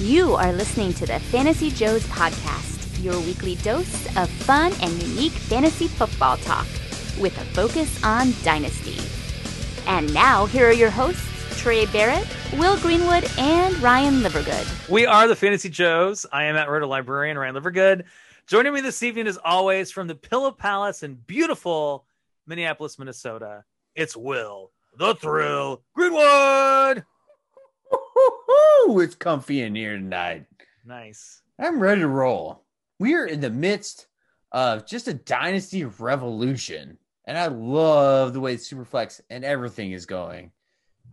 You 0.00 0.34
are 0.34 0.52
listening 0.52 0.92
to 0.94 1.06
the 1.06 1.18
Fantasy 1.18 1.70
Joes 1.70 2.04
podcast, 2.08 3.02
your 3.02 3.18
weekly 3.20 3.54
dose 3.56 4.04
of 4.18 4.28
fun 4.28 4.74
and 4.82 5.02
unique 5.02 5.32
fantasy 5.32 5.88
football 5.88 6.36
talk 6.36 6.66
with 7.18 7.34
a 7.40 7.44
focus 7.54 8.04
on 8.04 8.34
dynasty. 8.42 8.98
And 9.88 10.12
now, 10.12 10.44
here 10.44 10.68
are 10.68 10.72
your 10.72 10.90
hosts, 10.90 11.26
Trey 11.58 11.86
Barrett, 11.86 12.28
Will 12.58 12.78
Greenwood, 12.80 13.26
and 13.38 13.74
Ryan 13.78 14.20
Livergood. 14.20 14.90
We 14.90 15.06
are 15.06 15.26
the 15.26 15.34
Fantasy 15.34 15.70
Joes. 15.70 16.26
I 16.30 16.44
am 16.44 16.56
at 16.56 16.68
Roto 16.68 16.86
Librarian 16.86 17.38
Ryan 17.38 17.54
Livergood. 17.54 18.04
Joining 18.46 18.74
me 18.74 18.82
this 18.82 19.02
evening, 19.02 19.26
as 19.26 19.38
always, 19.38 19.90
from 19.90 20.08
the 20.08 20.14
Pillow 20.14 20.50
Palace 20.50 21.04
in 21.04 21.14
beautiful 21.14 22.04
Minneapolis, 22.46 22.98
Minnesota, 22.98 23.64
it's 23.94 24.14
Will 24.14 24.72
the 24.98 25.14
Thrill 25.14 25.80
Greenwood. 25.94 27.06
Woo-hoo-hoo! 28.56 29.00
It's 29.00 29.14
comfy 29.14 29.62
in 29.62 29.74
here 29.74 29.96
tonight. 29.96 30.46
Nice. 30.84 31.42
I'm 31.58 31.80
ready 31.80 32.02
to 32.02 32.08
roll. 32.08 32.64
We 32.98 33.14
are 33.14 33.26
in 33.26 33.40
the 33.40 33.50
midst 33.50 34.06
of 34.52 34.86
just 34.86 35.08
a 35.08 35.14
dynasty 35.14 35.84
revolution, 35.84 36.98
and 37.26 37.36
I 37.36 37.46
love 37.46 38.32
the 38.32 38.40
way 38.40 38.56
Superflex 38.56 39.20
and 39.30 39.44
everything 39.44 39.92
is 39.92 40.06
going. 40.06 40.52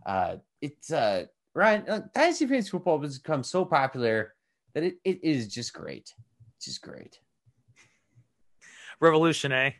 Uh, 0.06 0.36
it's 0.60 0.92
uh, 0.92 1.26
Ryan, 1.54 1.88
uh, 1.88 2.00
dynasty 2.14 2.46
fantasy 2.46 2.70
football 2.70 3.00
has 3.00 3.18
become 3.18 3.42
so 3.42 3.64
popular 3.64 4.34
that 4.74 4.84
it, 4.84 4.96
it 5.04 5.22
is 5.22 5.48
just 5.48 5.72
great. 5.72 6.14
It's 6.56 6.66
just 6.66 6.82
great. 6.82 7.18
Revolution, 9.00 9.52
eh? 9.52 9.72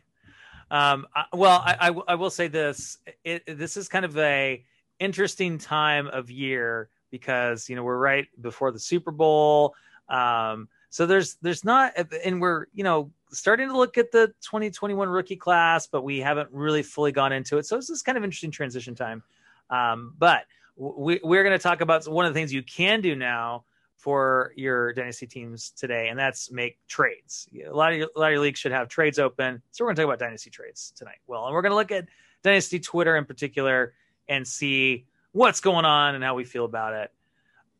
Um, 0.71 1.07
I, 1.15 1.25
well, 1.33 1.61
I, 1.63 1.89
I, 1.89 2.01
I 2.09 2.15
will 2.15 2.29
say 2.29 2.47
this: 2.47 2.97
it, 3.23 3.43
this 3.57 3.77
is 3.77 3.87
kind 3.87 4.05
of 4.05 4.17
a 4.17 4.63
interesting 4.99 5.57
time 5.57 6.07
of 6.07 6.31
year 6.31 6.89
because 7.15 7.69
you 7.69 7.77
know 7.77 7.83
we're 7.83 7.97
right 7.97 8.27
before 8.41 8.71
the 8.71 8.79
Super 8.79 9.11
Bowl. 9.11 9.73
Um, 10.09 10.67
so 10.89 11.05
there's 11.05 11.35
there's 11.41 11.63
not, 11.63 11.93
and 12.25 12.41
we're 12.41 12.65
you 12.73 12.83
know 12.83 13.09
starting 13.31 13.69
to 13.69 13.77
look 13.77 13.97
at 13.97 14.11
the 14.11 14.27
2021 14.41 15.07
rookie 15.07 15.37
class, 15.37 15.87
but 15.87 16.03
we 16.03 16.19
haven't 16.19 16.49
really 16.51 16.83
fully 16.83 17.13
gone 17.13 17.31
into 17.31 17.57
it. 17.57 17.65
So 17.65 17.77
it's 17.77 17.87
this 17.87 17.97
is 17.97 18.01
kind 18.01 18.17
of 18.17 18.25
interesting 18.25 18.51
transition 18.51 18.95
time. 18.95 19.23
Um, 19.69 20.13
but 20.17 20.43
we, 20.75 21.21
we're 21.23 21.43
going 21.43 21.57
to 21.57 21.63
talk 21.63 21.79
about 21.79 22.05
one 22.05 22.25
of 22.25 22.33
the 22.33 22.37
things 22.37 22.51
you 22.51 22.63
can 22.63 22.99
do 22.99 23.15
now 23.15 23.63
for 23.95 24.51
your 24.57 24.91
dynasty 24.91 25.25
teams 25.25 25.71
today, 25.71 26.09
and 26.09 26.19
that's 26.19 26.51
make 26.51 26.77
trades. 26.89 27.47
A 27.65 27.73
lot 27.73 27.93
of 27.93 27.97
your, 27.97 28.09
a 28.13 28.19
lot 28.19 28.27
of 28.27 28.33
your 28.33 28.41
leagues 28.41 28.59
should 28.59 28.73
have 28.73 28.89
trades 28.89 29.19
open, 29.19 29.61
so 29.71 29.85
we're 29.85 29.87
going 29.87 29.95
to 29.95 30.01
talk 30.01 30.09
about 30.09 30.19
dynasty 30.19 30.49
trades 30.49 30.91
tonight. 30.97 31.19
Well, 31.27 31.45
and 31.45 31.53
we're 31.53 31.61
going 31.61 31.71
to 31.71 31.77
look 31.77 31.93
at 31.93 32.09
dynasty 32.43 32.77
Twitter 32.77 33.15
in 33.15 33.23
particular 33.23 33.93
and 34.27 34.45
see 34.45 35.05
what's 35.35 35.59
going 35.59 35.85
on 35.85 36.15
and 36.15 36.23
how 36.23 36.35
we 36.35 36.43
feel 36.43 36.65
about 36.65 36.93
it. 36.93 37.11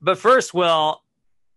But 0.02 0.18
first, 0.18 0.54
Will, 0.54 1.02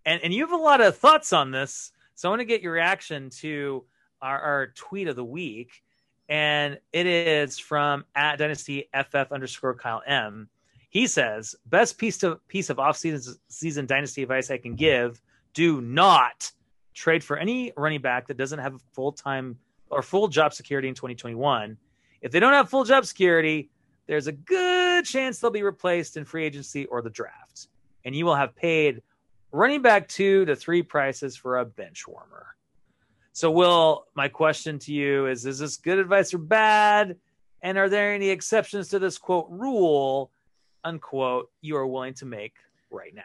and, 0.07 0.23
and 0.23 0.33
you 0.33 0.43
have 0.47 0.59
a 0.59 0.63
lot 0.63 0.81
of 0.81 0.97
thoughts 0.97 1.33
on 1.33 1.51
this, 1.51 1.93
so 2.15 2.29
I 2.29 2.31
want 2.31 2.41
to 2.41 2.47
get 2.47 2.63
your 2.63 2.73
reaction 2.73 3.31
to 3.41 3.85
our, 4.23 4.41
our 4.41 4.67
tweet 4.69 5.09
of 5.09 5.17
the 5.17 5.25
week, 5.25 5.83
and 6.29 6.79
it 6.93 7.07
is 7.07 7.59
from 7.59 8.05
at 8.15 8.39
dynasty 8.39 8.89
ff 8.95 9.33
underscore 9.33 9.75
Kyle 9.75 10.03
M 10.07 10.49
he 10.91 11.07
says, 11.07 11.55
best 11.67 11.99
piece 11.99 12.23
of 12.23 12.47
piece 12.49 12.71
of 12.71 12.79
off-season 12.79 13.37
season 13.49 13.87
dynasty 13.87 14.23
advice 14.23 14.51
I 14.51 14.59
can 14.59 14.75
give: 14.75 15.21
do 15.53 15.81
not 15.81 16.51
trade 16.95 17.23
for 17.23 17.37
any 17.37 17.73
running 17.77 18.01
back 18.01 18.27
that 18.29 18.37
doesn't 18.37 18.59
have 18.59 18.81
full 18.93 19.13
time 19.13 19.59
or 19.91 20.03
full 20.03 20.29
job 20.29 20.55
security 20.55 20.89
in 20.89 20.95
2021. 20.95 21.77
If 22.21 22.33
they 22.33 22.41
don't 22.41 22.53
have 22.53 22.71
full 22.71 22.85
job 22.85 23.05
security, 23.05 23.71
there's 24.07 24.27
a 24.27 24.33
good 24.33 24.78
chance 25.03 25.39
they'll 25.39 25.51
be 25.51 25.63
replaced 25.63 26.17
in 26.17 26.25
free 26.25 26.45
agency 26.45 26.87
or 26.87 27.03
the 27.03 27.11
draft, 27.11 27.69
and 28.05 28.15
you 28.15 28.25
will 28.25 28.35
have 28.35 28.55
paid 28.55 29.03
running 29.53 29.83
back 29.83 30.09
two 30.09 30.45
to 30.47 30.57
three 30.57 30.83
prices 30.83 31.37
for 31.37 31.59
a 31.59 31.65
bench 31.65 32.07
warmer. 32.07 32.47
So, 33.33 33.51
Will, 33.51 34.07
my 34.15 34.29
question 34.29 34.79
to 34.81 34.93
you 34.93 35.27
is: 35.27 35.47
Is 35.47 35.59
this 35.59 35.77
good 35.77 35.99
advice 35.99 36.35
or 36.35 36.39
bad? 36.39 37.17
And 37.61 37.77
are 37.77 37.89
there 37.89 38.15
any 38.15 38.29
exceptions 38.29 38.89
to 38.89 38.99
this 39.01 39.19
quote 39.19 39.47
rule? 39.51 40.31
unquote 40.85 41.51
you 41.61 41.77
are 41.77 41.87
willing 41.87 42.15
to 42.15 42.27
make 42.27 42.55
right 42.91 43.15
now? 43.15 43.23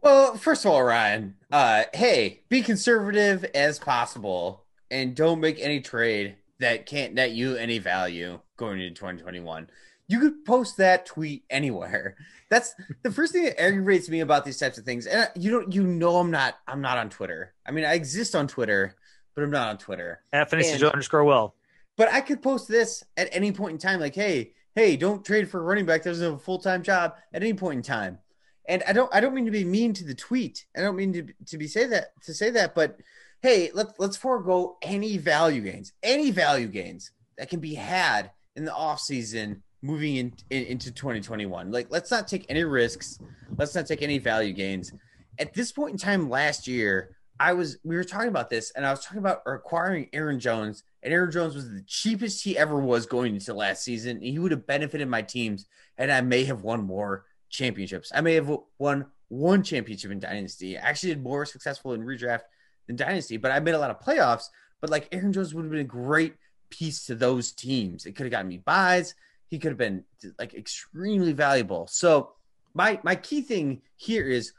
Well, 0.00 0.34
first 0.36 0.64
of 0.64 0.72
all, 0.72 0.82
Ryan, 0.82 1.36
uh, 1.52 1.84
hey, 1.94 2.40
be 2.48 2.62
conservative 2.62 3.44
as 3.54 3.78
possible 3.78 4.64
and 4.90 5.14
don't 5.14 5.40
make 5.40 5.60
any 5.60 5.80
trade 5.80 6.36
that 6.58 6.86
can't 6.86 7.14
net 7.14 7.32
you 7.32 7.56
any 7.56 7.78
value 7.78 8.40
going 8.56 8.80
into 8.80 8.94
2021. 8.94 9.68
You 10.08 10.20
could 10.20 10.44
post 10.44 10.76
that 10.78 11.06
tweet 11.06 11.44
anywhere. 11.48 12.16
That's 12.50 12.74
the 13.02 13.10
first 13.10 13.32
thing 13.32 13.44
that 13.44 13.60
aggravates 13.60 14.08
me 14.08 14.20
about 14.20 14.44
these 14.44 14.58
types 14.58 14.76
of 14.76 14.84
things. 14.84 15.06
And 15.06 15.22
uh, 15.22 15.26
you 15.36 15.50
don't, 15.50 15.72
you 15.72 15.86
know, 15.86 16.16
I'm 16.16 16.30
not, 16.30 16.58
I'm 16.66 16.82
not 16.82 16.98
on 16.98 17.08
Twitter. 17.08 17.54
I 17.64 17.70
mean, 17.70 17.84
I 17.84 17.94
exist 17.94 18.34
on 18.34 18.46
Twitter, 18.46 18.96
but 19.34 19.42
I'm 19.44 19.50
not 19.50 19.68
on 19.68 19.78
Twitter. 19.78 20.20
At 20.32 20.50
Fantasy 20.50 20.76
Joe 20.78 20.88
underscore 20.88 21.24
well. 21.24 21.54
But 21.96 22.12
I 22.12 22.20
could 22.20 22.42
post 22.42 22.68
this 22.68 23.04
at 23.16 23.28
any 23.32 23.52
point 23.52 23.72
in 23.72 23.78
time, 23.78 24.00
like, 24.00 24.14
hey, 24.14 24.52
hey, 24.74 24.96
don't 24.96 25.24
trade 25.24 25.48
for 25.48 25.60
a 25.60 25.62
running 25.62 25.86
back 25.86 26.02
that 26.02 26.20
a 26.20 26.38
full 26.38 26.58
time 26.58 26.82
job 26.82 27.14
at 27.32 27.42
any 27.42 27.54
point 27.54 27.76
in 27.76 27.82
time. 27.82 28.18
And 28.66 28.82
I 28.86 28.92
don't 28.92 29.12
I 29.12 29.20
don't 29.20 29.34
mean 29.34 29.46
to 29.46 29.50
be 29.50 29.64
mean 29.64 29.92
to 29.94 30.04
the 30.04 30.14
tweet. 30.14 30.66
I 30.76 30.80
don't 30.80 30.96
mean 30.96 31.12
to 31.14 31.26
to 31.46 31.58
be 31.58 31.66
say 31.66 31.86
that 31.86 32.12
to 32.24 32.34
say 32.34 32.50
that, 32.50 32.74
but 32.74 32.98
hey, 33.42 33.70
let's 33.74 33.92
let's 33.98 34.16
forego 34.16 34.78
any 34.82 35.18
value 35.18 35.62
gains, 35.62 35.92
any 36.02 36.30
value 36.30 36.68
gains 36.68 37.10
that 37.38 37.50
can 37.50 37.60
be 37.60 37.74
had 37.74 38.30
in 38.54 38.64
the 38.64 38.70
offseason 38.70 39.62
moving 39.82 40.16
in, 40.16 40.32
in, 40.50 40.64
into 40.64 40.90
2021. 40.92 41.70
Like 41.70 41.88
let's 41.90 42.10
not 42.10 42.28
take 42.28 42.46
any 42.48 42.64
risks. 42.64 43.18
Let's 43.56 43.74
not 43.74 43.86
take 43.86 44.02
any 44.02 44.18
value 44.18 44.52
gains. 44.52 44.92
At 45.38 45.54
this 45.54 45.72
point 45.72 45.92
in 45.92 45.98
time 45.98 46.30
last 46.30 46.66
year, 46.66 47.16
I 47.40 47.52
was 47.52 47.78
we 47.84 47.96
were 47.96 48.04
talking 48.04 48.28
about 48.28 48.50
this 48.50 48.70
and 48.72 48.86
I 48.86 48.90
was 48.90 49.04
talking 49.04 49.18
about 49.18 49.42
acquiring 49.46 50.08
Aaron 50.12 50.38
Jones 50.38 50.84
and 51.02 51.12
Aaron 51.12 51.32
Jones 51.32 51.54
was 51.54 51.68
the 51.68 51.82
cheapest 51.86 52.44
he 52.44 52.56
ever 52.56 52.78
was 52.78 53.06
going 53.06 53.34
into 53.34 53.54
last 53.54 53.82
season. 53.82 54.20
He 54.20 54.38
would 54.38 54.52
have 54.52 54.66
benefited 54.66 55.08
my 55.08 55.22
teams, 55.22 55.66
and 55.98 56.12
I 56.12 56.20
may 56.20 56.44
have 56.44 56.62
won 56.62 56.84
more 56.84 57.24
championships. 57.50 58.12
I 58.14 58.20
may 58.20 58.34
have 58.34 58.50
won 58.78 59.06
one 59.28 59.62
championship 59.62 60.12
in 60.12 60.20
Dynasty. 60.20 60.78
I 60.78 60.82
actually 60.82 61.14
did 61.14 61.22
more 61.22 61.44
successful 61.44 61.94
in 61.94 62.02
redraft 62.02 62.42
than 62.86 62.96
Dynasty, 62.96 63.36
but 63.36 63.50
I 63.50 63.58
made 63.58 63.74
a 63.74 63.78
lot 63.78 63.90
of 63.90 64.00
playoffs. 64.00 64.44
But 64.80 64.90
like 64.90 65.08
Aaron 65.10 65.32
Jones 65.32 65.54
would 65.54 65.64
have 65.64 65.70
been 65.72 65.80
a 65.80 65.84
great 65.84 66.34
piece 66.70 67.06
to 67.06 67.14
those 67.14 67.52
teams. 67.52 68.06
It 68.06 68.12
could 68.12 68.26
have 68.26 68.32
gotten 68.32 68.48
me 68.48 68.58
buys. 68.58 69.14
He 69.52 69.58
could 69.58 69.70
have 69.70 69.76
been 69.76 70.02
like 70.38 70.54
extremely 70.54 71.34
valuable. 71.34 71.86
So 71.86 72.30
my 72.72 72.98
my 73.02 73.14
key 73.14 73.42
thing 73.42 73.82
here 73.96 74.26
is 74.26 74.54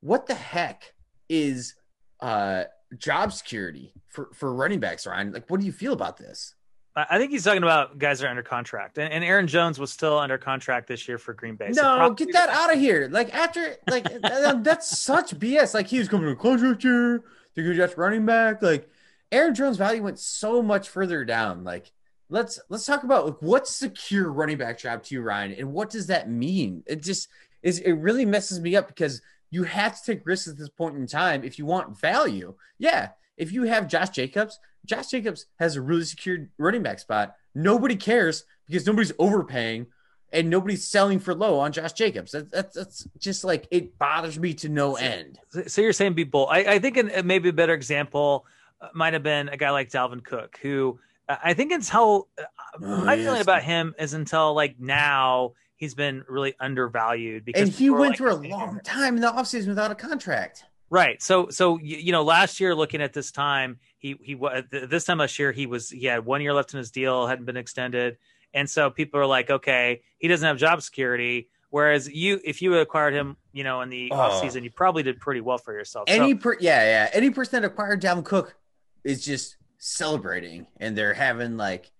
what 0.00 0.26
the 0.26 0.34
heck 0.34 0.92
is 1.30 1.74
uh 2.20 2.64
job 2.98 3.32
security 3.32 3.94
for 4.08 4.28
for 4.34 4.52
running 4.54 4.78
backs, 4.78 5.06
Ryan. 5.06 5.32
Like, 5.32 5.48
what 5.48 5.58
do 5.58 5.64
you 5.64 5.72
feel 5.72 5.94
about 5.94 6.18
this? 6.18 6.54
I 6.94 7.16
think 7.16 7.30
he's 7.30 7.44
talking 7.44 7.62
about 7.62 7.96
guys 7.98 8.18
that 8.18 8.26
are 8.26 8.28
under 8.28 8.42
contract, 8.42 8.98
and, 8.98 9.10
and 9.10 9.24
Aaron 9.24 9.46
Jones 9.46 9.78
was 9.78 9.90
still 9.90 10.18
under 10.18 10.36
contract 10.36 10.86
this 10.86 11.08
year 11.08 11.16
for 11.16 11.32
Green 11.32 11.56
Bay. 11.56 11.70
No, 11.70 12.08
so 12.08 12.10
get 12.10 12.30
that 12.34 12.50
out 12.50 12.70
of 12.70 12.78
here! 12.78 13.08
Like 13.10 13.32
after, 13.32 13.76
like 13.88 14.04
that's 14.22 14.98
such 14.98 15.34
BS. 15.38 15.72
Like 15.72 15.86
he 15.86 15.98
was 15.98 16.10
coming 16.10 16.26
to 16.26 16.32
a 16.32 16.36
contract 16.36 16.84
year, 16.84 17.24
the 17.54 17.74
just 17.74 17.96
running 17.96 18.26
back. 18.26 18.60
Like 18.60 18.86
Aaron 19.32 19.54
Jones' 19.54 19.78
value 19.78 20.02
went 20.02 20.18
so 20.18 20.62
much 20.62 20.90
further 20.90 21.24
down. 21.24 21.64
Like 21.64 21.90
let's 22.30 22.60
let's 22.68 22.86
talk 22.86 23.02
about 23.02 23.26
like 23.26 23.36
what's 23.40 23.74
secure 23.74 24.30
running 24.30 24.56
back 24.56 24.78
job 24.78 25.02
to 25.04 25.14
you, 25.14 25.20
Ryan, 25.20 25.52
and 25.52 25.72
what 25.72 25.90
does 25.90 26.06
that 26.06 26.30
mean? 26.30 26.82
It 26.86 27.02
just 27.02 27.28
is. 27.62 27.78
It 27.80 27.92
really 27.92 28.24
messes 28.24 28.60
me 28.60 28.76
up 28.76 28.88
because 28.88 29.20
you 29.50 29.64
have 29.64 30.00
to 30.00 30.14
take 30.14 30.26
risks 30.26 30.48
at 30.48 30.56
this 30.56 30.68
point 30.68 30.96
in 30.96 31.06
time 31.06 31.44
if 31.44 31.58
you 31.58 31.66
want 31.66 32.00
value. 32.00 32.54
Yeah, 32.78 33.10
if 33.36 33.52
you 33.52 33.64
have 33.64 33.88
Josh 33.88 34.10
Jacobs, 34.10 34.58
Josh 34.86 35.08
Jacobs 35.08 35.46
has 35.58 35.76
a 35.76 35.82
really 35.82 36.04
secured 36.04 36.50
running 36.56 36.82
back 36.82 37.00
spot. 37.00 37.34
Nobody 37.54 37.96
cares 37.96 38.44
because 38.66 38.86
nobody's 38.86 39.12
overpaying 39.18 39.86
and 40.32 40.48
nobody's 40.48 40.86
selling 40.86 41.18
for 41.18 41.34
low 41.34 41.58
on 41.58 41.72
Josh 41.72 41.92
Jacobs. 41.92 42.32
That's 42.32 42.50
that's, 42.50 42.74
that's 42.74 43.08
just 43.18 43.44
like 43.44 43.66
it 43.70 43.98
bothers 43.98 44.38
me 44.38 44.54
to 44.54 44.68
no 44.68 44.94
end. 44.94 45.38
So 45.66 45.82
you're 45.82 45.92
saying 45.92 46.14
be 46.14 46.24
bold. 46.24 46.48
I, 46.50 46.74
I 46.74 46.78
think 46.78 46.96
an, 46.96 47.26
maybe 47.26 47.48
a 47.48 47.52
better 47.52 47.74
example 47.74 48.46
uh, 48.80 48.88
might 48.94 49.12
have 49.12 49.24
been 49.24 49.48
a 49.48 49.56
guy 49.56 49.70
like 49.70 49.90
Dalvin 49.90 50.24
Cook, 50.24 50.58
who 50.62 51.00
I 51.42 51.54
think 51.54 51.72
until 51.72 52.28
uh, 52.38 52.44
oh, 52.82 53.04
my 53.04 53.14
yes. 53.14 53.24
feeling 53.24 53.40
about 53.40 53.62
him 53.62 53.94
is 53.98 54.14
until 54.14 54.54
like 54.54 54.76
now 54.78 55.52
he's 55.76 55.94
been 55.94 56.24
really 56.28 56.54
undervalued 56.60 57.44
because 57.44 57.62
and 57.62 57.70
he 57.70 57.90
went 57.90 58.10
like, 58.10 58.16
through 58.18 58.32
a 58.32 58.42
long 58.48 58.80
time 58.84 59.16
in 59.16 59.20
the 59.20 59.30
offseason 59.30 59.68
without 59.68 59.90
a 59.90 59.94
contract. 59.94 60.64
Right. 60.90 61.22
So 61.22 61.48
so 61.50 61.78
you 61.78 62.12
know 62.12 62.22
last 62.22 62.60
year 62.60 62.74
looking 62.74 63.00
at 63.00 63.12
this 63.12 63.30
time 63.30 63.78
he 63.98 64.16
he 64.22 64.36
this 64.70 65.04
time 65.04 65.18
last 65.18 65.38
year 65.38 65.52
he 65.52 65.66
was 65.66 65.88
he 65.88 66.06
had 66.06 66.24
one 66.24 66.42
year 66.42 66.52
left 66.52 66.74
in 66.74 66.78
his 66.78 66.90
deal 66.90 67.26
hadn't 67.26 67.44
been 67.44 67.56
extended 67.56 68.18
and 68.52 68.68
so 68.68 68.90
people 68.90 69.20
are 69.20 69.26
like 69.26 69.50
okay 69.50 70.02
he 70.18 70.26
doesn't 70.26 70.46
have 70.46 70.56
job 70.56 70.82
security 70.82 71.48
whereas 71.70 72.08
you 72.08 72.40
if 72.44 72.60
you 72.60 72.76
acquired 72.76 73.14
him 73.14 73.36
you 73.52 73.62
know 73.62 73.82
in 73.82 73.88
the 73.88 74.10
oh. 74.10 74.16
off 74.16 74.40
season 74.40 74.64
you 74.64 74.70
probably 74.70 75.04
did 75.04 75.20
pretty 75.20 75.40
well 75.40 75.58
for 75.58 75.72
yourself. 75.72 76.04
Any 76.08 76.32
so, 76.32 76.38
per, 76.38 76.56
yeah 76.60 76.82
yeah 76.82 77.10
any 77.12 77.30
person 77.30 77.62
that 77.62 77.66
acquired 77.70 78.02
Dalvin 78.02 78.24
Cook 78.24 78.56
is 79.04 79.24
just 79.24 79.56
celebrating 79.84 80.66
and 80.78 80.96
they're 80.96 81.14
having 81.14 81.56
like 81.56 81.90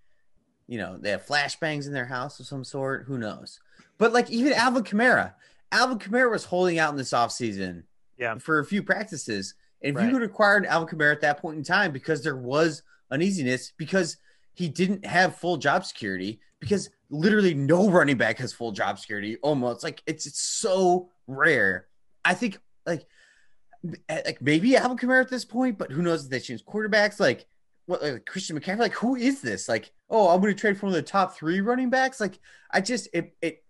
you 0.69 0.79
know 0.79 0.97
they 0.99 1.11
have 1.11 1.25
flashbangs 1.27 1.87
in 1.87 1.93
their 1.95 2.05
house 2.07 2.39
of 2.39 2.47
some 2.47 2.63
sort 2.63 3.05
who 3.07 3.17
knows 3.19 3.59
but 3.97 4.13
like 4.13 4.31
even 4.31 4.53
Alvin 4.55 4.85
Kamara, 4.85 5.35
Alvin 5.73 5.99
Kamara 5.99 6.31
was 6.31 6.45
holding 6.45 6.79
out 6.79 6.91
in 6.91 6.97
this 6.97 7.11
offseason 7.13 7.83
Yeah. 8.17 8.39
for 8.39 8.59
a 8.61 8.65
few 8.65 8.83
practices. 8.83 9.55
And 9.83 9.91
if 9.91 9.97
Right. 9.97 10.07
you 10.07 10.13
could 10.19 10.23
acquire 10.23 10.65
Alvin 10.67 10.89
Kamara 10.99 11.13
at 11.13 11.21
that 11.23 11.39
point 11.39 11.59
in 11.59 11.65
time 11.65 11.93
because 11.93 12.23
there 12.23 12.37
was 12.37 12.83
uneasiness 13.11 13.73
because 13.77 14.17
he 14.55 14.69
didn't 14.69 15.05
have 15.05 15.37
full 15.37 15.57
job 15.59 15.85
security 15.85 16.41
because 16.61 16.89
literally 17.11 17.53
no 17.55 17.91
running 17.91 18.17
back 18.17 18.39
has 18.39 18.53
full 18.55 18.73
job 18.73 18.99
security 18.99 19.37
almost 19.43 19.83
like 19.85 20.03
it's, 20.07 20.27
it's 20.27 20.41
so 20.41 21.11
rare. 21.27 21.89
I 22.25 22.33
think 22.35 22.59
like 22.87 23.07
eh, 24.09 24.23
like 24.25 24.41
maybe 24.41 24.77
Alvin 24.79 24.97
Kamara 24.97 25.21
at 25.23 25.31
this 25.31 25.45
point, 25.45 25.77
but 25.77 25.91
who 25.93 26.01
knows 26.01 26.25
if 26.25 26.31
they 26.31 26.41
change 26.41 26.65
quarterbacks 26.65 27.21
like 27.21 27.47
what 27.91 28.03
like 28.03 28.25
Christian 28.25 28.59
McCaffrey 28.59 28.79
like 28.79 28.95
who 28.95 29.17
is 29.17 29.41
this 29.41 29.69
like 29.69 29.93
oh 30.09 30.29
I'm 30.29 30.41
going 30.41 30.55
to 30.55 30.61
trade 30.61 30.79
for 30.79 30.87
one 30.87 30.95
of 30.95 30.97
the 30.97 31.03
top 31.03 31.37
3 31.37 31.61
running 31.61 31.91
backs 31.91 32.21
like 32.21 32.39
I 32.71 32.81
just 32.81 33.09
it 33.13 33.35
it 33.43 33.63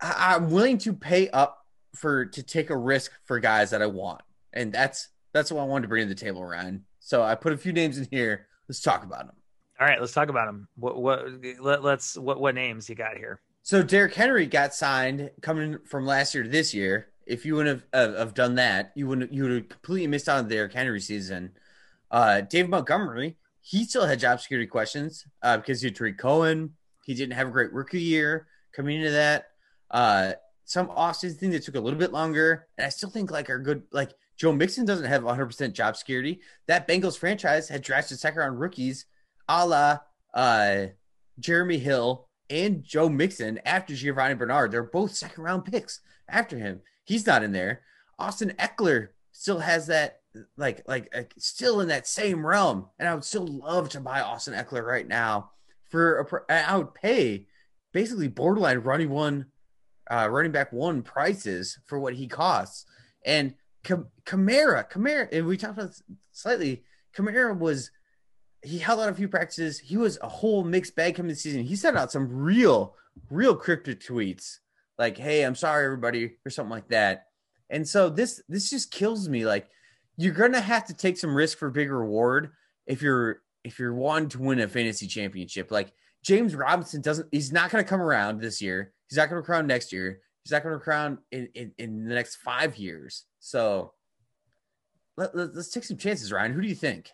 I, 0.00 0.34
I'm 0.34 0.50
willing 0.50 0.78
to 0.78 0.92
pay 0.92 1.30
up 1.30 1.64
for 1.94 2.26
to 2.26 2.42
take 2.42 2.70
a 2.70 2.76
risk 2.76 3.12
for 3.24 3.40
guys 3.40 3.70
that 3.70 3.82
I 3.82 3.86
want, 3.86 4.22
and 4.52 4.72
that's 4.72 5.08
that's 5.32 5.52
what 5.52 5.62
I 5.62 5.64
wanted 5.64 5.82
to 5.82 5.88
bring 5.88 6.08
to 6.08 6.08
the 6.08 6.20
table, 6.20 6.44
Ryan. 6.44 6.84
So 7.00 7.22
I 7.22 7.34
put 7.34 7.52
a 7.52 7.56
few 7.56 7.72
names 7.72 7.98
in 7.98 8.06
here. 8.10 8.46
Let's 8.68 8.80
talk 8.80 9.04
about 9.04 9.26
them. 9.26 9.36
All 9.80 9.86
right, 9.86 10.00
let's 10.00 10.12
talk 10.12 10.28
about 10.28 10.46
them. 10.46 10.68
What 10.76 11.00
what 11.00 11.26
let, 11.60 11.82
let's 11.82 12.16
what 12.16 12.40
what 12.40 12.54
names 12.54 12.88
you 12.88 12.94
got 12.94 13.16
here? 13.16 13.40
So 13.62 13.82
Derrick 13.82 14.14
Henry 14.14 14.46
got 14.46 14.74
signed 14.74 15.30
coming 15.42 15.78
from 15.86 16.06
last 16.06 16.34
year 16.34 16.44
to 16.44 16.50
this 16.50 16.72
year. 16.72 17.08
If 17.26 17.44
you 17.44 17.56
wouldn't 17.56 17.82
have, 17.92 18.14
uh, 18.14 18.18
have 18.18 18.32
done 18.32 18.54
that, 18.54 18.92
you 18.94 19.06
wouldn't 19.06 19.32
you 19.32 19.42
would 19.44 19.52
have 19.52 19.68
completely 19.68 20.06
missed 20.06 20.28
out 20.28 20.38
on 20.38 20.48
the 20.48 20.54
Derrick 20.54 20.72
Henry 20.72 21.00
season. 21.00 21.52
Uh, 22.10 22.40
Dave 22.40 22.68
Montgomery, 22.68 23.36
he 23.60 23.84
still 23.84 24.06
had 24.06 24.18
job 24.18 24.40
security 24.40 24.66
questions 24.66 25.26
uh, 25.42 25.56
because 25.56 25.80
he 25.80 25.88
had 25.88 25.96
Tarik 25.96 26.18
Cohen. 26.18 26.74
He 27.04 27.14
didn't 27.14 27.34
have 27.34 27.48
a 27.48 27.50
great 27.50 27.72
rookie 27.72 28.00
year 28.00 28.46
coming 28.72 28.98
into 28.98 29.10
that. 29.12 29.48
Uh, 29.90 30.32
some 30.64 30.88
offseason 30.88 31.36
thing 31.38 31.50
that 31.50 31.62
took 31.62 31.76
a 31.76 31.80
little 31.80 31.98
bit 31.98 32.12
longer, 32.12 32.66
and 32.76 32.86
I 32.86 32.90
still 32.90 33.10
think 33.10 33.30
like 33.30 33.48
are 33.48 33.58
good. 33.58 33.82
Like 33.90 34.12
Joe 34.36 34.52
Mixon 34.52 34.84
doesn't 34.84 35.06
have 35.06 35.22
100 35.24 35.46
percent 35.46 35.74
job 35.74 35.96
security. 35.96 36.40
That 36.66 36.86
Bengals 36.86 37.18
franchise 37.18 37.68
had 37.68 37.82
drafted 37.82 38.18
second 38.18 38.40
round 38.40 38.60
rookies, 38.60 39.06
a 39.48 39.66
la 39.66 39.98
uh, 40.34 40.86
Jeremy 41.38 41.78
Hill 41.78 42.28
and 42.50 42.82
Joe 42.82 43.08
Mixon 43.08 43.58
after 43.64 43.94
Giovani 43.94 44.34
Bernard. 44.34 44.70
They're 44.70 44.82
both 44.82 45.14
second 45.14 45.42
round 45.42 45.64
picks 45.64 46.00
after 46.28 46.56
him. 46.58 46.80
He's 47.04 47.26
not 47.26 47.42
in 47.42 47.52
there. 47.52 47.82
Austin 48.18 48.52
Ekeler 48.58 49.08
still 49.32 49.60
has 49.60 49.86
that 49.86 50.17
like 50.56 50.82
like 50.86 51.34
still 51.38 51.80
in 51.80 51.88
that 51.88 52.06
same 52.06 52.46
realm, 52.46 52.86
and 52.98 53.08
I 53.08 53.14
would 53.14 53.24
still 53.24 53.46
love 53.46 53.88
to 53.90 54.00
buy 54.00 54.20
Austin 54.20 54.54
Ekeler 54.54 54.84
right 54.84 55.06
now 55.06 55.50
for 55.88 56.44
a. 56.48 56.70
I 56.70 56.76
would 56.76 56.94
pay 56.94 57.46
basically 57.92 58.28
borderline 58.28 58.78
running 58.78 59.10
one, 59.10 59.46
uh, 60.10 60.28
running 60.30 60.52
back 60.52 60.72
one 60.72 61.02
prices 61.02 61.78
for 61.86 61.98
what 61.98 62.14
he 62.14 62.26
costs, 62.26 62.86
and 63.24 63.54
Kamara, 63.84 64.90
Kamara, 64.90 65.28
and 65.32 65.46
we 65.46 65.56
talked 65.56 65.78
about 65.78 66.00
slightly. 66.32 66.84
Kamara 67.16 67.58
was 67.58 67.90
he 68.62 68.78
held 68.78 69.00
out 69.00 69.08
a 69.08 69.14
few 69.14 69.28
practices. 69.28 69.78
He 69.78 69.96
was 69.96 70.18
a 70.20 70.28
whole 70.28 70.64
mixed 70.64 70.96
bag 70.96 71.14
coming 71.14 71.28
this 71.28 71.42
season. 71.42 71.62
He 71.62 71.76
sent 71.76 71.96
out 71.96 72.12
some 72.12 72.28
real, 72.28 72.96
real 73.30 73.54
cryptic 73.54 74.00
tweets 74.00 74.58
like, 74.98 75.16
"Hey, 75.16 75.42
I'm 75.42 75.54
sorry, 75.54 75.84
everybody," 75.84 76.36
or 76.44 76.50
something 76.50 76.70
like 76.70 76.88
that. 76.88 77.26
And 77.70 77.86
so 77.86 78.08
this 78.08 78.42
this 78.48 78.70
just 78.70 78.90
kills 78.90 79.28
me. 79.28 79.46
Like, 79.46 79.68
you're 80.18 80.34
gonna 80.34 80.60
have 80.60 80.84
to 80.86 80.94
take 80.94 81.16
some 81.16 81.34
risk 81.34 81.56
for 81.56 81.70
big 81.70 81.90
reward 81.90 82.50
if 82.86 83.00
you're 83.00 83.40
if 83.64 83.78
you're 83.78 83.94
wanting 83.94 84.28
to 84.30 84.40
win 84.40 84.60
a 84.60 84.68
fantasy 84.68 85.06
championship. 85.06 85.70
Like 85.70 85.92
James 86.22 86.54
Robinson 86.54 87.00
doesn't. 87.00 87.28
He's 87.30 87.52
not 87.52 87.70
gonna 87.70 87.84
come 87.84 88.02
around 88.02 88.40
this 88.40 88.60
year. 88.60 88.92
He's 89.08 89.16
not 89.16 89.30
gonna 89.30 89.42
crown 89.42 89.66
next 89.66 89.92
year. 89.92 90.20
He's 90.42 90.50
not 90.50 90.64
gonna 90.64 90.80
crown 90.80 91.18
in 91.30 91.48
in, 91.54 91.72
in 91.78 92.08
the 92.08 92.14
next 92.14 92.36
five 92.36 92.76
years. 92.76 93.24
So 93.38 93.92
let, 95.16 95.34
let, 95.36 95.54
let's 95.54 95.70
take 95.70 95.84
some 95.84 95.96
chances, 95.96 96.32
Ryan. 96.32 96.52
Who 96.52 96.62
do 96.62 96.68
you 96.68 96.74
think? 96.74 97.10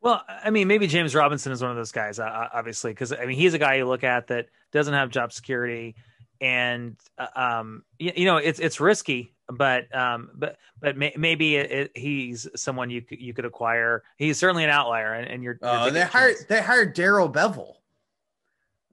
Well, 0.00 0.24
I 0.28 0.50
mean, 0.50 0.66
maybe 0.66 0.86
James 0.86 1.14
Robinson 1.14 1.52
is 1.52 1.62
one 1.62 1.70
of 1.70 1.76
those 1.76 1.92
guys, 1.92 2.18
obviously, 2.18 2.90
because 2.92 3.12
I 3.12 3.24
mean, 3.24 3.36
he's 3.36 3.54
a 3.54 3.58
guy 3.58 3.76
you 3.76 3.86
look 3.86 4.02
at 4.02 4.28
that 4.28 4.46
doesn't 4.72 4.94
have 4.94 5.10
job 5.10 5.32
security, 5.32 5.94
and 6.42 6.96
uh, 7.16 7.26
um, 7.36 7.84
you, 7.98 8.12
you 8.16 8.24
know, 8.26 8.36
it's 8.36 8.58
it's 8.58 8.80
risky, 8.80 9.32
but 9.48 9.94
um, 9.94 10.30
but 10.34 10.58
but 10.80 10.96
may, 10.96 11.14
maybe 11.16 11.54
it, 11.54 11.70
it, 11.70 11.90
he's 11.94 12.48
someone 12.56 12.90
you 12.90 13.00
could 13.00 13.20
you 13.20 13.32
could 13.32 13.44
acquire. 13.44 14.02
He's 14.16 14.38
certainly 14.38 14.64
an 14.64 14.70
outlier, 14.70 15.14
and, 15.14 15.30
and 15.30 15.42
you're. 15.44 15.58
you're 15.62 15.70
Oh, 15.70 15.90
they 15.90 16.02
hired 16.02 16.34
chance. 16.34 16.48
they 16.48 16.60
hired 16.60 16.94
Darrell 16.94 17.30
Bevell. 17.30 17.76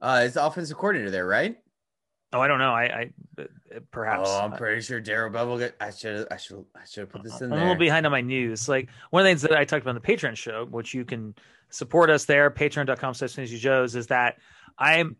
Uh, 0.00 0.20
as 0.22 0.36
offensive 0.36 0.78
coordinator 0.78 1.10
there, 1.10 1.26
right? 1.26 1.58
Oh, 2.32 2.40
I 2.40 2.46
don't 2.46 2.60
know. 2.60 2.72
I, 2.72 2.84
I 2.84 3.10
uh, 3.42 3.80
perhaps. 3.90 4.30
Oh, 4.30 4.40
I'm 4.40 4.52
pretty 4.52 4.80
sure 4.80 5.00
Darrell 5.00 5.30
Bevell. 5.32 5.58
Got, 5.58 5.72
I 5.80 5.90
should 5.90 6.28
I 6.30 6.36
should 6.36 6.64
I 6.76 6.84
should 6.88 7.00
have 7.00 7.10
put 7.10 7.24
this 7.24 7.40
in 7.40 7.46
I'm 7.46 7.50
there. 7.50 7.58
a 7.58 7.62
little 7.62 7.78
behind 7.78 8.06
on 8.06 8.12
my 8.12 8.20
news. 8.20 8.68
Like 8.68 8.88
one 9.10 9.22
of 9.22 9.24
the 9.24 9.30
things 9.30 9.42
that 9.42 9.52
I 9.52 9.64
talked 9.64 9.82
about 9.82 9.96
on 9.96 10.00
the 10.00 10.16
Patreon 10.16 10.36
show, 10.36 10.66
which 10.70 10.94
you 10.94 11.04
can 11.04 11.34
support 11.70 12.10
us 12.10 12.26
there, 12.26 12.48
patreon.com 12.48 13.14
slash 13.14 13.32
Fantasy 13.32 13.58
Joes, 13.58 13.96
is 13.96 14.06
that 14.06 14.36
I'm 14.80 15.16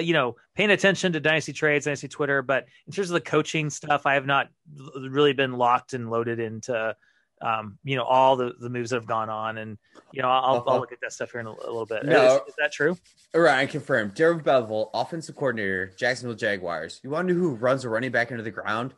you 0.00 0.14
know 0.14 0.36
paying 0.54 0.70
attention 0.70 1.12
to 1.12 1.20
Dynasty 1.20 1.52
Trades, 1.52 1.84
Dynasty 1.84 2.08
Twitter, 2.08 2.40
but 2.40 2.64
in 2.86 2.92
terms 2.92 3.10
of 3.10 3.14
the 3.14 3.20
coaching 3.20 3.68
stuff, 3.68 4.06
I 4.06 4.14
have 4.14 4.26
not 4.26 4.48
really 4.96 5.34
been 5.34 5.52
locked 5.52 5.92
and 5.92 6.10
loaded 6.10 6.40
into 6.40 6.96
um, 7.42 7.78
you 7.84 7.96
know 7.96 8.04
all 8.04 8.36
the 8.36 8.54
the 8.58 8.70
moves 8.70 8.90
that 8.90 8.96
have 8.96 9.06
gone 9.06 9.28
on, 9.28 9.58
and 9.58 9.76
you 10.12 10.22
know 10.22 10.28
I'll, 10.28 10.64
I'll 10.66 10.80
look 10.80 10.92
at 10.92 11.00
that 11.02 11.12
stuff 11.12 11.32
here 11.32 11.40
in 11.40 11.46
a, 11.46 11.50
a 11.50 11.66
little 11.66 11.84
bit. 11.84 12.04
No. 12.04 12.36
Is, 12.36 12.48
is 12.48 12.54
that 12.58 12.72
true? 12.72 12.96
Ryan 13.34 13.68
confirmed. 13.68 14.14
Darrell 14.14 14.40
Bevell, 14.40 14.88
offensive 14.94 15.36
coordinator, 15.36 15.92
Jacksonville 15.98 16.36
Jaguars. 16.36 17.00
You 17.04 17.10
want 17.10 17.28
to 17.28 17.34
know 17.34 17.40
who 17.40 17.54
runs 17.54 17.84
a 17.84 17.90
running 17.90 18.12
back 18.12 18.30
into 18.30 18.42
the 18.42 18.50
ground? 18.50 18.94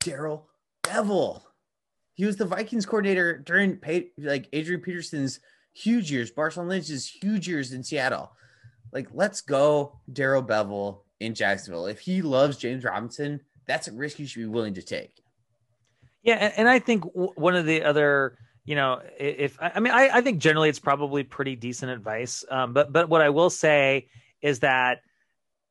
Darrell 0.00 0.48
Bevell. 0.82 1.42
He 2.14 2.24
was 2.24 2.36
the 2.36 2.46
Vikings 2.46 2.86
coordinator 2.86 3.38
during 3.38 3.78
like 4.18 4.48
Adrian 4.54 4.80
Peterson's 4.80 5.40
huge 5.74 6.10
years, 6.10 6.32
Marshawn 6.32 6.68
Lynch's 6.68 7.06
huge 7.06 7.46
years 7.48 7.72
in 7.72 7.82
Seattle. 7.82 8.32
Like, 8.92 9.08
let's 9.14 9.40
go, 9.40 9.98
Darrell 10.12 10.42
Bevell 10.42 11.00
in 11.18 11.34
Jacksonville. 11.34 11.86
If 11.86 12.00
he 12.00 12.20
loves 12.20 12.56
James 12.58 12.84
Robinson, 12.84 13.40
that's 13.66 13.88
a 13.88 13.92
risk 13.92 14.18
you 14.18 14.26
should 14.26 14.40
be 14.40 14.46
willing 14.46 14.74
to 14.74 14.82
take. 14.82 15.22
Yeah, 16.22 16.34
and, 16.34 16.52
and 16.56 16.68
I 16.68 16.78
think 16.78 17.04
w- 17.04 17.32
one 17.34 17.56
of 17.56 17.64
the 17.64 17.84
other, 17.84 18.36
you 18.64 18.76
know, 18.76 19.00
if 19.18 19.56
I 19.60 19.80
mean, 19.80 19.92
I, 19.92 20.08
I 20.12 20.20
think 20.20 20.40
generally 20.40 20.68
it's 20.68 20.78
probably 20.78 21.22
pretty 21.22 21.56
decent 21.56 21.90
advice. 21.90 22.44
Um, 22.50 22.74
but 22.74 22.92
but 22.92 23.08
what 23.08 23.22
I 23.22 23.30
will 23.30 23.50
say 23.50 24.08
is 24.40 24.60
that 24.60 25.00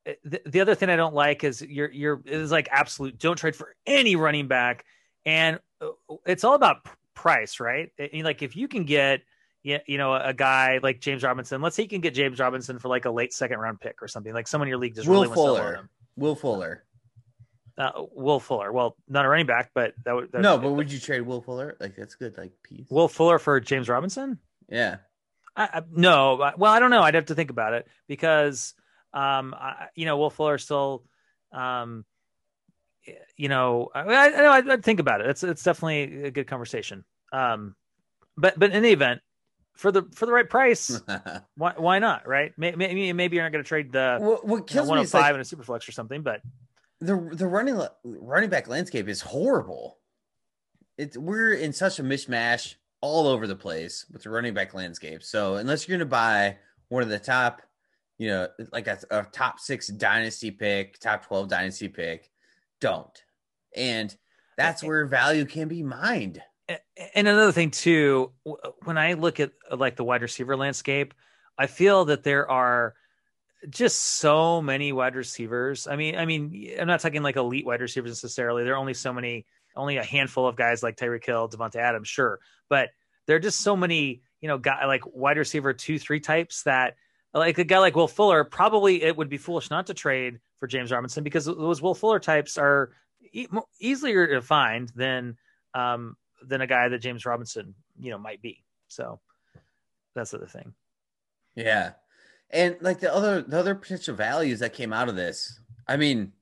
uh, 0.06 0.12
the, 0.24 0.42
the 0.44 0.60
other 0.60 0.74
thing 0.74 0.90
I 0.90 0.96
don't 0.96 1.14
like 1.14 1.44
is 1.44 1.62
you're 1.62 1.90
you're 1.90 2.20
is 2.26 2.50
like 2.50 2.68
absolute 2.70 3.18
don't 3.18 3.36
trade 3.36 3.56
for 3.56 3.74
any 3.86 4.16
running 4.16 4.48
back, 4.48 4.84
and 5.24 5.60
uh, 5.80 5.90
it's 6.26 6.44
all 6.44 6.54
about 6.54 6.86
price, 7.14 7.60
right? 7.60 7.90
Mean, 7.98 8.24
like 8.24 8.42
if 8.42 8.56
you 8.56 8.68
can 8.68 8.84
get. 8.84 9.20
Yeah, 9.62 9.78
you 9.86 9.96
know, 9.96 10.14
a 10.14 10.34
guy 10.34 10.80
like 10.82 11.00
James 11.00 11.22
Robinson. 11.22 11.62
Let's 11.62 11.76
say 11.76 11.84
you 11.84 11.88
can 11.88 12.00
get 12.00 12.14
James 12.14 12.40
Robinson 12.40 12.78
for 12.78 12.88
like 12.88 13.04
a 13.04 13.10
late 13.10 13.32
second 13.32 13.58
round 13.60 13.80
pick 13.80 14.02
or 14.02 14.08
something. 14.08 14.34
Like 14.34 14.48
someone 14.48 14.66
in 14.66 14.70
your 14.70 14.78
league 14.78 14.96
just 14.96 15.06
Will 15.06 15.22
really 15.22 15.28
wants 15.28 15.40
to 15.40 15.46
Fuller. 15.46 15.64
load 15.64 15.74
him. 15.74 15.88
Will 16.16 16.34
Fuller. 16.34 16.84
Uh, 17.78 18.02
Will 18.12 18.40
Fuller. 18.40 18.72
Well, 18.72 18.96
not 19.08 19.24
a 19.24 19.28
running 19.28 19.46
back, 19.46 19.70
but 19.74 19.94
that 20.04 20.14
would 20.14 20.32
that, 20.32 20.42
No, 20.42 20.58
but 20.58 20.72
would 20.72 20.90
you 20.90 20.98
trade 20.98 21.22
Will 21.22 21.40
Fuller? 21.40 21.76
Like, 21.80 21.96
that's 21.96 22.16
good, 22.16 22.36
like, 22.36 22.52
piece. 22.62 22.86
Will 22.90 23.08
Fuller 23.08 23.38
for 23.38 23.60
James 23.60 23.88
Robinson. 23.88 24.38
Yeah. 24.68 24.96
I, 25.56 25.64
I, 25.74 25.82
no, 25.90 26.52
well, 26.58 26.72
I 26.72 26.80
don't 26.80 26.90
know. 26.90 27.02
I'd 27.02 27.14
have 27.14 27.26
to 27.26 27.34
think 27.34 27.50
about 27.50 27.74
it 27.74 27.86
because, 28.08 28.74
um, 29.14 29.54
I, 29.56 29.86
you 29.94 30.06
know, 30.06 30.18
Will 30.18 30.30
Fuller 30.30 30.58
still, 30.58 31.04
um, 31.52 32.04
you 33.36 33.48
know, 33.48 33.90
I, 33.94 34.00
I 34.00 34.28
know 34.28 34.50
I'd, 34.50 34.68
I'd 34.68 34.84
think 34.84 35.00
about 35.00 35.20
it. 35.20 35.28
It's 35.28 35.42
it's 35.42 35.62
definitely 35.62 36.24
a 36.24 36.30
good 36.30 36.46
conversation. 36.46 37.04
Um, 37.32 37.74
but 38.36 38.58
but 38.58 38.70
in 38.70 38.76
any 38.76 38.92
event, 38.92 39.20
for 39.74 39.90
the 39.90 40.04
for 40.14 40.26
the 40.26 40.32
right 40.32 40.48
price, 40.48 41.00
why 41.56 41.74
why 41.76 41.98
not? 41.98 42.26
Right? 42.26 42.52
Maybe 42.56 43.12
maybe 43.12 43.36
you're 43.36 43.44
not 43.44 43.52
going 43.52 43.64
to 43.64 43.68
trade 43.68 43.92
the 43.92 44.18
what, 44.20 44.46
what 44.46 44.70
you 44.70 44.76
know, 44.76 44.84
one 44.84 44.98
me 44.98 45.04
is 45.04 45.14
oh 45.14 45.18
five 45.18 45.26
like, 45.26 45.34
in 45.36 45.40
a 45.40 45.44
super 45.44 45.62
flex 45.62 45.88
or 45.88 45.92
something. 45.92 46.22
But 46.22 46.42
the 47.00 47.16
the 47.32 47.46
running 47.46 47.80
running 48.04 48.50
back 48.50 48.68
landscape 48.68 49.08
is 49.08 49.20
horrible. 49.20 49.98
It's 50.98 51.16
we're 51.16 51.54
in 51.54 51.72
such 51.72 51.98
a 51.98 52.02
mishmash 52.02 52.74
all 53.00 53.26
over 53.26 53.46
the 53.46 53.56
place 53.56 54.06
with 54.12 54.22
the 54.22 54.30
running 54.30 54.54
back 54.54 54.74
landscape. 54.74 55.22
So 55.22 55.56
unless 55.56 55.88
you're 55.88 55.98
going 55.98 56.06
to 56.06 56.10
buy 56.10 56.58
one 56.88 57.02
of 57.02 57.08
the 57.08 57.18
top, 57.18 57.62
you 58.18 58.28
know, 58.28 58.48
like 58.72 58.86
a, 58.86 58.98
a 59.10 59.24
top 59.24 59.58
six 59.58 59.88
dynasty 59.88 60.50
pick, 60.50 60.98
top 61.00 61.24
twelve 61.26 61.48
dynasty 61.48 61.88
pick, 61.88 62.30
don't. 62.80 63.22
And 63.74 64.14
that's 64.56 64.82
eh, 64.82 64.86
eh. 64.86 64.88
where 64.88 65.06
value 65.06 65.44
can 65.44 65.68
be 65.68 65.82
mined. 65.82 66.40
And 67.14 67.28
another 67.28 67.52
thing 67.52 67.70
too 67.70 68.32
when 68.84 68.98
i 68.98 69.14
look 69.14 69.40
at 69.40 69.52
like 69.76 69.96
the 69.96 70.04
wide 70.04 70.22
receiver 70.22 70.56
landscape 70.56 71.14
i 71.58 71.66
feel 71.66 72.04
that 72.06 72.22
there 72.22 72.50
are 72.50 72.94
just 73.70 73.98
so 74.00 74.60
many 74.60 74.92
wide 74.92 75.14
receivers. 75.14 75.86
I 75.86 75.96
mean 75.96 76.16
i 76.16 76.26
mean 76.26 76.74
i'm 76.80 76.86
not 76.86 77.00
talking 77.00 77.22
like 77.22 77.36
elite 77.36 77.66
wide 77.66 77.80
receivers 77.80 78.10
necessarily. 78.10 78.64
There 78.64 78.74
are 78.74 78.78
only 78.78 78.94
so 78.94 79.12
many 79.12 79.46
only 79.76 79.96
a 79.96 80.04
handful 80.04 80.46
of 80.46 80.56
guys 80.56 80.82
like 80.82 80.96
Tyreek 80.96 81.24
Hill, 81.24 81.48
Davante 81.48 81.76
Adams, 81.76 82.08
sure, 82.08 82.40
but 82.68 82.90
there 83.26 83.36
are 83.36 83.40
just 83.40 83.60
so 83.60 83.76
many, 83.76 84.22
you 84.40 84.48
know, 84.48 84.58
guy 84.58 84.84
like 84.86 85.02
wide 85.06 85.38
receiver 85.38 85.72
two, 85.72 85.98
three 85.98 86.20
types 86.20 86.64
that 86.64 86.96
like 87.34 87.58
a 87.58 87.64
guy 87.64 87.78
like 87.78 87.96
Will 87.96 88.08
Fuller, 88.08 88.44
probably 88.44 89.02
it 89.02 89.16
would 89.16 89.28
be 89.28 89.38
foolish 89.38 89.70
not 89.70 89.86
to 89.86 89.94
trade 89.94 90.40
for 90.58 90.66
James 90.66 90.92
Robinson 90.92 91.24
because 91.24 91.46
those 91.46 91.80
Will 91.80 91.94
Fuller 91.94 92.20
types 92.20 92.58
are, 92.58 92.92
e- 93.32 93.48
easier 93.80 94.26
to 94.26 94.42
find 94.42 94.90
than 94.94 95.36
um, 95.74 96.16
than 96.46 96.60
a 96.60 96.66
guy 96.66 96.88
that 96.88 96.98
James 96.98 97.26
Robinson, 97.26 97.74
you 97.98 98.10
know, 98.10 98.18
might 98.18 98.42
be. 98.42 98.62
So 98.88 99.20
that's 100.14 100.30
the 100.30 100.46
thing. 100.46 100.74
Yeah. 101.54 101.92
And 102.50 102.76
like 102.80 103.00
the 103.00 103.12
other 103.12 103.42
the 103.42 103.58
other 103.58 103.74
potential 103.74 104.14
values 104.14 104.60
that 104.60 104.74
came 104.74 104.92
out 104.92 105.08
of 105.08 105.16
this. 105.16 105.60
I 105.88 105.96
mean, 105.96 106.32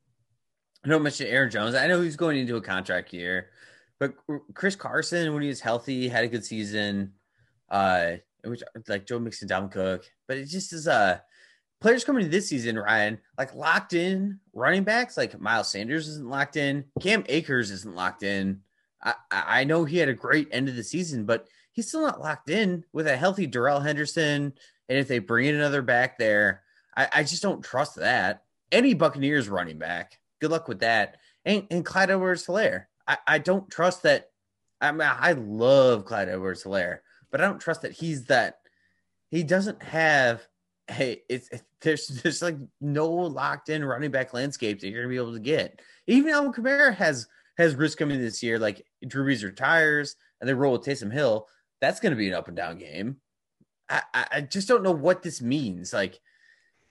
I 0.85 0.89
don't 0.89 1.03
mention 1.03 1.27
Aaron 1.29 1.51
Jones. 1.51 1.75
I 1.75 1.87
know 1.87 2.01
he's 2.01 2.17
going 2.17 2.39
into 2.39 2.57
a 2.57 2.61
contract 2.61 3.13
year, 3.13 3.51
but 3.99 4.15
Chris 4.55 4.77
Carson, 4.77 5.33
when 5.33 5.43
he 5.43 5.49
was 5.49 5.61
healthy, 5.61 6.09
had 6.09 6.25
a 6.25 6.29
good 6.29 6.45
season. 6.45 7.13
Uh, 7.71 8.17
which 8.45 8.63
like 8.89 9.07
Joe 9.07 9.19
Mixon, 9.19 9.49
Dalvin 9.49 9.71
Cook, 9.71 10.11
but 10.27 10.37
it 10.37 10.47
just 10.47 10.73
is 10.73 10.89
uh 10.89 11.19
players 11.81 12.05
coming 12.05 12.25
into 12.25 12.37
this 12.37 12.49
season, 12.49 12.79
Ryan, 12.79 13.19
like 13.39 13.55
locked 13.55 13.93
in 13.93 14.39
running 14.53 14.85
backs, 14.85 15.17
like 15.17 15.41
Miles 15.41 15.71
Sanders 15.71 16.09
isn't 16.09 16.29
locked 16.29 16.57
in, 16.57 16.85
Cam 17.01 17.25
Akers 17.29 17.71
isn't 17.71 17.95
locked 17.95 18.23
in. 18.23 18.61
I, 19.03 19.15
I 19.31 19.65
know 19.65 19.85
he 19.85 19.99
had 19.99 20.09
a 20.09 20.15
great 20.15 20.49
end 20.53 20.69
of 20.69 20.77
the 20.77 20.85
season, 20.85 21.25
but 21.25 21.49
he's 21.73 21.89
still 21.89 22.03
not 22.03 22.21
locked 22.21 22.51
in 22.51 22.85
with 22.93 23.07
a 23.07 23.17
healthy 23.17 23.47
Darrell 23.47 23.81
Henderson. 23.81 24.53
And 24.89 24.99
if 24.99 25.09
they 25.09 25.19
bring 25.19 25.47
in 25.47 25.55
another 25.55 25.83
back 25.83 26.19
there, 26.19 26.63
I, 26.97 27.09
I 27.13 27.23
just 27.23 27.43
don't 27.43 27.65
trust 27.65 27.97
that. 27.97 28.45
Any 28.73 28.95
Buccaneers 28.95 29.49
running 29.49 29.79
back, 29.79 30.19
good 30.41 30.51
luck 30.51 30.69
with 30.69 30.81
that. 30.81 31.17
And, 31.45 31.67
and 31.71 31.85
Clyde 31.85 32.11
Edwards 32.11 32.47
Helaire, 32.47 32.87
I, 33.07 33.19
I 33.27 33.39
don't 33.39 33.71
trust 33.71 34.03
that. 34.03 34.31
I 34.81 34.93
mean, 34.93 35.09
I 35.11 35.33
love 35.33 36.05
Clyde 36.05 36.29
Edwards 36.29 36.65
Helaire, 36.65 36.99
but 37.31 37.41
I 37.41 37.45
don't 37.45 37.61
trust 37.61 37.83
that 37.83 37.93
he's 37.93 38.25
that. 38.27 38.59
He 39.31 39.43
doesn't 39.43 39.83
have. 39.83 40.47
Hey, 40.89 41.23
it's, 41.29 41.49
there's 41.81 42.09
there's 42.09 42.43
like 42.43 42.57
no 42.81 43.09
locked 43.09 43.69
in 43.69 43.85
running 43.85 44.11
back 44.11 44.35
landscape 44.35 44.81
that 44.81 44.89
you're 44.89 45.03
gonna 45.03 45.11
be 45.11 45.17
able 45.17 45.35
to 45.35 45.41
get. 45.41 45.81
Even 46.07 46.33
Alvin 46.33 46.53
Kamara 46.53 46.95
has 46.95 47.27
has 47.59 47.75
risk 47.75 47.99
coming 47.99 48.21
this 48.21 48.43
year. 48.43 48.59
Like 48.59 48.85
Drew 49.07 49.25
Brees 49.25 49.45
retires 49.45 50.17
and 50.41 50.49
they 50.49 50.55
roll 50.55 50.73
with 50.73 50.83
Taysom 50.83 51.13
Hill. 51.13 51.47
That's 51.81 52.01
gonna 52.01 52.17
be 52.17 52.29
an 52.29 52.35
up 52.35 52.49
and 52.49 52.57
down 52.57 52.79
game. 52.79 53.17
I, 53.89 54.03
I 54.15 54.41
just 54.43 54.69
don't 54.69 54.85
know 54.85 54.93
what 54.93 55.23
this 55.23 55.43
means. 55.43 55.93
Like, 55.93 56.21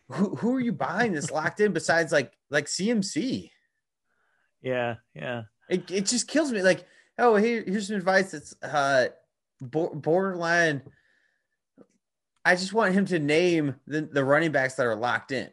who 0.10 0.36
who 0.36 0.56
are 0.56 0.60
you 0.60 0.74
buying 0.74 1.14
this 1.14 1.32
locked 1.32 1.60
in 1.60 1.72
besides 1.72 2.12
like 2.12 2.34
like 2.50 2.66
CMC? 2.66 3.52
Yeah, 4.62 4.96
yeah. 5.16 5.44
It 5.70 5.90
it 5.90 6.06
just 6.06 6.28
kills 6.28 6.52
me. 6.52 6.62
Like, 6.62 6.86
oh, 7.18 7.36
here 7.36 7.64
here's 7.66 7.88
some 7.88 7.96
advice 7.96 8.32
that's 8.32 8.56
uh 8.62 9.08
borderline. 9.62 10.82
I 12.44 12.56
just 12.56 12.74
want 12.74 12.94
him 12.94 13.06
to 13.06 13.20
name 13.20 13.76
the, 13.86 14.02
the 14.02 14.24
running 14.24 14.52
backs 14.52 14.76
that 14.76 14.86
are 14.86 14.96
locked 14.96 15.32
in. 15.32 15.50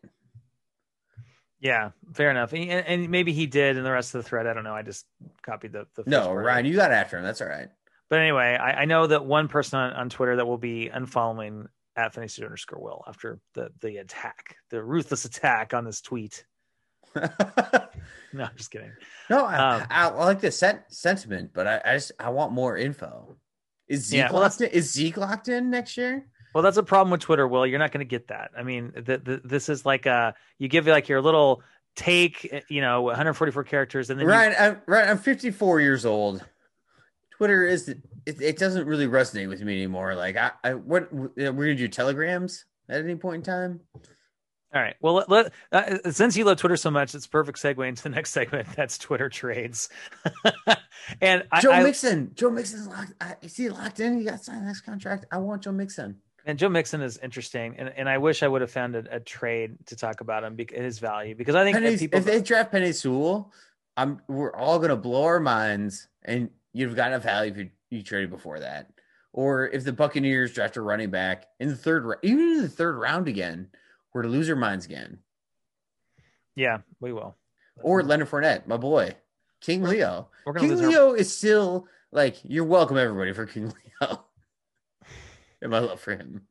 Yeah, 1.60 1.90
fair 2.12 2.30
enough. 2.30 2.52
And, 2.52 2.70
and, 2.70 3.08
maybe 3.08 3.32
he 3.32 3.46
did 3.46 3.76
in 3.76 3.84
the 3.84 3.90
rest 3.90 4.14
of 4.14 4.22
the 4.22 4.28
thread. 4.28 4.46
I 4.46 4.52
don't 4.52 4.64
know. 4.64 4.74
I 4.74 4.82
just 4.82 5.06
copied 5.42 5.72
the. 5.72 5.86
the 5.94 6.04
no, 6.06 6.32
Ryan, 6.32 6.66
you 6.66 6.76
got 6.76 6.92
after 6.92 7.16
him. 7.16 7.24
That's 7.24 7.40
all 7.40 7.48
right. 7.48 7.68
But 8.08 8.20
anyway, 8.20 8.56
I, 8.60 8.82
I 8.82 8.84
know 8.84 9.06
that 9.06 9.24
one 9.24 9.48
person 9.48 9.78
on, 9.78 9.92
on 9.94 10.08
Twitter 10.08 10.36
that 10.36 10.46
will 10.46 10.58
be 10.58 10.90
unfollowing 10.94 11.66
at 11.96 12.12
fantasy 12.12 12.44
underscore 12.44 12.80
will 12.80 13.02
after 13.08 13.40
the 13.54 13.70
the 13.80 13.96
attack, 13.96 14.56
the 14.70 14.82
ruthless 14.82 15.24
attack 15.24 15.72
on 15.74 15.84
this 15.84 16.00
tweet. 16.00 16.44
no, 17.14 17.24
I'm 18.34 18.50
just 18.56 18.70
kidding. 18.70 18.92
No, 19.30 19.44
I, 19.46 19.56
um, 19.56 19.86
I, 19.90 20.08
I 20.08 20.24
like 20.24 20.40
the 20.40 20.50
set, 20.50 20.92
sentiment, 20.92 21.52
but 21.54 21.66
I, 21.66 21.80
I, 21.84 21.94
just 21.94 22.12
I 22.20 22.28
want 22.28 22.52
more 22.52 22.76
info. 22.76 23.36
Is 23.88 24.06
Zeke 24.06 24.18
yeah, 24.18 24.32
well, 24.32 24.42
locked 24.42 24.60
in? 24.60 24.70
Is 24.70 24.92
Zeke 24.92 25.16
locked 25.16 25.48
in 25.48 25.70
next 25.70 25.96
year? 25.96 26.26
Well, 26.56 26.62
that's 26.62 26.78
a 26.78 26.82
problem 26.82 27.10
with 27.10 27.20
Twitter. 27.20 27.46
Will 27.46 27.66
you're 27.66 27.78
not 27.78 27.92
going 27.92 27.98
to 27.98 28.08
get 28.08 28.28
that. 28.28 28.52
I 28.56 28.62
mean, 28.62 28.90
the, 28.96 29.18
the, 29.18 29.42
this 29.44 29.68
is 29.68 29.84
like 29.84 30.06
a 30.06 30.34
you 30.58 30.68
give 30.68 30.86
like 30.86 31.06
your 31.06 31.20
little 31.20 31.62
take, 31.96 32.50
you 32.70 32.80
know, 32.80 33.02
144 33.02 33.62
characters, 33.64 34.08
and 34.08 34.18
then 34.18 34.26
Ryan, 34.26 34.52
you... 34.52 34.58
I'm, 34.58 34.80
Ryan, 34.86 35.08
I'm 35.10 35.18
54 35.18 35.82
years 35.82 36.06
old. 36.06 36.42
Twitter 37.36 37.66
is 37.66 37.90
it, 37.90 38.00
it 38.24 38.56
doesn't 38.56 38.86
really 38.86 39.06
resonate 39.06 39.50
with 39.50 39.60
me 39.60 39.74
anymore. 39.74 40.14
Like 40.14 40.38
I, 40.38 40.52
I 40.64 40.72
what 40.72 41.12
we're 41.12 41.52
gonna 41.52 41.74
do 41.74 41.88
telegrams 41.88 42.64
at 42.88 43.04
any 43.04 43.16
point 43.16 43.36
in 43.36 43.42
time. 43.42 43.80
All 44.74 44.80
right. 44.80 44.96
Well, 45.02 45.12
let, 45.12 45.28
let 45.28 45.52
uh, 45.72 46.10
since 46.10 46.38
you 46.38 46.46
love 46.46 46.56
Twitter 46.56 46.78
so 46.78 46.90
much, 46.90 47.14
it's 47.14 47.26
perfect 47.26 47.58
segue 47.58 47.86
into 47.86 48.02
the 48.02 48.08
next 48.08 48.30
segment. 48.32 48.66
That's 48.74 48.96
Twitter 48.96 49.28
trades. 49.28 49.90
and 51.20 51.44
Joe 51.60 51.72
I, 51.72 51.82
Mixon, 51.82 52.30
Joe 52.34 52.48
Mixon's 52.48 52.88
locked. 52.88 53.12
I, 53.20 53.36
is 53.42 53.54
he 53.54 53.68
locked 53.68 54.00
in? 54.00 54.16
He 54.16 54.24
got 54.24 54.42
signed 54.42 54.64
next 54.64 54.80
contract. 54.80 55.26
I 55.30 55.36
want 55.36 55.62
Joe 55.62 55.72
Mixon. 55.72 56.22
And 56.46 56.60
Joe 56.60 56.68
Mixon 56.68 57.02
is 57.02 57.18
interesting, 57.18 57.74
and, 57.76 57.92
and 57.96 58.08
I 58.08 58.18
wish 58.18 58.44
I 58.44 58.48
would 58.48 58.60
have 58.60 58.70
found 58.70 58.94
a, 58.94 59.16
a 59.16 59.18
trade 59.18 59.78
to 59.86 59.96
talk 59.96 60.20
about 60.20 60.44
him 60.44 60.54
because 60.54 60.78
his 60.78 61.00
value. 61.00 61.34
Because 61.34 61.56
I 61.56 61.64
think 61.64 61.76
Penny's, 61.76 61.98
people, 61.98 62.20
if 62.20 62.24
they 62.24 62.40
draft 62.40 62.72
Penei 62.72 62.94
Sewell, 62.94 63.52
I'm 63.96 64.22
we're 64.28 64.54
all 64.54 64.78
gonna 64.78 64.96
blow 64.96 65.24
our 65.24 65.40
minds, 65.40 66.06
and 66.24 66.48
you've 66.72 66.94
got 66.94 67.12
a 67.12 67.18
value 67.18 67.50
if 67.50 67.58
you, 67.58 67.70
you 67.90 68.02
traded 68.04 68.30
before 68.30 68.60
that. 68.60 68.92
Or 69.32 69.66
if 69.66 69.82
the 69.82 69.92
Buccaneers 69.92 70.52
draft 70.52 70.76
a 70.76 70.82
running 70.82 71.10
back 71.10 71.46
in 71.58 71.68
the 71.68 71.76
third, 71.76 72.04
round, 72.04 72.20
even 72.22 72.48
in 72.48 72.62
the 72.62 72.68
third 72.68 72.96
round 72.96 73.26
again, 73.26 73.68
we're 74.14 74.22
to 74.22 74.28
lose 74.28 74.48
our 74.48 74.56
minds 74.56 74.86
again. 74.86 75.18
Yeah, 76.54 76.78
we 77.00 77.12
will. 77.12 77.36
Or 77.82 78.04
Leonard 78.04 78.30
Fournette, 78.30 78.68
my 78.68 78.76
boy, 78.76 79.16
King 79.60 79.82
Leo. 79.82 80.28
King 80.58 80.78
Leo 80.78 81.10
our... 81.10 81.16
is 81.16 81.36
still 81.36 81.88
like 82.12 82.36
you're 82.44 82.64
welcome, 82.64 82.96
everybody, 82.96 83.32
for 83.32 83.46
King 83.46 83.72
Leo. 84.00 84.25
And 85.62 85.70
my 85.70 85.78
love 85.78 86.00
for 86.00 86.16
him. 86.16 86.46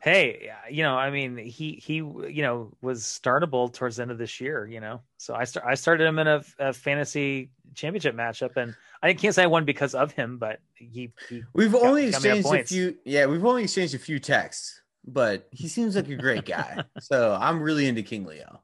Hey, 0.00 0.52
you 0.70 0.84
know, 0.84 0.94
I 0.94 1.10
mean, 1.10 1.36
he 1.36 1.72
he, 1.72 1.96
you 1.96 2.42
know, 2.42 2.72
was 2.80 3.02
startable 3.02 3.72
towards 3.72 3.96
the 3.96 4.02
end 4.02 4.12
of 4.12 4.18
this 4.18 4.40
year. 4.40 4.64
You 4.66 4.80
know, 4.80 5.00
so 5.16 5.34
I 5.34 5.44
start 5.44 5.66
I 5.66 5.74
started 5.74 6.06
him 6.06 6.20
in 6.20 6.28
a, 6.28 6.44
a 6.60 6.72
fantasy 6.72 7.50
championship 7.74 8.14
matchup, 8.14 8.56
and 8.56 8.76
I 9.02 9.14
can't 9.14 9.34
say 9.34 9.42
I 9.42 9.46
won 9.46 9.64
because 9.64 9.94
of 9.94 10.12
him, 10.12 10.38
but 10.38 10.60
he. 10.74 11.10
he 11.28 11.42
we've 11.52 11.72
got, 11.72 11.82
only 11.82 12.06
exchanged 12.06 12.46
a 12.46 12.64
few. 12.64 12.96
Yeah, 13.04 13.26
we've 13.26 13.44
only 13.44 13.64
exchanged 13.64 13.94
a 13.94 13.98
few 13.98 14.20
texts, 14.20 14.82
but 15.04 15.48
he 15.50 15.66
seems 15.66 15.96
like 15.96 16.08
a 16.08 16.16
great 16.16 16.44
guy. 16.44 16.84
so 17.00 17.36
I'm 17.40 17.60
really 17.60 17.88
into 17.88 18.02
King 18.02 18.24
Leo. 18.24 18.62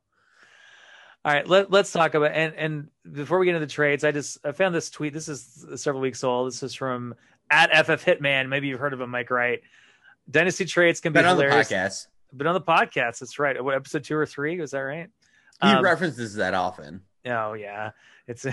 All 1.25 1.33
right, 1.33 1.49
let, 1.49 1.71
let's 1.71 1.91
talk 1.91 2.15
about 2.15 2.33
and 2.33 2.55
and 2.55 2.89
before 3.11 3.39
we 3.39 3.47
get 3.47 3.55
into 3.55 3.67
the 3.67 3.73
trades, 3.73 4.05
I 4.05 4.13
just 4.13 4.39
I 4.45 4.53
found 4.53 4.75
this 4.75 4.91
tweet. 4.91 5.15
This 5.15 5.29
is 5.29 5.67
several 5.77 6.03
weeks 6.03 6.23
old. 6.23 6.49
This 6.49 6.63
is 6.63 6.75
from 6.75 7.15
at 7.51 7.71
FF 7.87 8.05
Hitman. 8.05 8.49
Maybe 8.49 8.69
you've 8.69 8.81
heard 8.81 8.93
of 8.93 9.01
him, 9.01 9.11
Mike 9.11 9.31
Wright. 9.31 9.61
Dynasty 10.31 10.65
trades 10.65 11.01
can 11.01 11.13
be 11.13 11.19
Been 11.21 11.27
hilarious. 11.29 11.71
on 11.73 11.79
the 11.79 11.85
podcast. 11.85 12.07
But 12.33 12.47
on 12.47 12.55
the 12.55 12.61
podcast, 12.61 13.19
that's 13.21 13.39
right. 13.39 13.63
What 13.63 13.75
episode 13.75 14.05
two 14.05 14.17
or 14.17 14.27
three? 14.27 14.59
Was 14.61 14.73
that 14.73 14.81
right? 14.81 15.09
He 15.63 15.69
um, 15.69 15.85
references 15.85 16.35
that 16.35 16.55
often. 16.55 17.03
Oh 17.27 17.53
yeah, 17.53 17.91
it's 18.27 18.45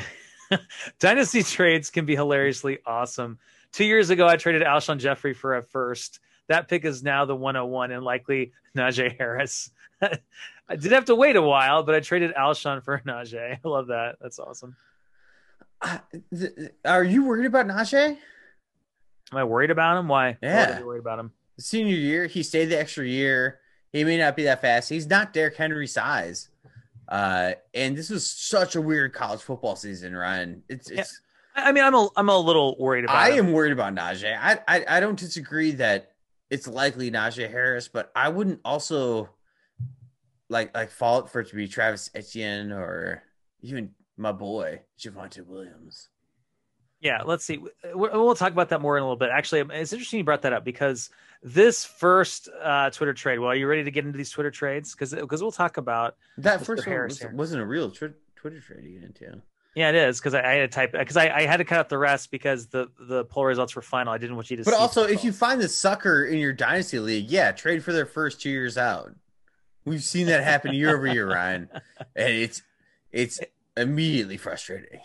Dynasty 0.99 1.43
trades 1.43 1.89
can 1.89 2.05
be 2.05 2.15
hilariously 2.15 2.79
awesome. 2.85 3.39
Two 3.71 3.85
years 3.85 4.09
ago, 4.09 4.27
I 4.27 4.35
traded 4.35 4.61
Alshon 4.63 4.97
Jeffery 4.97 5.33
for 5.33 5.55
a 5.55 5.61
first. 5.63 6.19
That 6.47 6.67
pick 6.67 6.85
is 6.85 7.01
now 7.03 7.25
the 7.25 7.35
101 7.35 7.91
and 7.91 8.03
likely 8.03 8.51
Najee 8.77 9.17
Harris. 9.17 9.71
I 10.01 10.75
did 10.75 10.91
have 10.91 11.05
to 11.05 11.15
wait 11.15 11.35
a 11.35 11.41
while, 11.41 11.83
but 11.83 11.95
I 11.95 12.01
traded 12.01 12.33
Alshon 12.35 12.83
for 12.83 12.99
Najee. 13.05 13.57
I 13.63 13.67
love 13.67 13.87
that. 13.87 14.17
That's 14.21 14.39
awesome. 14.39 14.75
Uh, 15.81 15.97
th- 16.37 16.51
are 16.85 17.03
you 17.03 17.25
worried 17.25 17.45
about 17.47 17.67
Najee? 17.67 18.17
Am 19.31 19.37
I 19.37 19.43
worried 19.43 19.71
about 19.71 19.97
him? 19.97 20.07
Why? 20.07 20.37
Yeah, 20.41 20.79
Why 20.79 20.85
worried 20.85 20.99
about 20.99 21.19
him. 21.19 21.31
Senior 21.57 21.95
year, 21.95 22.27
he 22.27 22.43
stayed 22.43 22.65
the 22.65 22.79
extra 22.79 23.05
year. 23.05 23.59
He 23.91 24.03
may 24.03 24.17
not 24.17 24.35
be 24.35 24.43
that 24.43 24.61
fast. 24.61 24.89
He's 24.89 25.07
not 25.07 25.33
Derrick 25.33 25.55
Henry 25.55 25.87
size. 25.87 26.49
Uh, 27.07 27.53
and 27.73 27.97
this 27.97 28.09
was 28.09 28.29
such 28.29 28.75
a 28.75 28.81
weird 28.81 29.13
college 29.13 29.41
football 29.41 29.75
season, 29.75 30.15
Ryan. 30.15 30.63
It's, 30.69 30.89
it's 30.89 31.21
yeah. 31.55 31.63
I 31.65 31.71
mean, 31.73 31.83
I'm 31.83 31.93
a, 31.93 32.07
I'm 32.15 32.29
a 32.29 32.37
little 32.37 32.77
worried 32.79 33.03
about. 33.03 33.17
I 33.17 33.31
him. 33.31 33.47
am 33.47 33.51
worried 33.53 33.73
about 33.73 33.93
Najee. 33.93 34.37
I, 34.39 34.59
I, 34.67 34.85
I 34.87 34.99
don't 35.01 35.19
disagree 35.19 35.71
that 35.71 36.11
it's 36.49 36.67
likely 36.67 37.11
Najee 37.11 37.49
Harris, 37.49 37.89
but 37.89 38.11
I 38.15 38.29
wouldn't 38.29 38.61
also 38.63 39.29
like 40.49 40.75
like 40.75 40.91
fault 40.91 41.29
for 41.29 41.41
it 41.41 41.49
to 41.49 41.55
be 41.55 41.67
Travis 41.67 42.09
Etienne 42.13 42.71
or 42.71 43.23
even 43.61 43.91
my 44.17 44.31
boy 44.31 44.81
Javonte 44.99 45.45
Williams. 45.45 46.09
Yeah, 47.01 47.23
let's 47.25 47.43
see. 47.43 47.59
We'll 47.93 48.35
talk 48.35 48.51
about 48.51 48.69
that 48.69 48.79
more 48.79 48.95
in 48.95 49.01
a 49.01 49.05
little 49.05 49.17
bit. 49.17 49.29
Actually, 49.31 49.61
it's 49.75 49.91
interesting 49.91 50.19
you 50.19 50.23
brought 50.23 50.43
that 50.43 50.53
up 50.53 50.63
because 50.63 51.09
this 51.41 51.83
first 51.83 52.47
uh, 52.61 52.91
Twitter 52.91 53.13
trade. 53.13 53.39
Well, 53.39 53.49
are 53.49 53.55
you 53.55 53.67
ready 53.67 53.83
to 53.83 53.91
get 53.91 54.05
into 54.05 54.17
these 54.17 54.29
Twitter 54.29 54.51
trades? 54.51 54.93
Because 54.93 55.11
because 55.11 55.41
we'll 55.41 55.51
talk 55.51 55.77
about 55.77 56.15
that 56.37 56.63
first 56.63 56.85
one 56.85 57.35
was, 57.35 57.51
not 57.51 57.61
a 57.61 57.65
real 57.65 57.89
tr- 57.89 58.07
Twitter 58.35 58.59
trade 58.59 58.83
to 58.83 58.89
get 58.89 59.03
into. 59.03 59.41
Yeah, 59.73 59.89
it 59.89 59.95
is 59.95 60.19
because 60.19 60.35
I, 60.35 60.41
I, 60.41 60.53
had 60.55 60.71
to 60.71 60.75
type 60.75 60.91
because 60.91 61.17
I, 61.17 61.29
I, 61.29 61.45
had 61.45 61.57
to 61.57 61.63
cut 61.63 61.79
out 61.79 61.89
the 61.89 61.97
rest 61.97 62.29
because 62.29 62.67
the 62.67 62.91
the 62.99 63.25
poll 63.25 63.45
results 63.45 63.75
were 63.75 63.81
final. 63.81 64.13
I 64.13 64.19
didn't 64.19 64.35
want 64.35 64.51
you 64.51 64.57
to. 64.57 64.63
See. 64.63 64.69
But 64.69 64.77
also, 64.77 65.03
if 65.03 65.23
you 65.23 65.31
find 65.31 65.59
the 65.59 65.69
sucker 65.69 66.25
in 66.25 66.37
your 66.37 66.53
dynasty 66.53 66.99
league, 66.99 67.31
yeah, 67.31 67.51
trade 67.51 67.83
for 67.83 67.93
their 67.93 68.05
first 68.05 68.41
two 68.41 68.49
years 68.49 68.77
out. 68.77 69.15
We've 69.85 70.03
seen 70.03 70.27
that 70.27 70.43
happen 70.43 70.75
year 70.75 70.95
over 70.95 71.07
year, 71.07 71.27
Ryan, 71.27 71.67
and 72.15 72.33
it's 72.33 72.61
it's 73.11 73.39
immediately 73.77 74.37
frustrating. 74.37 74.99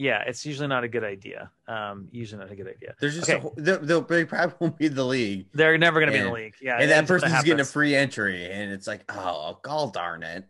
Yeah, 0.00 0.22
it's 0.24 0.46
usually 0.46 0.68
not 0.68 0.84
a 0.84 0.88
good 0.88 1.02
idea. 1.02 1.50
Um, 1.66 2.06
usually 2.12 2.40
not 2.40 2.52
a 2.52 2.54
good 2.54 2.68
idea. 2.68 2.94
There's 3.00 3.16
just 3.16 3.28
okay. 3.28 3.44
a, 3.44 3.60
they'll, 3.60 3.80
they'll, 3.80 4.00
they 4.02 4.24
probably 4.24 4.54
won't 4.60 4.78
be 4.78 4.86
in 4.86 4.94
the 4.94 5.04
league. 5.04 5.46
They're 5.52 5.76
never 5.76 5.98
going 5.98 6.12
to 6.12 6.16
be 6.16 6.20
in 6.20 6.26
the 6.26 6.32
league. 6.32 6.54
Yeah, 6.62 6.78
and 6.78 6.88
that 6.90 7.08
person's 7.08 7.42
getting 7.42 7.58
a 7.58 7.64
free 7.64 7.96
entry, 7.96 8.48
and 8.48 8.72
it's 8.72 8.86
like, 8.86 9.02
oh, 9.08 9.58
gall 9.62 9.88
darn 9.88 10.22
it. 10.22 10.44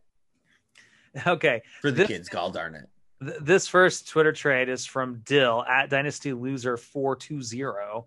Okay, 1.26 1.62
for 1.80 1.90
the 1.90 1.96
this, 1.96 2.06
kids, 2.08 2.28
gall 2.28 2.50
darn 2.50 2.74
it. 2.74 2.88
Th- 3.24 3.38
this 3.40 3.66
first 3.66 4.06
Twitter 4.06 4.32
trade 4.32 4.68
is 4.68 4.84
from 4.84 5.22
Dill 5.24 5.64
at 5.64 5.88
Dynasty 5.88 6.34
Loser 6.34 6.76
four 6.76 7.16
two 7.16 7.40
zero. 7.40 8.06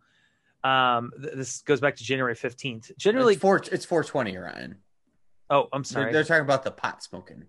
Um, 0.64 1.12
th- 1.20 1.34
this 1.34 1.62
goes 1.64 1.82
back 1.82 1.96
to 1.96 2.04
January 2.04 2.36
fifteenth. 2.36 2.92
Generally, 3.00 3.34
it's 3.34 3.42
four. 3.42 3.60
It's 3.72 3.84
four 3.84 4.04
twenty, 4.04 4.38
Ryan. 4.38 4.76
oh, 5.50 5.68
I'm 5.74 5.82
They're, 5.82 5.86
sorry. 5.86 6.14
they're 6.14 6.24
talking 6.24 6.44
about 6.44 6.64
the 6.64 6.72
pot 6.72 7.02
smoking. 7.02 7.46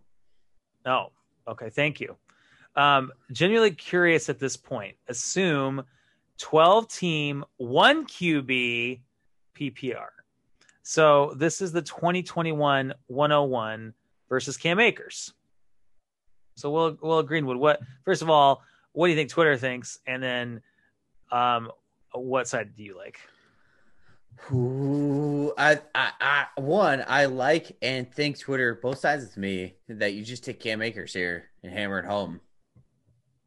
Oh, 0.86 1.08
okay. 1.46 1.68
Thank 1.68 2.00
you. 2.00 2.16
Um, 2.74 3.12
genuinely 3.30 3.72
curious 3.72 4.28
at 4.28 4.38
this 4.38 4.56
point. 4.56 4.96
Assume 5.08 5.84
12 6.38 6.88
team, 6.88 7.44
one 7.56 8.06
QB 8.06 9.00
PPR. 9.54 10.06
So 10.82 11.34
this 11.36 11.60
is 11.60 11.72
the 11.72 11.82
2021 11.82 12.94
101 13.06 13.94
versus 14.28 14.56
Cam 14.56 14.80
Akers. 14.80 15.32
So 16.56 16.70
Will 16.70 16.98
Will 17.00 17.22
Greenwood, 17.22 17.56
what 17.56 17.80
first 18.04 18.22
of 18.22 18.30
all, 18.30 18.62
what 18.92 19.06
do 19.06 19.10
you 19.10 19.16
think 19.16 19.30
Twitter 19.30 19.56
thinks? 19.56 19.98
And 20.06 20.22
then 20.22 20.62
um 21.30 21.70
what 22.12 22.48
side 22.48 22.76
do 22.76 22.82
you 22.82 22.96
like? 22.96 23.20
Ooh, 24.52 25.52
I, 25.56 25.80
I, 25.94 26.10
I, 26.20 26.46
one, 26.60 27.04
I 27.06 27.26
like 27.26 27.76
and 27.80 28.12
think 28.12 28.38
Twitter, 28.38 28.74
both 28.74 28.98
sides 28.98 29.24
of 29.24 29.36
me, 29.36 29.74
that 29.88 30.14
you 30.14 30.24
just 30.24 30.44
take 30.44 30.58
Cam 30.58 30.82
Akers 30.82 31.12
here 31.12 31.50
and 31.62 31.72
hammer 31.72 31.98
it 32.00 32.06
home. 32.06 32.40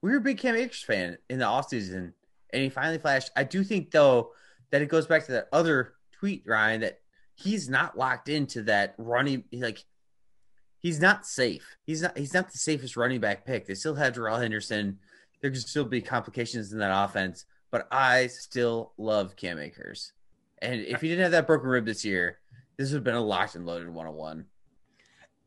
We 0.06 0.12
were 0.12 0.18
a 0.18 0.22
big 0.22 0.38
Cam 0.38 0.56
Akers 0.56 0.84
fan 0.84 1.18
in 1.32 1.40
the 1.40 1.46
offseason, 1.46 2.14
and 2.54 2.62
he 2.62 2.70
finally 2.70 3.00
flashed. 3.00 3.32
I 3.36 3.44
do 3.44 3.64
think, 3.64 3.90
though, 3.90 4.34
that 4.70 4.84
it 4.84 4.86
goes 4.86 5.08
back 5.08 5.26
to 5.26 5.32
that 5.32 5.48
other 5.52 5.96
tweet, 6.12 6.44
Ryan, 6.46 6.82
that 6.82 7.00
he's 7.34 7.70
not 7.70 7.98
locked 7.98 8.30
into 8.30 8.62
that 8.66 8.94
running, 9.00 9.46
like, 9.52 9.84
he's 10.78 11.00
not 11.00 11.26
safe. 11.26 11.78
He's 11.88 12.04
not, 12.04 12.16
he's 12.16 12.36
not 12.36 12.52
the 12.52 12.58
safest 12.60 12.96
running 12.96 13.20
back 13.20 13.48
pick. 13.48 13.66
They 13.66 13.74
still 13.74 13.96
have 13.96 14.14
Darrell 14.14 14.38
Henderson. 14.38 15.00
There 15.42 15.50
could 15.50 15.60
still 15.60 15.86
be 15.86 16.02
complications 16.02 16.72
in 16.72 16.78
that 16.78 16.96
offense, 16.96 17.46
but 17.72 17.88
I 17.92 18.28
still 18.28 18.94
love 19.00 19.36
Cam 19.36 19.58
Akers. 19.58 20.14
And 20.62 20.82
if 20.82 21.02
he 21.02 21.08
didn't 21.08 21.24
have 21.24 21.32
that 21.32 21.48
broken 21.48 21.68
rib 21.68 21.88
this 21.88 22.06
year, 22.06 22.38
this 22.78 22.92
would 22.92 22.98
have 22.98 23.04
been 23.04 23.16
a 23.16 23.22
locked 23.22 23.56
and 23.56 23.66
loaded 23.66 23.90
101. 23.90 24.46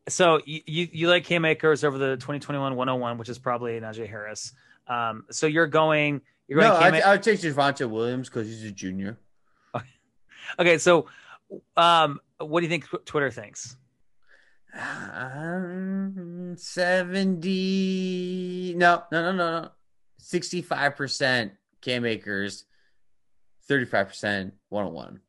So 0.09 0.39
you, 0.45 0.61
you, 0.65 0.87
you 0.91 1.09
like 1.09 1.25
Cam 1.25 1.45
Akers 1.45 1.83
over 1.83 1.97
the 1.97 2.15
2021 2.15 2.75
101, 2.75 3.17
which 3.17 3.29
is 3.29 3.39
probably 3.39 3.79
Najee 3.79 4.09
Harris. 4.09 4.53
Um, 4.87 5.25
so 5.31 5.47
you're 5.47 5.67
going, 5.67 6.21
you're 6.47 6.59
going 6.59 6.69
No, 6.69 6.75
I, 6.75 6.99
I 6.99 7.11
would 7.11 7.23
take 7.23 7.39
Javonte 7.39 7.89
Williams 7.89 8.29
because 8.29 8.47
he's 8.47 8.63
a 8.63 8.71
junior. 8.71 9.17
Okay, 10.57 10.79
so 10.79 11.05
um, 11.77 12.19
what 12.39 12.61
do 12.61 12.65
you 12.65 12.69
think 12.69 12.87
Twitter 13.05 13.29
thinks? 13.29 13.77
Um, 14.73 16.55
70. 16.57 18.73
No, 18.75 19.03
no, 19.11 19.21
no, 19.21 19.31
no, 19.31 19.61
no. 19.61 19.69
65% 20.21 21.51
Cam 21.81 22.05
Akers, 22.05 22.65
35% 23.69 24.51
101. 24.69 25.19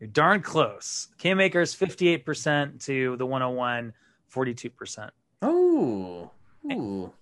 You're 0.00 0.08
darn 0.08 0.42
close. 0.42 1.08
Cam 1.18 1.40
Akers 1.40 1.74
58% 1.74 2.84
to 2.84 3.16
the 3.16 3.26
101, 3.26 3.92
42%. 4.34 5.10
Oh. 5.42 6.30
And, 6.68 7.12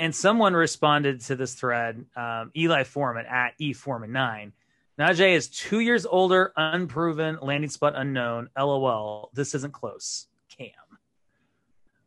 and 0.00 0.14
someone 0.14 0.54
responded 0.54 1.20
to 1.22 1.36
this 1.36 1.54
thread, 1.54 2.04
um, 2.16 2.50
Eli 2.56 2.84
Foreman 2.84 3.26
at 3.26 3.54
E 3.58 3.74
Foreman9. 3.74 4.52
Najee 4.98 5.34
is 5.34 5.48
two 5.48 5.78
years 5.78 6.04
older, 6.04 6.52
unproven, 6.56 7.38
landing 7.40 7.70
spot 7.70 7.94
unknown. 7.96 8.48
LOL. 8.58 9.30
This 9.32 9.54
isn't 9.54 9.72
close. 9.72 10.26
Cam. 10.48 10.70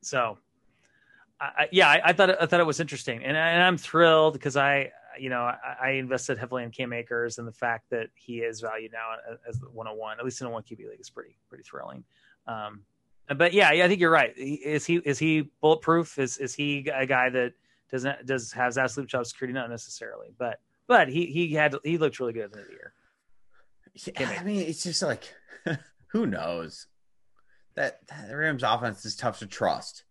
So, 0.01 0.37
I, 1.39 1.45
I, 1.45 1.67
yeah, 1.71 1.87
I, 1.87 2.01
I 2.05 2.13
thought 2.13 2.31
it, 2.31 2.37
I 2.41 2.45
thought 2.45 2.59
it 2.59 2.65
was 2.65 2.81
interesting, 2.81 3.23
and, 3.23 3.37
I, 3.37 3.49
and 3.51 3.63
I'm 3.63 3.77
thrilled 3.77 4.33
because 4.33 4.57
I, 4.57 4.91
you 5.17 5.29
know, 5.29 5.41
I, 5.41 5.57
I 5.81 5.89
invested 5.91 6.37
heavily 6.37 6.63
in 6.63 6.71
Cam 6.71 6.91
Akers, 6.91 7.37
and 7.37 7.47
the 7.47 7.53
fact 7.53 7.89
that 7.91 8.09
he 8.15 8.39
is 8.39 8.59
valued 8.59 8.91
now 8.91 9.37
as 9.47 9.59
the 9.59 9.67
101, 9.67 10.19
at 10.19 10.25
least 10.25 10.41
in 10.41 10.47
a 10.47 10.49
one 10.49 10.63
QB 10.63 10.79
league, 10.79 10.99
is 10.99 11.09
pretty 11.09 11.37
pretty 11.47 11.63
thrilling. 11.63 12.03
Um, 12.45 12.81
but 13.33 13.53
yeah, 13.53 13.69
I 13.69 13.87
think 13.87 13.99
you're 13.99 14.11
right. 14.11 14.33
Is 14.37 14.85
he 14.85 14.95
is 14.97 15.19
he 15.19 15.49
bulletproof? 15.61 16.17
Is 16.17 16.37
is 16.37 16.53
he 16.53 16.89
a 16.93 17.05
guy 17.05 17.29
that 17.29 17.53
doesn't 17.91 18.25
does 18.25 18.51
has 18.53 18.77
absolute 18.77 19.09
job 19.09 19.25
security? 19.25 19.53
Not 19.53 19.69
necessarily, 19.69 20.29
but 20.37 20.59
but 20.87 21.07
he 21.07 21.25
he 21.27 21.53
had 21.53 21.75
he 21.83 21.97
looked 21.97 22.19
really 22.19 22.33
good 22.33 22.45
at 22.45 22.51
the 22.51 22.59
end 22.59 22.65
of 22.65 22.69
the 22.69 22.73
year. 22.73 22.93
Yeah, 24.19 24.39
I 24.39 24.43
mean, 24.43 24.61
it's 24.61 24.83
just 24.83 25.01
like, 25.01 25.33
who 26.07 26.25
knows? 26.25 26.87
That, 27.75 28.05
that 28.07 28.27
the 28.27 28.35
Rams 28.35 28.63
offense 28.63 29.05
is 29.05 29.15
tough 29.15 29.39
to 29.39 29.47
trust. 29.47 30.03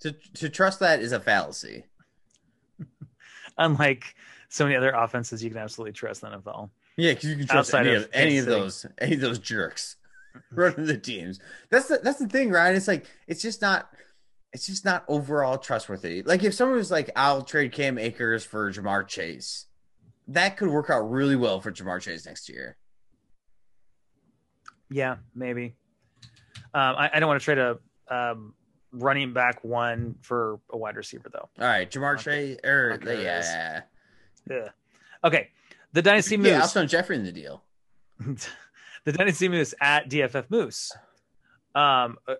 To 0.00 0.12
to 0.34 0.48
trust 0.48 0.80
that 0.80 1.00
is 1.00 1.12
a 1.12 1.20
fallacy. 1.20 1.84
Unlike 3.58 4.14
so 4.48 4.64
many 4.64 4.76
other 4.76 4.90
offenses, 4.90 5.42
you 5.42 5.50
can 5.50 5.58
absolutely 5.58 5.92
trust 5.92 6.22
in 6.22 6.30
the 6.30 6.38
NFL. 6.38 6.70
Yeah, 6.96 7.12
because 7.12 7.30
you 7.30 7.36
can 7.36 7.46
trust 7.46 7.74
Outside 7.74 7.86
any 7.86 7.96
of, 7.96 8.08
any 8.12 8.38
of 8.38 8.46
those 8.46 8.84
any 8.98 9.14
of 9.14 9.20
those 9.20 9.38
jerks 9.38 9.96
running 10.52 10.86
the 10.86 10.98
teams. 10.98 11.40
That's 11.70 11.88
the 11.88 12.00
that's 12.02 12.18
the 12.18 12.28
thing, 12.28 12.50
right? 12.50 12.74
It's 12.74 12.88
like 12.88 13.06
it's 13.26 13.42
just 13.42 13.62
not 13.62 13.88
it's 14.52 14.66
just 14.66 14.84
not 14.84 15.04
overall 15.08 15.58
trustworthy. 15.58 16.22
Like 16.22 16.42
if 16.44 16.54
someone 16.54 16.76
was 16.76 16.90
like, 16.90 17.10
"I'll 17.16 17.42
trade 17.42 17.72
Cam 17.72 17.98
Akers 17.98 18.44
for 18.44 18.70
Ja'Marr 18.70 19.06
Chase," 19.06 19.66
that 20.28 20.56
could 20.56 20.68
work 20.68 20.90
out 20.90 21.10
really 21.10 21.36
well 21.36 21.60
for 21.60 21.72
Ja'Marr 21.72 22.00
Chase 22.00 22.26
next 22.26 22.48
year. 22.48 22.76
Yeah, 24.90 25.16
maybe. 25.34 25.74
Um, 26.74 26.96
I, 26.96 27.10
I 27.14 27.20
don't 27.20 27.28
want 27.28 27.40
to 27.40 27.44
trade 27.44 27.58
a 27.58 27.78
um, 28.08 28.54
running 28.92 29.32
back 29.32 29.64
one 29.64 30.16
for 30.20 30.60
a 30.70 30.76
wide 30.76 30.96
receiver 30.96 31.30
though. 31.32 31.48
All 31.58 31.66
right, 31.66 31.90
Ja'Marr 31.90 32.18
Chase 32.18 32.58
or 32.62 32.92
Okay, 32.94 33.22
yeah, 33.22 33.82
Yeah. 34.48 34.68
Okay. 35.24 35.48
The 35.92 36.02
Dynasty 36.02 36.36
yeah, 36.36 36.58
Moose. 36.58 36.72
Alshon 36.72 36.88
Jeffery 36.88 37.16
in 37.16 37.24
the 37.24 37.32
deal. 37.32 37.62
the 39.04 39.12
Dynasty 39.12 39.48
Moose 39.48 39.74
at 39.80 40.08
DFF 40.08 40.50
Moose. 40.50 40.92
Um, 41.74 42.18
a, 42.26 42.34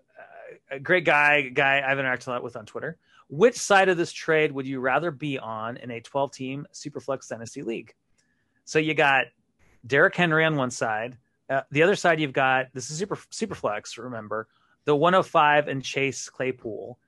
a 0.70 0.78
great 0.80 1.04
guy, 1.04 1.48
guy 1.48 1.82
I've 1.86 1.98
interacted 1.98 2.28
a 2.28 2.30
lot 2.30 2.42
with 2.42 2.56
on 2.56 2.66
Twitter. 2.66 2.98
Which 3.28 3.56
side 3.56 3.88
of 3.88 3.96
this 3.96 4.12
trade 4.12 4.52
would 4.52 4.66
you 4.66 4.80
rather 4.80 5.10
be 5.10 5.38
on 5.38 5.76
in 5.78 5.90
a 5.90 6.00
12 6.00 6.32
team 6.32 6.66
Superflex 6.72 7.28
Dynasty 7.28 7.62
League? 7.62 7.94
So 8.64 8.78
you 8.78 8.94
got 8.94 9.26
Derrick 9.86 10.14
Henry 10.14 10.44
on 10.44 10.56
one 10.56 10.70
side. 10.70 11.16
Uh, 11.48 11.62
the 11.70 11.82
other 11.82 11.96
side, 11.96 12.20
you've 12.20 12.32
got 12.32 12.66
this 12.72 12.90
is 12.90 12.98
super 12.98 13.16
Superflex, 13.16 13.98
remember 13.98 14.48
the 14.84 14.96
105 14.96 15.68
and 15.68 15.82
Chase 15.82 16.28
Claypool, 16.28 16.98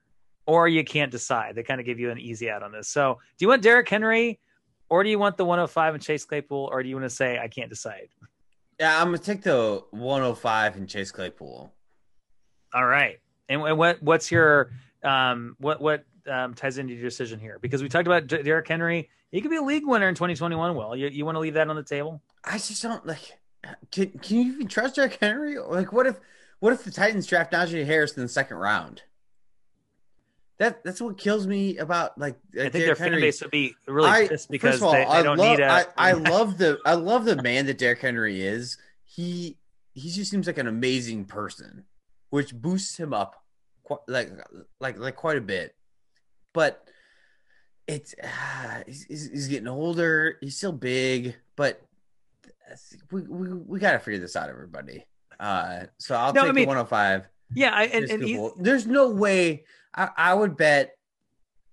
or 0.47 0.69
you 0.69 0.85
can't 0.85 1.11
decide. 1.11 1.55
They 1.55 1.63
kind 1.63 1.81
of 1.81 1.87
give 1.87 1.99
you 1.99 2.11
an 2.11 2.19
easy 2.19 2.51
out 2.51 2.63
on 2.63 2.73
this. 2.73 2.89
So 2.89 3.19
do 3.37 3.45
you 3.45 3.49
want 3.49 3.63
Derrick 3.63 3.89
Henry, 3.89 4.39
or 4.89 5.03
do 5.03 5.11
you 5.11 5.19
want 5.19 5.37
the 5.37 5.45
105 5.45 5.95
and 5.95 6.03
Chase 6.03 6.25
Claypool, 6.25 6.69
or 6.71 6.83
do 6.83 6.89
you 6.89 6.97
want 6.97 7.05
to 7.05 7.15
say 7.15 7.39
I 7.39 7.49
can't 7.49 7.71
decide? 7.71 8.09
Yeah, 8.79 9.01
I'm 9.01 9.09
gonna 9.09 9.19
take 9.19 9.43
the 9.43 9.85
105 9.91 10.77
and 10.77 10.89
Chase 10.89 11.13
Claypool. 11.13 11.73
All 12.73 12.87
right. 12.87 13.21
And, 13.49 13.63
and 13.63 13.79
what 13.79 14.03
what's 14.03 14.31
your 14.31 14.73
um 15.03 15.57
what 15.59 15.81
what 15.81 16.05
um, 16.31 16.55
ties 16.55 16.79
into 16.79 16.95
your 16.95 17.03
decision 17.03 17.39
here? 17.39 17.59
Because 17.61 17.83
we 17.83 17.89
talked 17.89 18.07
about 18.07 18.27
Derrick 18.27 18.67
Henry. 18.67 19.11
He 19.31 19.41
could 19.41 19.51
be 19.51 19.57
a 19.57 19.63
league 19.63 19.87
winner 19.87 20.09
in 20.09 20.15
2021. 20.15 20.75
Will 20.75 20.97
you 20.97 21.09
you 21.09 21.25
want 21.25 21.37
to 21.37 21.41
leave 21.41 21.55
that 21.55 21.69
on 21.69 21.77
the 21.77 21.83
table? 21.83 22.23
I 22.45 22.59
just 22.59 22.83
don't 22.83 23.07
like. 23.07 23.39
Can 23.91 24.11
can 24.19 24.37
you 24.39 24.53
even 24.55 24.69
trust 24.69 24.97
Derrick 24.97 25.19
Henry? 25.21 25.59
Like, 25.59 25.93
what 25.93 26.07
if 26.07 26.19
what 26.61 26.73
if 26.73 26.85
the 26.85 26.91
Titans 26.91 27.27
draft 27.27 27.53
Najee 27.53 27.85
Harris 27.85 28.17
in 28.17 28.23
the 28.23 28.29
second 28.29 28.57
round? 28.57 29.03
That 30.59 30.85
that's 30.85 31.01
what 31.01 31.19
kills 31.19 31.47
me 31.47 31.79
about 31.79 32.17
like. 32.17 32.37
I 32.55 32.69
think 32.69 32.73
Derrick 32.73 32.87
their 32.87 32.95
fan 32.97 33.07
Henry. 33.09 33.21
base 33.23 33.43
would 33.43 33.51
be 33.51 33.75
really 33.89 34.09
I- 34.09 34.29
pissed 34.29 34.51
because 34.51 34.81
all, 34.83 34.93
they, 34.93 34.99
they 34.99 35.05
I 35.05 35.23
don't 35.23 35.37
love, 35.37 35.59
need 35.59 35.63
a. 35.65 35.67
I, 35.69 35.85
I 35.97 36.13
love 36.31 36.59
the 36.59 36.79
I 36.87 36.95
love 36.95 37.25
the 37.25 37.43
man 37.43 37.67
that 37.67 37.79
Derrick 37.79 38.01
Henry 38.01 38.41
is. 38.43 38.79
He 39.05 39.59
he 39.95 40.11
just 40.11 40.31
seems 40.31 40.47
like 40.47 40.59
an 40.59 40.69
amazing 40.69 41.25
person, 41.25 41.85
which 42.31 42.55
boosts 42.55 42.97
him 42.99 43.13
up 43.13 43.43
quite, 43.83 44.01
like 44.07 44.31
like 44.81 44.97
like 44.99 45.17
quite 45.17 45.39
a 45.39 45.41
bit. 45.41 45.75
But 46.53 46.87
it's 47.89 48.15
uh, 48.23 48.83
he's, 48.87 49.07
he's 49.09 49.49
getting 49.49 49.69
older. 49.69 50.39
He's 50.41 50.57
still 50.57 50.73
big, 50.73 51.35
but 51.57 51.83
we 53.11 53.23
we, 53.23 53.53
we 53.55 53.79
got 53.81 53.93
to 53.93 53.99
figure 53.99 54.21
this 54.21 54.37
out, 54.37 54.49
everybody. 54.49 55.05
Uh, 55.41 55.87
so 55.99 56.15
I'll 56.15 56.33
No, 56.33 56.43
I 56.43 56.45
take 56.47 56.55
mean, 56.55 56.63
the 56.65 56.69
105. 56.69 57.27
yeah, 57.57 57.73
I, 57.75 57.85
and, 57.87 58.09
and 58.09 58.51
There's 58.57 58.87
no 58.87 59.11
way 59.11 59.65
I, 59.95 60.09
I 60.17 60.35
would 60.35 60.57
bet 60.57 60.97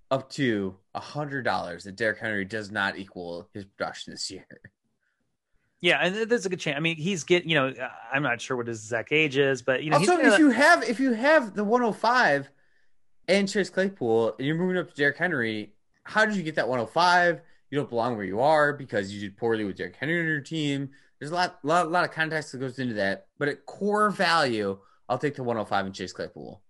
up 0.09 0.29
to 0.31 0.75
a 0.93 0.99
hundred 0.99 1.43
dollars 1.43 1.85
that 1.85 1.95
Derrick 1.95 2.19
Henry 2.19 2.45
does 2.45 2.71
not 2.71 2.97
equal 2.97 3.49
his 3.53 3.65
production 3.65 4.11
this 4.13 4.29
year. 4.29 4.45
yeah, 5.81 5.99
and 6.01 6.29
there's 6.29 6.45
a 6.45 6.49
good 6.49 6.59
chance. 6.59 6.77
I 6.77 6.79
mean, 6.79 6.97
he's 6.97 7.23
getting. 7.23 7.49
You 7.49 7.55
know, 7.55 7.73
I'm 8.13 8.23
not 8.23 8.41
sure 8.41 8.57
what 8.57 8.67
his 8.67 8.79
exact 8.79 9.11
age 9.11 9.37
is, 9.37 9.61
but 9.61 9.83
you 9.83 9.89
know, 9.89 9.97
also, 9.97 10.17
if 10.17 10.37
you 10.37 10.49
have 10.51 10.83
if 10.83 10.99
you 10.99 11.13
have 11.13 11.55
the 11.55 11.63
105 11.63 12.49
and 13.27 13.49
Chase 13.49 13.69
Claypool 13.69 14.35
and 14.37 14.45
you're 14.45 14.57
moving 14.57 14.77
up 14.77 14.89
to 14.89 14.95
Derrick 14.95 15.17
Henry, 15.17 15.73
how 16.03 16.25
did 16.25 16.35
you 16.35 16.43
get 16.43 16.55
that 16.55 16.67
105? 16.67 17.41
You 17.69 17.77
don't 17.77 17.89
belong 17.89 18.17
where 18.17 18.25
you 18.25 18.41
are 18.41 18.73
because 18.73 19.13
you 19.13 19.21
did 19.21 19.37
poorly 19.37 19.63
with 19.63 19.77
Derrick 19.77 19.95
Henry 19.95 20.19
on 20.19 20.25
your 20.25 20.41
team. 20.41 20.89
There's 21.19 21.31
a 21.31 21.35
lot, 21.35 21.59
lot, 21.63 21.89
lot 21.89 22.03
of 22.03 22.11
context 22.11 22.51
that 22.51 22.57
goes 22.57 22.79
into 22.79 22.95
that. 22.95 23.27
But 23.37 23.47
at 23.47 23.65
core 23.65 24.09
value, 24.09 24.77
I'll 25.07 25.17
take 25.17 25.35
the 25.35 25.43
105 25.43 25.85
and 25.85 25.95
Chase 25.95 26.11
Claypool. 26.11 26.61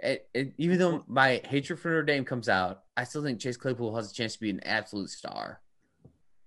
It, 0.00 0.28
it, 0.32 0.52
even 0.58 0.78
though 0.78 1.04
my 1.06 1.40
hatred 1.44 1.78
for 1.78 1.88
Notre 1.88 2.02
Dame 2.04 2.24
comes 2.24 2.48
out, 2.48 2.82
I 2.96 3.04
still 3.04 3.22
think 3.22 3.40
Chase 3.40 3.56
Claypool 3.56 3.94
has 3.96 4.10
a 4.10 4.14
chance 4.14 4.34
to 4.34 4.40
be 4.40 4.50
an 4.50 4.60
absolute 4.64 5.10
star. 5.10 5.60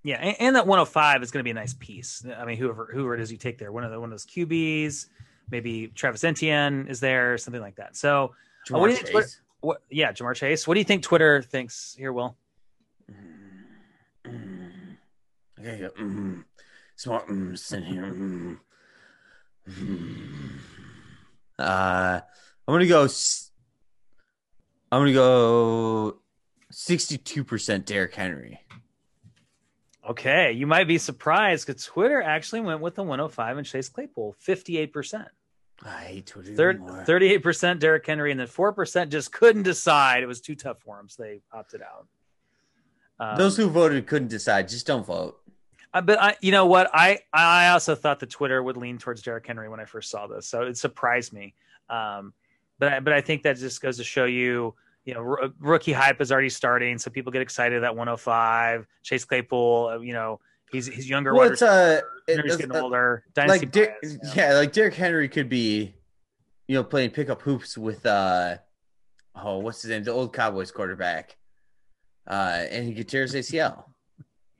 Yeah, 0.03 0.17
and, 0.17 0.35
and 0.39 0.55
that 0.55 0.65
105 0.65 1.21
is 1.21 1.31
going 1.31 1.41
to 1.41 1.43
be 1.43 1.51
a 1.51 1.55
nice 1.55 1.75
piece. 1.75 2.25
I 2.37 2.45
mean, 2.45 2.57
whoever 2.57 2.89
whoever 2.91 3.13
it 3.13 3.21
is 3.21 3.31
you 3.31 3.37
take 3.37 3.57
there, 3.57 3.71
one 3.71 3.83
of 3.83 3.91
the 3.91 3.99
one 3.99 4.09
of 4.09 4.11
those 4.11 4.25
QBs, 4.25 5.07
maybe 5.51 5.87
Travis 5.89 6.23
Etienne 6.23 6.87
is 6.87 6.99
there, 6.99 7.37
something 7.37 7.61
like 7.61 7.75
that. 7.75 7.95
So, 7.95 8.33
uh, 8.73 8.79
what 8.79 8.87
do 8.87 8.93
you 8.93 8.99
think? 8.99 9.13
What, 9.13 9.37
what, 9.59 9.81
yeah, 9.91 10.11
Ja'Marr 10.11 10.35
Chase. 10.35 10.67
What 10.67 10.73
do 10.73 10.79
you 10.79 10.85
think 10.85 11.03
Twitter 11.03 11.41
thinks 11.41 11.95
here, 11.97 12.11
Will? 12.13 12.35
Okay, 15.59 15.87
mm, 15.99 16.43
smart 16.95 17.27
mm, 17.27 17.55
sit 17.55 17.83
here. 17.83 18.03
Mm, 18.05 18.57
mm. 19.69 20.59
Uh, 21.59 22.21
I'm 22.71 22.75
gonna 22.75 22.88
go. 22.88 23.03
I'm 24.93 25.01
gonna 25.01 25.12
go. 25.12 26.19
Sixty-two 26.69 27.43
percent 27.43 27.86
Derrick 27.86 28.15
Henry. 28.15 28.62
Okay, 30.10 30.53
you 30.53 30.65
might 30.65 30.88
be 30.88 30.97
surprised 30.97 31.67
because 31.67 31.84
Twitter 31.84 32.21
actually 32.21 32.62
went 32.62 32.79
with 32.79 32.95
the 32.95 33.03
105 33.03 33.57
and 33.57 33.67
Chase 33.67 33.88
Claypool, 33.88 34.36
58%. 34.43 35.27
I 35.86 35.89
hate 35.89 36.25
Twitter. 36.25 36.53
38% 36.53 37.79
Derrick 37.79 38.05
Henry, 38.05 38.31
and 38.31 38.39
then 38.39 38.47
4% 38.47 39.10
just 39.10 39.31
couldn't 39.31 39.62
decide. 39.62 40.23
It 40.23 40.25
was 40.25 40.41
too 40.41 40.55
tough 40.55 40.79
for 40.79 40.97
them, 40.97 41.07
so 41.07 41.21
they 41.21 41.41
opted 41.53 41.81
out. 41.84 42.07
Um, 43.19 43.38
Those 43.38 43.57
who 43.57 43.69
voted 43.69 44.07
couldn't 44.07 44.29
decide. 44.29 44.69
Just 44.69 44.88
don't 44.88 45.05
vote. 45.05 45.39
Uh, 45.93 46.01
but 46.01 46.19
I, 46.19 46.36
you 46.41 46.51
know 46.51 46.65
what? 46.65 46.89
I 46.93 47.19
I 47.34 47.69
also 47.69 47.95
thought 47.95 48.21
that 48.21 48.29
Twitter 48.29 48.63
would 48.63 48.77
lean 48.77 48.97
towards 48.97 49.21
Derrick 49.21 49.45
Henry 49.45 49.69
when 49.69 49.81
I 49.81 49.86
first 49.86 50.10
saw 50.10 50.25
this, 50.25 50.47
so 50.47 50.63
it 50.63 50.77
surprised 50.77 51.34
me. 51.34 51.53
Um, 51.89 52.34
but 52.81 52.93
I, 52.93 52.99
but 52.99 53.13
I 53.13 53.21
think 53.21 53.43
that 53.43 53.57
just 53.57 53.79
goes 53.79 53.97
to 53.97 54.03
show 54.03 54.25
you, 54.25 54.73
you 55.05 55.13
know, 55.13 55.19
r- 55.19 55.53
rookie 55.59 55.93
hype 55.93 56.19
is 56.19 56.31
already 56.31 56.49
starting, 56.49 56.97
so 56.97 57.11
people 57.11 57.31
get 57.31 57.43
excited 57.43 57.83
at 57.83 57.95
105. 57.95 58.87
Chase 59.03 59.23
Claypool, 59.23 59.91
uh, 59.93 59.99
you 59.99 60.13
know, 60.13 60.39
he's 60.71 60.87
he's 60.87 61.07
younger. 61.07 61.35
Well, 61.35 61.51
it's 61.51 61.61
uh, 61.61 62.01
it, 62.27 62.41
he's 62.43 62.57
getting 62.57 62.75
uh, 62.75 62.81
older. 62.81 63.23
Dynasty 63.35 63.67
like 63.67 63.71
bias, 63.71 64.17
yeah. 64.23 64.33
yeah, 64.35 64.53
like 64.55 64.71
Derrick 64.71 64.95
Henry 64.95 65.29
could 65.29 65.47
be, 65.47 65.93
you 66.67 66.75
know, 66.75 66.83
playing 66.83 67.11
pickup 67.11 67.43
hoops 67.43 67.77
with 67.77 68.03
uh, 68.03 68.57
oh, 69.35 69.59
what's 69.59 69.83
his 69.83 69.91
name, 69.91 70.03
the 70.03 70.11
old 70.11 70.33
Cowboys 70.33 70.71
quarterback, 70.71 71.37
uh, 72.27 72.63
and 72.71 72.87
he 72.87 72.95
could 72.95 73.07
tear 73.07 73.21
his 73.21 73.35
ACL. 73.35 73.85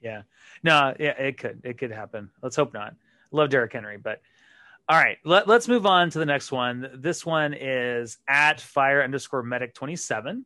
Yeah, 0.04 0.24
no, 0.64 0.96
yeah, 1.00 1.12
it 1.12 1.38
could, 1.38 1.62
it 1.64 1.78
could 1.78 1.92
happen. 1.92 2.32
Let's 2.42 2.56
hope 2.56 2.74
not. 2.74 2.96
Love 3.32 3.52
Derrick 3.52 3.72
Henry, 3.72 3.98
but 3.98 4.20
all 4.92 4.98
right, 4.98 5.18
let, 5.24 5.50
us 5.50 5.70
move 5.70 5.86
on 5.86 6.10
to 6.10 6.20
the 6.20 6.26
next 6.26 6.52
one. 6.52 6.90
This 6.96 7.26
one 7.26 7.54
is 7.54 8.18
at 8.28 8.60
fire 8.60 9.02
underscore 9.02 9.42
medic 9.42 9.74
27. 9.74 10.46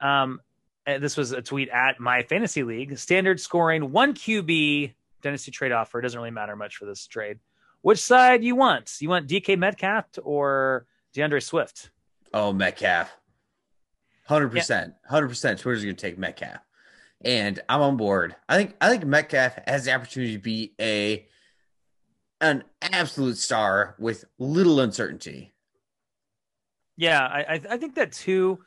Um, 0.00 0.40
this 0.86 1.14
was 1.14 1.32
a 1.32 1.42
tweet 1.42 1.68
at 1.68 2.00
my 2.00 2.22
fantasy 2.22 2.62
league. 2.62 2.96
Standard 2.96 3.38
scoring 3.38 3.92
one 3.92 4.14
QB 4.14 4.94
dynasty 5.20 5.50
trade 5.50 5.72
offer. 5.72 5.98
It 5.98 6.04
doesn't 6.04 6.18
really 6.18 6.30
matter 6.30 6.56
much 6.56 6.76
for 6.76 6.86
this 6.86 7.06
trade. 7.06 7.38
Which 7.82 7.98
side 7.98 8.42
you 8.42 8.56
want? 8.56 8.96
You 8.98 9.10
want 9.10 9.28
DK 9.28 9.58
Metcalf 9.58 10.06
or 10.22 10.86
D'Andre 11.12 11.40
Swift? 11.40 11.90
Oh, 12.32 12.54
Metcalf. 12.54 13.14
100%. 14.30 14.94
100% 15.10 15.58
Twitter's 15.58 15.84
going 15.84 15.94
to 15.94 16.00
take 16.00 16.16
Metcalf. 16.16 16.60
And 17.20 17.60
I'm 17.68 17.82
on 17.82 17.98
board. 17.98 18.36
I 18.48 18.56
think 18.56 18.74
I 18.80 18.88
think 18.88 19.04
Metcalf 19.04 19.58
has 19.66 19.84
the 19.84 19.92
opportunity 19.92 20.32
to 20.32 20.38
be 20.38 20.72
a 20.80 21.26
an 22.40 22.64
absolute 22.82 23.36
star 23.36 23.94
with 23.98 24.24
little 24.38 24.80
uncertainty. 24.80 25.52
Yeah, 26.96 27.20
I, 27.20 27.60
I 27.70 27.76
think 27.76 27.94
that 27.94 28.12
too, 28.12 28.58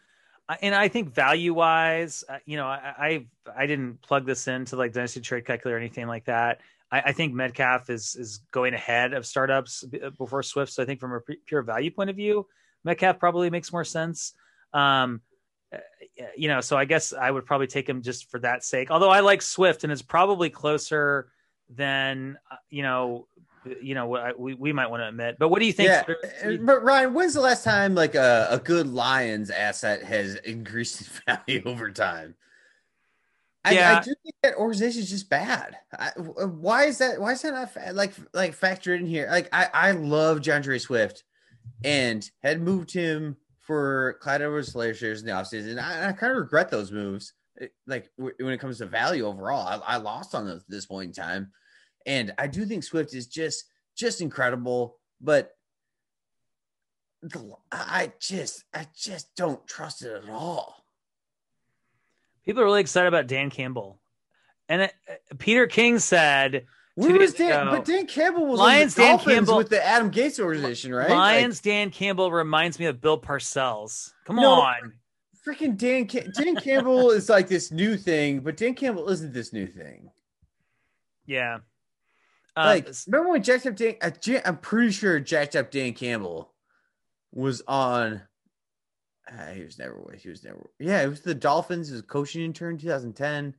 and 0.61 0.73
I 0.73 0.87
think 0.87 1.13
value 1.13 1.53
wise, 1.53 2.23
uh, 2.29 2.37
you 2.45 2.57
know, 2.57 2.65
I, 2.65 2.93
I 2.97 3.27
I 3.63 3.65
didn't 3.65 4.01
plug 4.01 4.25
this 4.25 4.47
into 4.47 4.75
like 4.75 4.93
Dynasty 4.93 5.21
Trade 5.21 5.45
Calculator 5.45 5.75
or 5.75 5.79
anything 5.79 6.07
like 6.07 6.25
that. 6.25 6.59
I, 6.91 7.01
I, 7.01 7.11
think 7.11 7.33
Metcalf 7.33 7.89
is 7.89 8.15
is 8.15 8.39
going 8.51 8.73
ahead 8.73 9.13
of 9.13 9.25
startups 9.25 9.83
before 10.17 10.43
Swift. 10.43 10.71
So 10.71 10.83
I 10.83 10.85
think 10.85 10.99
from 10.99 11.13
a 11.13 11.19
pure 11.45 11.61
value 11.61 11.91
point 11.91 12.09
of 12.09 12.15
view, 12.15 12.47
Metcalf 12.83 13.19
probably 13.19 13.49
makes 13.49 13.71
more 13.71 13.85
sense. 13.85 14.33
Um, 14.73 15.21
uh, 15.73 15.77
you 16.35 16.47
know, 16.47 16.61
so 16.61 16.77
I 16.77 16.85
guess 16.85 17.13
I 17.13 17.31
would 17.31 17.45
probably 17.45 17.67
take 17.67 17.87
him 17.87 18.01
just 18.01 18.29
for 18.29 18.39
that 18.39 18.63
sake. 18.63 18.91
Although 18.91 19.09
I 19.09 19.21
like 19.21 19.41
Swift 19.41 19.83
and 19.83 19.91
it's 19.91 20.01
probably 20.01 20.49
closer 20.49 21.31
than 21.69 22.37
uh, 22.51 22.55
you 22.69 22.83
know 22.83 23.27
you 23.81 23.93
know 23.93 24.33
we, 24.37 24.53
we 24.55 24.73
might 24.73 24.89
want 24.89 25.01
to 25.01 25.07
admit 25.07 25.37
but 25.39 25.49
what 25.49 25.59
do 25.59 25.65
you 25.65 25.73
think 25.73 25.89
yeah. 25.89 26.03
Uh, 26.43 26.57
but 26.61 26.83
ryan 26.83 27.13
when's 27.13 27.33
the 27.33 27.41
last 27.41 27.63
time 27.63 27.93
like 27.93 28.15
a, 28.15 28.47
a 28.49 28.57
good 28.57 28.87
lions 28.87 29.49
asset 29.49 30.03
has 30.03 30.35
increased 30.37 31.01
in 31.01 31.07
value 31.47 31.61
over 31.65 31.91
time 31.91 32.35
I, 33.63 33.73
yeah. 33.73 33.97
I 33.97 34.03
do 34.03 34.15
think 34.23 34.35
that 34.41 34.55
organization 34.55 35.03
is 35.03 35.09
just 35.11 35.29
bad. 35.29 35.77
I, 35.95 36.09
uh, 36.17 36.47
why 36.47 36.85
is 36.85 36.97
that? 36.97 37.21
Why 37.21 37.33
is 37.33 37.43
that 37.43 37.53
not 37.53 37.95
like 37.95 38.13
like 38.33 38.59
factored 38.59 38.99
in 38.99 39.05
here? 39.05 39.27
Like 39.29 39.49
I 39.53 39.67
I 39.71 39.91
love 39.91 40.41
D'Andre 40.41 40.79
Swift, 40.79 41.23
and 41.83 42.27
had 42.41 42.59
moved 42.59 42.91
him 42.91 43.37
for 43.59 44.17
Clyde 44.21 44.41
Edwards 44.41 44.73
Helaire 44.73 45.19
in 45.19 45.25
the 45.25 45.31
offseason. 45.31 45.71
And 45.71 45.79
I, 45.79 46.09
I 46.09 46.11
kind 46.11 46.31
of 46.31 46.37
regret 46.39 46.69
those 46.69 46.91
moves. 46.91 47.33
Eh, 47.59 47.67
like 47.87 48.09
when 48.17 48.51
it 48.51 48.59
comes 48.59 48.79
to 48.79 48.85
value 48.85 49.25
overall, 49.25 49.67
I, 49.67 49.95
I 49.95 49.97
lost 49.97 50.33
on 50.35 50.45
those, 50.45 50.63
this 50.67 50.87
point 50.87 51.09
in 51.09 51.23
time. 51.23 51.51
And 52.05 52.33
I 52.37 52.47
do 52.47 52.65
think 52.65 52.83
Swift 52.83 53.13
is 53.13 53.27
just 53.27 53.65
just 53.95 54.21
incredible, 54.21 54.97
but 55.19 55.55
I 57.71 58.11
just 58.19 58.63
I 58.73 58.87
just 58.95 59.35
don't 59.35 59.65
trust 59.67 60.03
it 60.03 60.23
at 60.23 60.29
all. 60.29 60.85
People 62.45 62.63
are 62.63 62.65
really 62.65 62.81
excited 62.81 63.07
about 63.07 63.27
Dan 63.27 63.51
Campbell, 63.51 63.99
and 64.67 64.83
it, 64.83 64.93
uh, 65.09 65.13
Peter 65.37 65.67
King 65.67 65.99
said. 65.99 66.65
Where 66.95 67.17
was 67.17 67.33
Dan? 67.33 67.67
Ago, 67.67 67.77
but 67.77 67.85
Dan 67.85 68.05
Campbell 68.05 68.47
was 68.47 68.59
Lions. 68.59 68.95
Dan 68.95 69.17
Campbell 69.17 69.57
with 69.57 69.69
the 69.69 69.83
Adam 69.83 70.11
Gase 70.11 70.39
organization, 70.39 70.93
right? 70.93 71.09
Lions. 71.09 71.59
Like, 71.59 71.63
Dan 71.63 71.89
Campbell 71.89 72.31
reminds 72.31 72.79
me 72.79 72.85
of 72.85 72.99
Bill 72.99 73.19
Parcells. 73.19 74.11
Come 74.25 74.35
no, 74.35 74.61
on, 74.61 74.93
freaking 75.45 75.77
Dan. 75.77 76.05
Dan 76.33 76.55
Campbell 76.57 77.11
is 77.11 77.29
like 77.29 77.47
this 77.47 77.71
new 77.71 77.95
thing, 77.95 78.41
but 78.41 78.57
Dan 78.57 78.73
Campbell 78.73 79.07
isn't 79.09 79.31
this 79.31 79.53
new 79.53 79.67
thing. 79.67 80.11
Yeah, 81.25 81.59
uh, 82.55 82.63
like, 82.65 82.89
remember 83.07 83.31
when 83.31 83.43
Jacked 83.43 83.65
Up 83.65 83.75
Dan? 83.75 83.95
I'm 84.45 84.57
pretty 84.57 84.91
sure 84.91 85.19
Jacked 85.19 85.55
Up 85.55 85.71
Dan 85.71 85.93
Campbell 85.93 86.53
was 87.31 87.61
on. 87.67 88.21
Uh, 89.31 89.45
he 89.47 89.63
was 89.63 89.79
never. 89.79 90.15
He 90.17 90.29
was 90.29 90.43
never. 90.43 90.69
Yeah, 90.79 91.01
it 91.01 91.07
was 91.07 91.21
the 91.21 91.35
Dolphins. 91.35 91.87
He 91.87 91.93
was 91.93 92.01
coaching 92.01 92.43
intern 92.43 92.77
2010, 92.77 93.55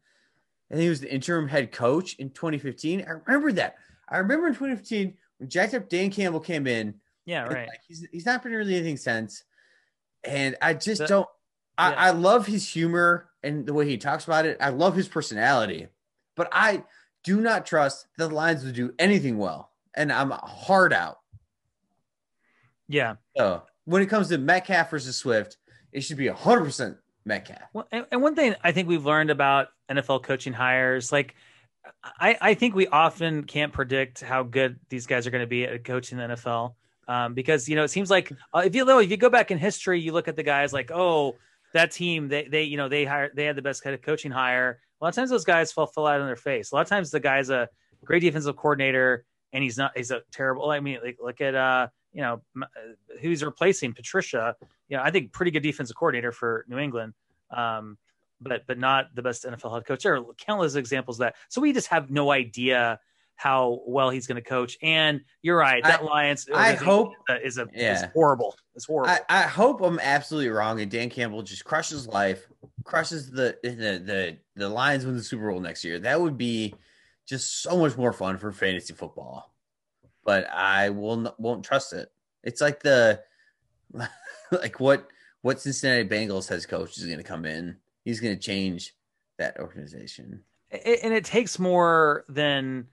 and 0.71 0.81
he 0.81 0.89
was 0.89 1.01
the 1.01 1.13
interim 1.13 1.49
head 1.49 1.73
coach 1.73 2.15
in 2.17 2.31
2015. 2.31 3.05
I 3.07 3.11
remember 3.27 3.53
that. 3.53 3.77
I 4.09 4.19
remember 4.19 4.49
in 4.49 4.55
2015 4.55 5.15
when 5.39 5.49
Jacked 5.49 5.75
Up 5.75 5.89
Dan 5.89 6.11
Campbell 6.11 6.41
came 6.41 6.67
in. 6.67 6.95
Yeah, 7.25 7.45
right. 7.45 7.69
Like, 7.69 7.81
he's 7.89 8.07
he's 8.13 8.27
not 8.27 8.43
been 8.43 8.53
really 8.53 8.75
anything 8.75 8.99
since, 8.99 9.45
and 10.23 10.57
I 10.61 10.75
just 10.75 11.01
the, 11.01 11.07
don't. 11.07 11.29
I, 11.79 11.91
yeah. 11.91 11.97
I 11.97 12.11
love 12.11 12.47
his 12.47 12.69
humor 12.69 13.31
and 13.43 13.65
the 13.65 13.73
way 13.73 13.89
he 13.89 13.97
talks 13.97 14.25
about 14.25 14.45
it. 14.45 14.59
I 14.61 14.69
love 14.69 14.95
his 14.95 15.09
personality, 15.09 15.87
but 16.37 16.51
I 16.53 16.83
do 17.25 17.41
not 17.41 17.67
trust 17.67 18.07
that 18.19 18.29
the 18.29 18.35
Lions 18.35 18.63
to 18.63 18.73
do 18.73 18.93
anything 18.99 19.39
well, 19.39 19.71
and 19.95 20.13
I'm 20.13 20.31
hard 20.31 20.93
out. 20.93 21.19
Yeah. 22.89 23.17
So 23.37 23.63
when 23.85 24.03
it 24.03 24.07
comes 24.07 24.29
to 24.29 24.39
Metcalf 24.39 24.91
versus 24.91 25.17
Swift, 25.17 25.57
it 25.93 26.03
should 26.03 26.17
be 26.17 26.29
100 26.29 26.65
percent 26.65 26.97
Metcalf. 27.25 27.63
Well, 27.73 27.87
and, 27.93 28.07
and, 28.11 28.23
one 28.23 28.35
thing 28.35 28.55
I 28.63 28.73
think 28.73 28.89
we've 28.89 29.05
learned 29.05 29.31
about 29.31 29.69
NFL 29.91 30.23
coaching 30.25 30.53
hires, 30.53 31.13
like 31.13 31.35
I, 32.05 32.37
I 32.41 32.55
think 32.55 32.75
we 32.75 32.87
often 32.89 33.45
can't 33.45 33.73
predict 33.73 34.21
how 34.21 34.43
good 34.43 34.79
these 34.89 35.07
guys 35.07 35.27
are 35.27 35.31
going 35.31 35.43
to 35.43 35.49
be 35.49 35.65
at 35.65 35.85
coaching 35.85 36.19
the 36.19 36.25
NFL. 36.25 36.75
Um, 37.09 37.35
because 37.35 37.69
you 37.69 37.75
know 37.75 37.83
it 37.83 37.89
seems 37.89 38.11
like 38.11 38.33
uh, 38.55 38.63
if 38.65 38.75
you 38.77 38.85
know 38.85 39.01
if 39.01 39.11
you 39.11 39.17
go 39.17 39.29
back 39.29 39.51
in 39.51 39.59
history, 39.59 40.01
you 40.01 40.13
look 40.13 40.29
at 40.29 40.37
the 40.37 40.43
guys 40.45 40.73
like 40.73 40.91
oh 40.93 41.37
that 41.75 41.91
team 41.91 42.29
they 42.29 42.47
they 42.47 42.63
you 42.63 42.77
know 42.77 42.89
they 42.89 43.05
hired 43.05 43.33
they 43.35 43.45
had 43.45 43.57
the 43.57 43.63
best 43.63 43.83
kind 43.83 43.93
of 43.93 44.03
coaching 44.03 44.31
hire 44.31 44.79
a 45.03 45.05
lot 45.05 45.09
of 45.09 45.15
times 45.17 45.31
those 45.31 45.45
guys 45.45 45.73
fall 45.73 45.87
flat 45.87 46.21
on 46.21 46.27
their 46.27 46.37
face. 46.37 46.71
A 46.71 46.77
lot 46.77 46.83
of 46.83 46.89
times 46.89 47.11
the 47.11 47.19
guy's 47.19 47.51
a 47.51 47.69
great 48.05 48.21
defensive 48.21 48.55
coordinator 48.57 49.25
and 49.53 49.65
he's 49.65 49.77
not 49.77 49.91
he's 49.97 50.13
a 50.13 50.23
terrible. 50.31 50.71
I 50.71 50.79
mean, 50.79 51.01
like 51.03 51.19
look 51.21 51.41
at 51.41 51.57
uh 51.57 51.89
you 52.13 52.23
know 52.23 52.41
uh, 52.61 52.67
who's 53.21 53.43
replacing 53.43 53.95
Patricia. 53.95 54.55
You 54.89 54.97
know, 54.97 55.03
I 55.03 55.11
think 55.11 55.33
pretty 55.33 55.51
good 55.51 55.65
defensive 55.65 55.97
coordinator 55.97 56.31
for 56.31 56.65
New 56.69 56.79
England. 56.79 57.15
Um, 57.51 57.99
but 58.41 58.65
but 58.69 58.79
not 58.79 59.13
the 59.15 59.23
best 59.23 59.45
NFL 59.45 59.75
head 59.75 59.87
coach. 59.87 60.05
There 60.05 60.17
are 60.17 60.25
countless 60.39 60.77
examples 60.77 61.17
of 61.17 61.27
that. 61.27 61.35
So 61.49 61.61
we 61.61 61.73
just 61.73 61.89
have 61.89 62.09
no 62.09 62.31
idea 62.31 63.01
how 63.37 63.81
well 63.87 64.11
he's 64.11 64.27
going 64.27 64.37
to 64.37 64.49
coach. 64.49 64.79
And 64.83 65.21
you're 65.43 65.57
right, 65.57 65.83
that 65.83 66.01
I, 66.01 66.05
Lions. 66.05 66.49
I 66.55 66.75
hope 66.75 67.15
is 67.43 67.59
a, 67.59 67.69
yeah. 67.75 67.95
is 67.95 68.11
horrible. 68.13 68.55
It's 68.75 68.87
horrible. 68.87 69.11
I, 69.11 69.21
I, 69.29 69.43
hope 69.43 69.83
I'm 69.83 69.99
absolutely 69.99 70.51
wrong, 70.51 70.81
and 70.81 70.91
Dan 70.91 71.11
Campbell 71.11 71.43
just 71.43 71.65
crushes 71.65 72.07
life, 72.07 72.49
crushes 72.85 73.31
the 73.31 73.57
the 73.63 73.71
the 73.71 74.39
the 74.57 74.69
Lions 74.69 75.05
win 75.05 75.17
the 75.17 75.23
Super 75.23 75.51
Bowl 75.51 75.61
next 75.61 75.85
year. 75.85 75.99
That 75.99 76.21
would 76.21 76.39
be 76.39 76.75
just 77.27 77.63
so 77.63 77.77
much 77.77 77.97
more 77.97 78.13
fun 78.13 78.39
for 78.39 78.53
fantasy 78.53 78.95
football. 78.95 79.55
But 80.25 80.49
I 80.51 80.91
will 80.91 81.17
not, 81.17 81.41
won't 81.41 81.65
trust 81.65 81.93
it. 81.93 82.11
It's 82.45 82.61
like 82.61 82.81
the 82.81 83.21
like 84.53 84.81
what 84.81 85.09
what 85.43 85.61
Cincinnati 85.61 86.09
Bengals 86.09 86.49
has 86.49 86.67
coach 86.67 86.97
is 86.97 87.05
going 87.05 87.19
to 87.19 87.25
come 87.25 87.45
in. 87.45 87.77
He's 88.05 88.21
going 88.21 88.35
to 88.35 88.41
change 88.41 88.95
that 89.39 89.59
organization. 89.59 90.45
It, 90.71 91.01
and 91.03 91.13
it 91.13 91.25
takes 91.25 91.59
more 91.59 92.25
than 92.29 92.87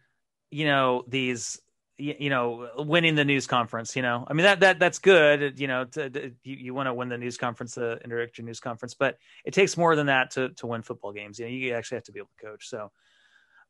you 0.51 0.65
know 0.65 1.03
these 1.07 1.61
you, 1.97 2.29
know 2.29 2.69
winning 2.77 3.15
the 3.15 3.25
news 3.25 3.45
conference 3.45 3.95
you 3.95 4.01
know 4.01 4.25
i 4.27 4.33
mean 4.33 4.43
that 4.43 4.61
that 4.61 4.79
that's 4.79 4.99
good 4.99 5.59
you 5.59 5.67
know 5.67 5.83
to, 5.85 6.09
to, 6.09 6.31
you, 6.43 6.55
you 6.55 6.73
want 6.73 6.87
to 6.87 6.93
win 6.93 7.09
the 7.09 7.17
news 7.17 7.37
conference 7.37 7.75
the 7.75 7.93
uh, 7.93 7.95
introductory 8.03 8.45
news 8.45 8.59
conference 8.59 8.93
but 8.93 9.17
it 9.43 9.53
takes 9.53 9.75
more 9.75 9.95
than 9.95 10.07
that 10.07 10.31
to 10.31 10.49
to 10.49 10.65
win 10.65 10.81
football 10.81 11.11
games 11.11 11.39
you 11.39 11.45
know 11.45 11.51
you 11.51 11.73
actually 11.73 11.97
have 11.97 12.03
to 12.03 12.11
be 12.11 12.19
able 12.19 12.29
to 12.39 12.45
coach 12.45 12.69
so 12.69 12.91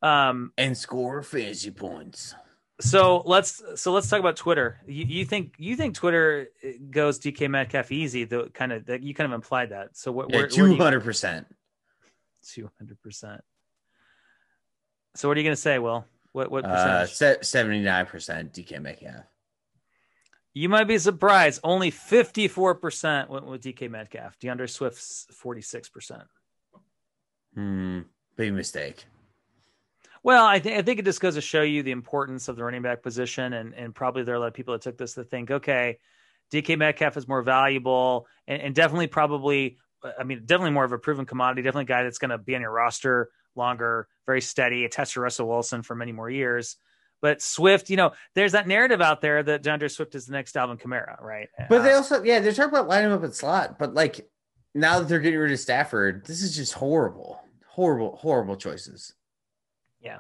um 0.02 0.54
and 0.58 0.78
score 0.78 1.24
fantasy 1.24 1.72
points 1.72 2.36
so 2.82 3.24
let's 3.26 3.62
so 3.76 3.92
let's 3.92 4.10
talk 4.10 4.22
about 4.22 4.38
Twitter. 4.38 4.80
You, 4.88 5.06
you, 5.06 5.26
think 5.26 5.56
you 5.58 5.76
think 5.76 5.96
Twitter 5.96 6.48
uh, 6.64 6.70
goes 6.90 7.20
DK 7.20 7.50
Metcalf 7.50 7.92
easy? 7.92 8.24
The 8.24 8.50
kind 8.54 8.72
of 8.72 8.86
that 8.86 9.04
you 9.04 9.14
kind 9.14 9.32
of 9.32 9.36
implied 9.36 9.72
that. 9.72 9.98
So 9.98 10.14
what? 10.14 10.30
Yeah, 10.30 10.48
two 10.48 10.78
hundred 10.78 11.04
percent. 11.04 11.46
Two 12.48 12.72
hundred 12.78 13.02
percent. 13.02 13.42
So 15.16 15.28
what 15.28 15.36
are 15.36 15.42
you 15.42 15.44
going 15.44 15.56
to 15.56 15.62
say, 15.62 15.78
Will? 15.78 16.06
What 16.32 16.52
what 16.52 16.66
uh, 16.66 17.02
percentage? 17.02 17.44
Seventy 17.46 17.82
nine 17.82 18.06
percent 18.06 18.54
DK 18.54 18.82
Metcalf. 18.82 19.26
You 20.54 20.70
might 20.70 20.86
be 20.86 20.98
surprised. 20.98 21.62
Only 21.64 21.92
fifty 21.92 22.48
four 22.48 22.76
percent 22.76 23.30
went 23.30 23.46
with 23.46 23.62
DK 23.62 23.90
Metcalf. 23.90 24.38
D'Andre 24.40 24.68
Swift's 24.68 25.28
forty 25.32 25.62
six 25.62 25.90
percent. 25.90 26.24
Hmm. 27.56 28.02
Big 28.36 28.54
mistake. 28.54 29.06
Well, 30.22 30.46
I 30.46 30.60
think 30.60 30.78
I 30.78 30.82
think 30.82 31.00
it 31.00 31.06
just 31.06 31.22
goes 31.22 31.36
to 31.36 31.42
show 31.42 31.62
you 31.62 31.82
the 31.82 31.92
importance 31.92 32.48
of 32.48 32.56
the 32.56 32.64
running 32.64 32.82
back 32.82 33.02
position, 33.02 33.54
and 33.54 33.74
and 33.74 33.96
probably 33.96 34.24
there 34.24 34.36
are 34.36 34.38
a 34.38 34.40
lot 34.40 34.48
of 34.48 34.54
people 34.54 34.74
that 34.74 34.82
took 34.82 34.98
this 34.98 35.14
to 35.14 35.24
think, 35.24 35.50
okay, 35.50 35.98
DK 36.52 36.78
Metcalf 36.78 37.18
is 37.18 37.28
more 37.28 37.42
valuable, 37.42 38.28
and, 38.48 38.62
and 38.62 38.76
definitely 38.76 39.08
probably, 39.08 39.78
I 40.20 40.24
mean, 40.24 40.42
definitely 40.46 40.72
more 40.72 40.84
of 40.84 40.92
a 40.92 40.98
proven 40.98 41.26
commodity. 41.26 41.62
Definitely 41.62 41.84
a 41.84 41.86
guy 41.86 42.04
that's 42.04 42.18
going 42.18 42.32
to 42.32 42.38
be 42.38 42.56
on 42.56 42.62
your 42.62 42.72
roster 42.72 43.30
longer, 43.60 44.08
very 44.26 44.42
steady, 44.42 44.86
attached 44.86 45.14
to 45.14 45.22
Russell 45.22 45.48
Wilson 45.48 45.84
for 45.84 45.96
many 45.96 46.12
more 46.12 46.30
years. 46.30 46.78
But 47.22 47.42
Swift, 47.42 47.90
you 47.90 47.98
know, 47.98 48.12
there's 48.34 48.54
that 48.54 48.68
narrative 48.68 49.02
out 49.02 49.22
there 49.22 49.44
that 49.44 49.62
D'Andre 49.62 49.88
Swift 49.90 50.16
is 50.16 50.26
the 50.26 50.32
next 50.32 50.56
Alvin 50.56 50.78
Kamara, 50.78 51.22
right? 51.22 51.50
But 51.70 51.84
they 51.84 51.92
uh, 51.92 51.98
also, 51.98 52.24
yeah, 52.24 52.40
they're 52.40 52.54
talking 52.54 52.74
about 52.74 52.88
lining 52.88 53.12
him 53.12 53.18
up 53.18 53.24
at 53.24 53.36
slot. 53.36 53.78
But 53.78 53.94
like 53.94 54.30
now 54.74 55.00
that 55.00 55.10
they're 55.10 55.20
getting 55.20 55.40
rid 55.40 55.52
of 55.52 55.60
Stafford, 55.60 56.26
this 56.26 56.42
is 56.42 56.56
just 56.56 56.74
horrible, 56.74 57.42
horrible, 57.68 58.16
horrible 58.16 58.56
choices. 58.56 59.14
Yeah. 60.02 60.20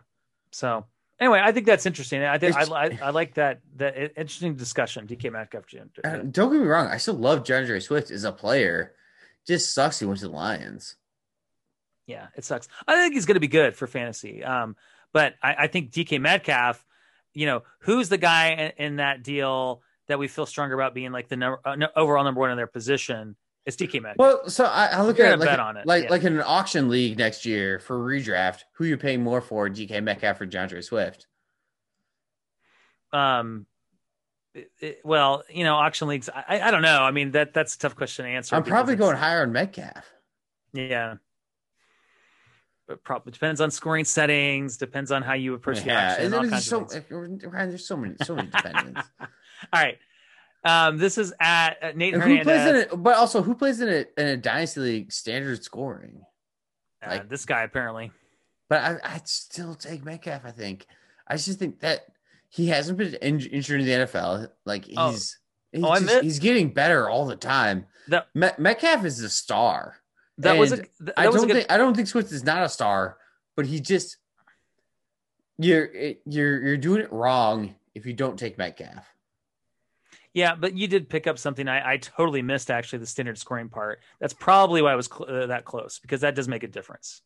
So 0.51 0.85
anyway, 1.19 1.41
I 1.43 1.51
think 1.51 1.65
that's 1.65 1.85
interesting. 1.85 2.23
I 2.23 2.37
think 2.37 2.55
I, 2.55 2.63
I, 2.63 2.99
I, 3.01 3.09
like 3.11 3.35
that 3.35 3.61
that 3.77 3.95
interesting 4.17 4.55
discussion. 4.55 5.07
DK 5.07 5.31
Metcalf. 5.31 5.65
Uh, 6.03 6.17
don't 6.29 6.51
get 6.51 6.61
me 6.61 6.67
wrong. 6.67 6.87
I 6.87 6.97
still 6.97 7.15
love 7.15 7.45
D'Andre 7.45 7.79
Swift 7.79 8.11
as 8.11 8.23
a 8.23 8.31
player. 8.31 8.93
Just 9.47 9.73
sucks 9.73 9.99
he 9.99 10.05
went 10.05 10.19
to 10.19 10.27
the 10.27 10.33
Lions 10.33 10.95
yeah, 12.09 12.27
it 12.35 12.43
sucks. 12.43 12.67
I 12.87 12.95
think 12.95 13.13
he's 13.13 13.27
going 13.27 13.35
to 13.35 13.39
be 13.39 13.47
good 13.47 13.75
for 13.75 13.85
fantasy. 13.85 14.43
Um, 14.43 14.75
but 15.13 15.35
I, 15.43 15.55
I, 15.59 15.67
think 15.67 15.91
DK 15.91 16.19
Metcalf, 16.19 16.83
you 17.33 17.45
know, 17.45 17.61
who's 17.81 18.09
the 18.09 18.17
guy 18.17 18.73
in, 18.77 18.85
in, 18.85 18.95
that 18.95 19.23
deal 19.23 19.83
that 20.07 20.17
we 20.17 20.27
feel 20.27 20.47
stronger 20.47 20.73
about 20.73 20.95
being 20.95 21.11
like 21.11 21.27
the 21.27 21.37
number, 21.37 21.59
uh, 21.63 21.75
overall 21.95 22.23
number 22.23 22.39
one 22.39 22.49
in 22.49 22.57
their 22.57 22.67
position? 22.67 23.35
It's 23.65 23.77
DK 23.77 24.01
Metcalf. 24.01 24.17
Well, 24.17 24.49
so 24.49 24.65
I, 24.65 24.87
I 24.87 25.01
look 25.03 25.19
You're 25.19 25.27
at 25.27 25.33
it 25.33 25.39
like, 25.39 25.49
bet 25.49 25.59
on 25.59 25.77
it. 25.77 25.85
like 25.85 26.05
yeah. 26.05 26.09
like 26.09 26.23
in 26.23 26.33
an 26.33 26.43
auction 26.43 26.89
league 26.89 27.19
next 27.19 27.45
year 27.45 27.77
for 27.77 27.99
redraft. 27.99 28.61
Who 28.73 28.85
you 28.85 28.97
paying 28.97 29.23
more 29.23 29.41
for, 29.41 29.69
DK 29.69 30.01
Metcalf 30.03 30.41
or 30.41 30.47
D'Andre 30.47 30.81
Swift? 30.81 31.27
Um, 33.13 33.67
it, 34.55 34.71
it, 34.79 35.01
well, 35.03 35.43
you 35.47 35.63
know, 35.63 35.75
auction 35.75 36.07
leagues. 36.07 36.27
I, 36.27 36.59
I 36.59 36.71
don't 36.71 36.81
know. 36.81 37.03
I 37.03 37.11
mean, 37.11 37.31
that 37.31 37.53
that's 37.53 37.75
a 37.75 37.79
tough 37.79 37.95
question 37.95 38.25
to 38.25 38.31
answer. 38.31 38.55
I'm 38.55 38.63
probably 38.63 38.95
going 38.95 39.15
higher 39.15 39.43
on 39.43 39.51
Metcalf. 39.51 40.11
Yeah, 40.73 41.15
probably 43.03 43.31
depends 43.31 43.61
on 43.61 43.71
scoring 43.71 44.05
settings, 44.05 44.77
depends 44.77 45.11
on 45.11 45.21
how 45.21 45.33
you 45.33 45.53
approach 45.53 45.83
the 45.83 45.91
action. 45.91 46.33
And 46.33 46.51
There's 46.51 46.65
so, 46.65 46.87
there's 46.89 47.87
so 47.87 47.97
many, 47.97 48.15
so 48.23 48.35
many 48.35 48.49
dependents. 48.49 49.01
all 49.19 49.27
right. 49.73 49.97
Um, 50.63 50.97
this 50.97 51.17
is 51.17 51.33
at, 51.39 51.81
at 51.81 51.97
Nate 51.97 52.13
and 52.13 52.23
Who 52.23 52.43
plays 52.43 52.67
in 52.67 52.75
it? 52.75 52.89
But 52.95 53.15
also, 53.15 53.41
who 53.41 53.55
plays 53.55 53.79
in 53.79 53.87
a 53.87 54.05
in 54.17 54.27
a 54.27 54.37
dynasty 54.37 54.81
league 54.81 55.11
standard 55.11 55.63
scoring? 55.63 56.21
Uh, 57.01 57.11
like 57.11 57.29
this 57.29 57.45
guy 57.45 57.63
apparently. 57.63 58.11
But 58.67 58.81
I, 58.81 59.15
I'd 59.15 59.27
still 59.27 59.75
take 59.75 60.03
Metcalf. 60.03 60.41
I 60.43 60.51
think. 60.51 60.85
I 61.27 61.37
just 61.37 61.59
think 61.59 61.79
that 61.79 62.07
he 62.49 62.67
hasn't 62.67 62.97
been 62.97 63.13
injured 63.15 63.81
in 63.81 63.87
the 63.87 63.93
NFL. 63.93 64.49
Like 64.65 64.85
oh. 64.97 65.11
he's 65.11 65.37
oh. 65.75 65.77
he's, 65.77 65.83
oh, 65.83 65.99
just, 65.99 66.23
he's 66.23 66.39
getting 66.39 66.73
better 66.73 67.09
all 67.09 67.25
the 67.25 67.37
time. 67.37 67.85
The, 68.07 68.25
Metcalf 68.33 69.05
is 69.05 69.21
a 69.21 69.29
star. 69.29 69.95
That 70.39 70.51
and 70.51 70.59
was 70.59 70.71
a. 70.71 70.83
That 71.01 71.13
I 71.17 71.25
don't 71.25 71.47
good... 71.47 71.53
think 71.53 71.71
I 71.71 71.77
don't 71.77 71.93
think 71.93 72.07
Swift 72.07 72.31
is 72.31 72.43
not 72.43 72.63
a 72.63 72.69
star, 72.69 73.17
but 73.55 73.65
he 73.65 73.79
just 73.81 74.17
you're 75.57 75.89
you're 76.25 76.61
you're 76.65 76.77
doing 76.77 77.01
it 77.01 77.11
wrong 77.11 77.75
if 77.93 78.05
you 78.05 78.13
don't 78.13 78.39
take 78.39 78.57
Metcalf. 78.57 79.05
Yeah, 80.33 80.55
but 80.55 80.75
you 80.75 80.87
did 80.87 81.09
pick 81.09 81.27
up 81.27 81.37
something 81.37 81.67
I, 81.67 81.93
I 81.93 81.97
totally 81.97 82.41
missed. 82.41 82.71
Actually, 82.71 82.99
the 82.99 83.07
standard 83.07 83.37
scoring 83.37 83.67
part. 83.67 83.99
That's 84.21 84.33
probably 84.33 84.81
why 84.81 84.93
I 84.93 84.95
was 84.95 85.07
cl- 85.07 85.29
uh, 85.29 85.47
that 85.47 85.65
close 85.65 85.99
because 85.99 86.21
that 86.21 86.35
does 86.35 86.47
make 86.47 86.63
a 86.63 86.67
difference. 86.67 87.21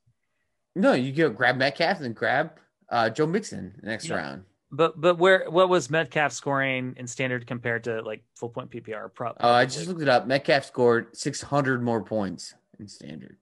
No, 0.76 0.93
you 0.93 1.12
go 1.12 1.30
grab 1.30 1.58
Metcalf 1.58 2.02
and 2.02 2.15
grab 2.15 2.54
uh, 2.89 3.12
Joe 3.12 3.28
Mixon 3.28 3.80
next 3.84 4.10
yeah. 4.10 4.15
round. 4.15 4.43
But 4.71 4.99
but 4.99 5.19
where 5.19 5.45
what 5.52 5.69
was 5.69 5.91
Metcalf 5.91 6.32
scoring 6.32 6.95
in 6.97 7.06
standard 7.06 7.45
compared 7.45 7.84
to 7.84 8.02
like 8.02 8.23
full 8.34 8.49
point 8.49 8.71
PPR? 8.71 9.13
Pro- 9.13 9.36
oh, 9.39 9.52
I 9.52 9.65
just 9.65 9.88
looked 9.88 10.02
it 10.02 10.10
up. 10.10 10.26
Metcalf 10.26 10.65
scored 10.65 11.15
six 11.15 11.43
hundred 11.43 11.84
more 11.84 12.02
points 12.02 12.56
in 12.84 12.88
standard. 12.89 13.38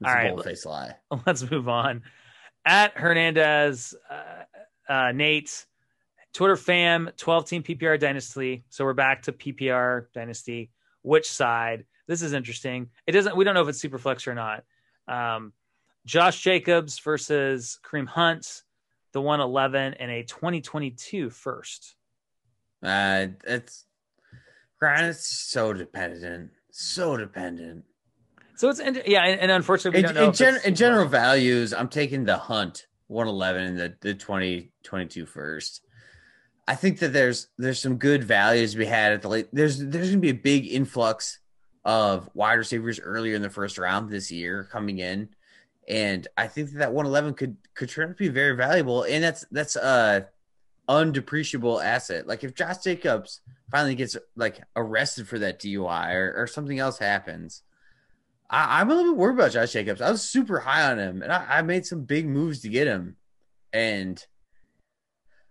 It's 0.00 0.08
All 0.08 0.14
right, 0.14 0.42
face 0.42 0.66
lie. 0.66 0.96
Let's 1.26 1.48
move 1.48 1.68
on. 1.68 2.02
At 2.64 2.96
Hernandez, 2.96 3.94
uh, 4.10 4.92
uh, 4.92 5.12
Nate, 5.12 5.66
Twitter 6.32 6.56
fam, 6.56 7.10
12 7.16 7.48
team 7.48 7.62
PPR 7.62 8.00
dynasty. 8.00 8.64
So 8.70 8.84
we're 8.84 8.94
back 8.94 9.22
to 9.22 9.32
PPR 9.32 10.06
dynasty. 10.14 10.70
Which 11.02 11.30
side? 11.30 11.84
This 12.08 12.22
is 12.22 12.32
interesting. 12.32 12.90
It 13.06 13.12
doesn't. 13.12 13.36
We 13.36 13.44
don't 13.44 13.54
know 13.54 13.62
if 13.62 13.68
it's 13.68 13.80
super 13.80 13.98
flex 13.98 14.26
or 14.26 14.34
not. 14.34 14.64
Um, 15.06 15.52
Josh 16.04 16.40
Jacobs 16.40 16.98
versus 16.98 17.78
Kareem 17.84 18.08
Hunt, 18.08 18.62
the 19.12 19.20
111 19.20 19.94
and 19.94 20.10
a 20.10 20.22
2022 20.24 21.30
first. 21.30 21.94
Uh, 22.82 23.26
it's 23.44 23.84
Grant. 24.80 25.06
It's 25.06 25.26
so 25.26 25.72
dependent 25.72 26.50
so 26.72 27.16
dependent. 27.16 27.84
So 28.56 28.68
it's 28.70 28.80
yeah, 29.06 29.24
and, 29.24 29.40
and 29.40 29.50
unfortunately, 29.50 30.00
in, 30.00 30.16
in, 30.16 30.32
gen, 30.32 30.58
in 30.64 30.74
general 30.74 31.06
values, 31.06 31.72
I'm 31.72 31.88
taking 31.88 32.24
the 32.24 32.36
Hunt 32.36 32.86
111 33.06 33.62
and 33.62 33.78
the 33.78 33.94
the 34.00 34.14
2022 34.14 35.26
first. 35.26 35.82
I 36.66 36.74
think 36.74 36.98
that 37.00 37.12
there's 37.12 37.48
there's 37.58 37.80
some 37.80 37.96
good 37.96 38.24
values 38.24 38.72
to 38.72 38.78
be 38.78 38.84
had 38.84 39.12
at 39.12 39.22
the 39.22 39.28
late. 39.28 39.48
There's 39.52 39.78
there's 39.78 40.10
gonna 40.10 40.20
be 40.20 40.30
a 40.30 40.34
big 40.34 40.66
influx 40.66 41.38
of 41.84 42.30
wide 42.34 42.54
receivers 42.54 43.00
earlier 43.00 43.34
in 43.34 43.42
the 43.42 43.50
first 43.50 43.78
round 43.78 44.10
this 44.10 44.30
year 44.30 44.68
coming 44.70 44.98
in, 44.98 45.28
and 45.88 46.26
I 46.36 46.46
think 46.46 46.70
that, 46.70 46.78
that 46.78 46.92
111 46.92 47.34
could 47.34 47.56
could 47.74 47.90
turn 47.90 48.10
out 48.10 48.16
to 48.16 48.24
be 48.24 48.28
very 48.28 48.56
valuable, 48.56 49.02
and 49.02 49.22
that's 49.22 49.44
that's 49.50 49.76
a 49.76 50.28
undepreciable 50.88 51.82
asset. 51.82 52.26
Like 52.26 52.44
if 52.44 52.54
Josh 52.54 52.78
Jacobs 52.78 53.40
finally 53.70 53.94
gets 53.94 54.16
like 54.36 54.60
arrested 54.76 55.28
for 55.28 55.38
that 55.38 55.60
DUI 55.60 56.14
or, 56.14 56.34
or 56.42 56.46
something 56.46 56.78
else 56.78 56.98
happens. 56.98 57.62
I, 58.50 58.82
am 58.82 58.90
a 58.90 58.94
little 58.94 59.12
bit 59.12 59.18
worried 59.18 59.34
about 59.34 59.52
Josh 59.52 59.72
Jacobs. 59.72 60.02
I 60.02 60.10
was 60.10 60.22
super 60.22 60.58
high 60.60 60.90
on 60.90 60.98
him, 60.98 61.22
and 61.22 61.32
I, 61.32 61.46
I 61.48 61.62
made 61.62 61.86
some 61.86 62.04
big 62.04 62.26
moves 62.26 62.60
to 62.60 62.68
get 62.68 62.86
him, 62.86 63.16
and 63.72 64.22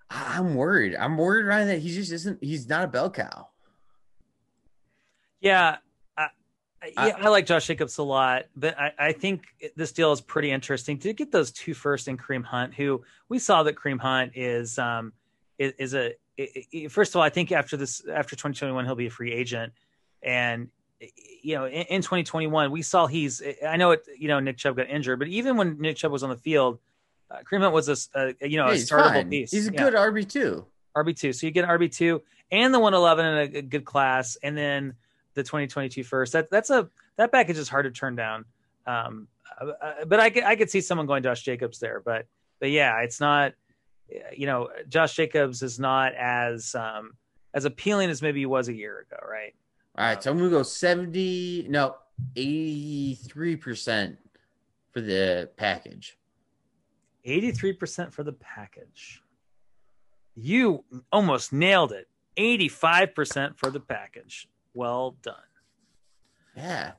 I, 0.07 0.37
I'm 0.37 0.53
worried. 0.53 0.95
I'm 0.95 1.17
worried 1.17 1.47
Ryan 1.47 1.67
that 1.69 1.79
he 1.79 1.91
just 1.91 2.11
isn't. 2.11 2.43
He's 2.43 2.69
not 2.69 2.83
a 2.83 2.87
bell 2.87 3.09
cow. 3.09 3.47
Yeah, 5.39 5.77
I, 6.81 7.07
yeah, 7.07 7.15
I 7.19 7.29
like 7.29 7.45
Josh 7.45 7.67
Jacobs 7.67 7.99
a 7.99 8.03
lot, 8.03 8.45
but 8.55 8.77
I, 8.79 8.91
I, 8.97 9.11
think 9.11 9.43
this 9.75 9.91
deal 9.91 10.11
is 10.11 10.19
pretty 10.19 10.49
interesting 10.49 10.97
to 10.99 11.13
get 11.13 11.31
those 11.31 11.51
two 11.51 11.75
first 11.75 12.07
in 12.07 12.17
Kareem 12.17 12.43
Hunt, 12.43 12.73
who 12.73 13.03
we 13.29 13.37
saw 13.37 13.61
that 13.63 13.75
Kareem 13.75 13.99
Hunt 13.99 14.31
is 14.35 14.79
um 14.79 15.13
is, 15.61 15.73
is 15.77 15.93
a 15.93 16.13
first 16.89 17.11
of 17.11 17.17
all, 17.17 17.23
I 17.23 17.29
think 17.29 17.51
after 17.51 17.77
this, 17.77 18.05
after 18.07 18.35
2021, 18.35 18.85
he'll 18.85 18.95
be 18.95 19.07
a 19.07 19.11
free 19.11 19.31
agent. 19.31 19.73
And, 20.23 20.69
you 21.41 21.55
know, 21.55 21.65
in, 21.65 21.83
in 21.83 22.01
2021, 22.01 22.71
we 22.71 22.81
saw 22.81 23.07
he's, 23.07 23.41
I 23.67 23.77
know 23.77 23.91
it, 23.91 24.05
you 24.17 24.27
know, 24.27 24.39
Nick 24.39 24.57
Chubb 24.57 24.77
got 24.77 24.89
injured, 24.89 25.19
but 25.19 25.27
even 25.27 25.57
when 25.57 25.79
Nick 25.79 25.97
Chubb 25.97 26.11
was 26.11 26.23
on 26.23 26.29
the 26.29 26.37
field, 26.37 26.79
uh, 27.29 27.37
Hunt 27.49 27.73
was 27.73 28.09
a, 28.13 28.35
you 28.41 28.57
know, 28.57 28.67
yeah, 28.67 28.73
a 28.73 28.75
startable 28.75 29.13
fine. 29.13 29.29
piece. 29.29 29.51
He's 29.51 29.67
a 29.67 29.73
yeah. 29.73 29.89
good 29.89 29.93
RB2. 29.93 30.65
RB2. 30.95 31.35
So 31.35 31.47
you 31.47 31.51
get 31.51 31.63
an 31.63 31.69
RB2 31.69 32.21
and 32.51 32.73
the 32.73 32.79
111 32.79 33.25
in 33.25 33.33
a, 33.33 33.59
a, 33.59 33.61
good 33.61 33.85
class. 33.85 34.37
And 34.43 34.57
then 34.57 34.95
the 35.33 35.43
2022 35.43 36.03
first. 36.03 36.33
That, 36.33 36.51
that's 36.51 36.69
a, 36.69 36.89
that 37.17 37.31
package 37.31 37.57
is 37.57 37.69
hard 37.69 37.85
to 37.85 37.91
turn 37.91 38.15
down. 38.15 38.45
Um, 38.85 39.27
uh, 39.59 39.67
uh, 39.81 40.05
but 40.05 40.19
I 40.19 40.29
could, 40.29 40.43
I 40.43 40.55
could 40.55 40.69
see 40.69 40.81
someone 40.81 41.07
going 41.07 41.23
Josh 41.23 41.43
Jacobs 41.43 41.79
there, 41.79 42.01
but, 42.03 42.25
but 42.59 42.69
yeah, 42.69 42.99
it's 42.99 43.21
not, 43.21 43.53
you 44.35 44.45
know, 44.45 44.69
Josh 44.89 45.15
Jacobs 45.15 45.61
is 45.61 45.79
not 45.79 46.13
as 46.15 46.75
um, 46.75 47.11
as 47.53 47.65
appealing 47.65 48.09
as 48.09 48.21
maybe 48.21 48.39
he 48.39 48.45
was 48.45 48.67
a 48.67 48.73
year 48.73 48.99
ago, 48.99 49.17
right? 49.27 49.53
All 49.97 50.05
right, 50.05 50.21
so 50.21 50.31
I'm 50.31 50.37
gonna 50.37 50.49
go 50.49 50.63
seventy, 50.63 51.65
no, 51.69 51.95
eighty-three 52.35 53.55
percent 53.55 54.17
for 54.91 55.01
the 55.01 55.49
package. 55.57 56.17
83% 57.25 58.13
for 58.13 58.23
the 58.23 58.33
package. 58.33 59.21
You 60.35 60.83
almost 61.11 61.53
nailed 61.53 61.91
it. 61.91 62.07
85% 62.37 63.57
for 63.57 63.69
the 63.69 63.79
package. 63.79 64.47
Well 64.73 65.17
done. 65.21 65.35
Yeah, 66.55 66.93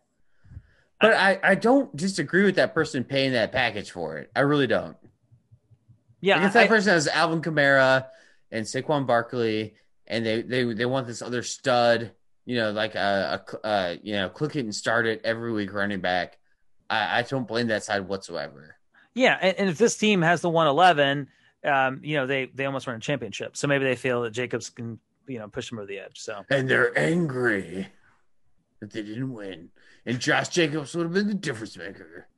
but 1.01 1.13
I 1.13 1.39
I 1.43 1.55
don't 1.55 1.95
disagree 1.95 2.45
with 2.45 2.55
that 2.55 2.73
person 2.73 3.05
paying 3.05 3.33
that 3.33 3.53
package 3.53 3.91
for 3.91 4.17
it. 4.17 4.31
I 4.35 4.41
really 4.41 4.67
don't. 4.67 4.97
Yeah, 6.23 6.47
if 6.47 6.55
that 6.55 6.65
I- 6.65 6.69
person 6.69 6.93
has 6.95 7.07
Alvin 7.09 7.43
Kamara 7.43 8.07
and 8.51 8.65
Saquon 8.65 9.07
Barkley, 9.07 9.75
and 10.07 10.25
they 10.25 10.41
they 10.43 10.65
they 10.73 10.87
want 10.87 11.07
this 11.07 11.21
other 11.21 11.43
stud, 11.43 12.13
you 12.47 12.57
know, 12.57 12.71
like 12.71 12.95
a, 12.95 13.43
a 13.63 13.67
uh, 13.67 13.97
you 14.03 14.15
know, 14.15 14.29
click 14.31 14.57
it 14.57 14.61
and 14.61 14.75
start 14.75 15.07
it 15.07 15.21
every 15.25 15.53
week 15.53 15.73
running 15.75 16.01
back. 16.01 16.39
I, 16.89 17.19
I 17.19 17.23
don't 17.23 17.47
blame 17.47 17.67
that 17.69 17.83
side 17.85 18.07
whatsoever. 18.09 18.77
yeah, 19.15 19.37
and, 19.43 19.57
and 19.59 19.69
if 19.69 19.79
this 19.79 19.97
team 19.97 20.23
has 20.23 20.41
the 20.43 20.49
111, 20.49 21.29
um, 21.65 22.01
you 22.03 22.17
know, 22.17 22.27
they 22.27 22.47
they 22.55 22.65
almost 22.67 22.87
won 22.87 22.97
a 22.97 23.01
championship. 23.01 23.57
So 23.57 23.67
maybe 23.67 23.85
they 23.85 23.97
feel 23.97 24.23
that 24.23 24.31
Jacobs 24.31 24.71
can, 24.71 24.99
you 25.27 25.39
know, 25.39 25.49
push 25.49 25.71
them 25.71 25.79
over 25.79 25.87
the 25.87 25.99
edge. 25.99 26.19
So 26.21 26.45
And 26.51 26.69
they're 26.69 26.97
angry 26.99 27.89
that 28.81 28.91
they 28.91 29.03
didn't 29.03 29.33
win, 29.33 29.71
and 30.07 30.21
Josh 30.21 30.49
Jacobs 30.51 30.95
would 30.95 31.05
have 31.05 31.13
been 31.15 31.29
the 31.29 31.35
difference 31.35 31.77
maker. 31.77 32.29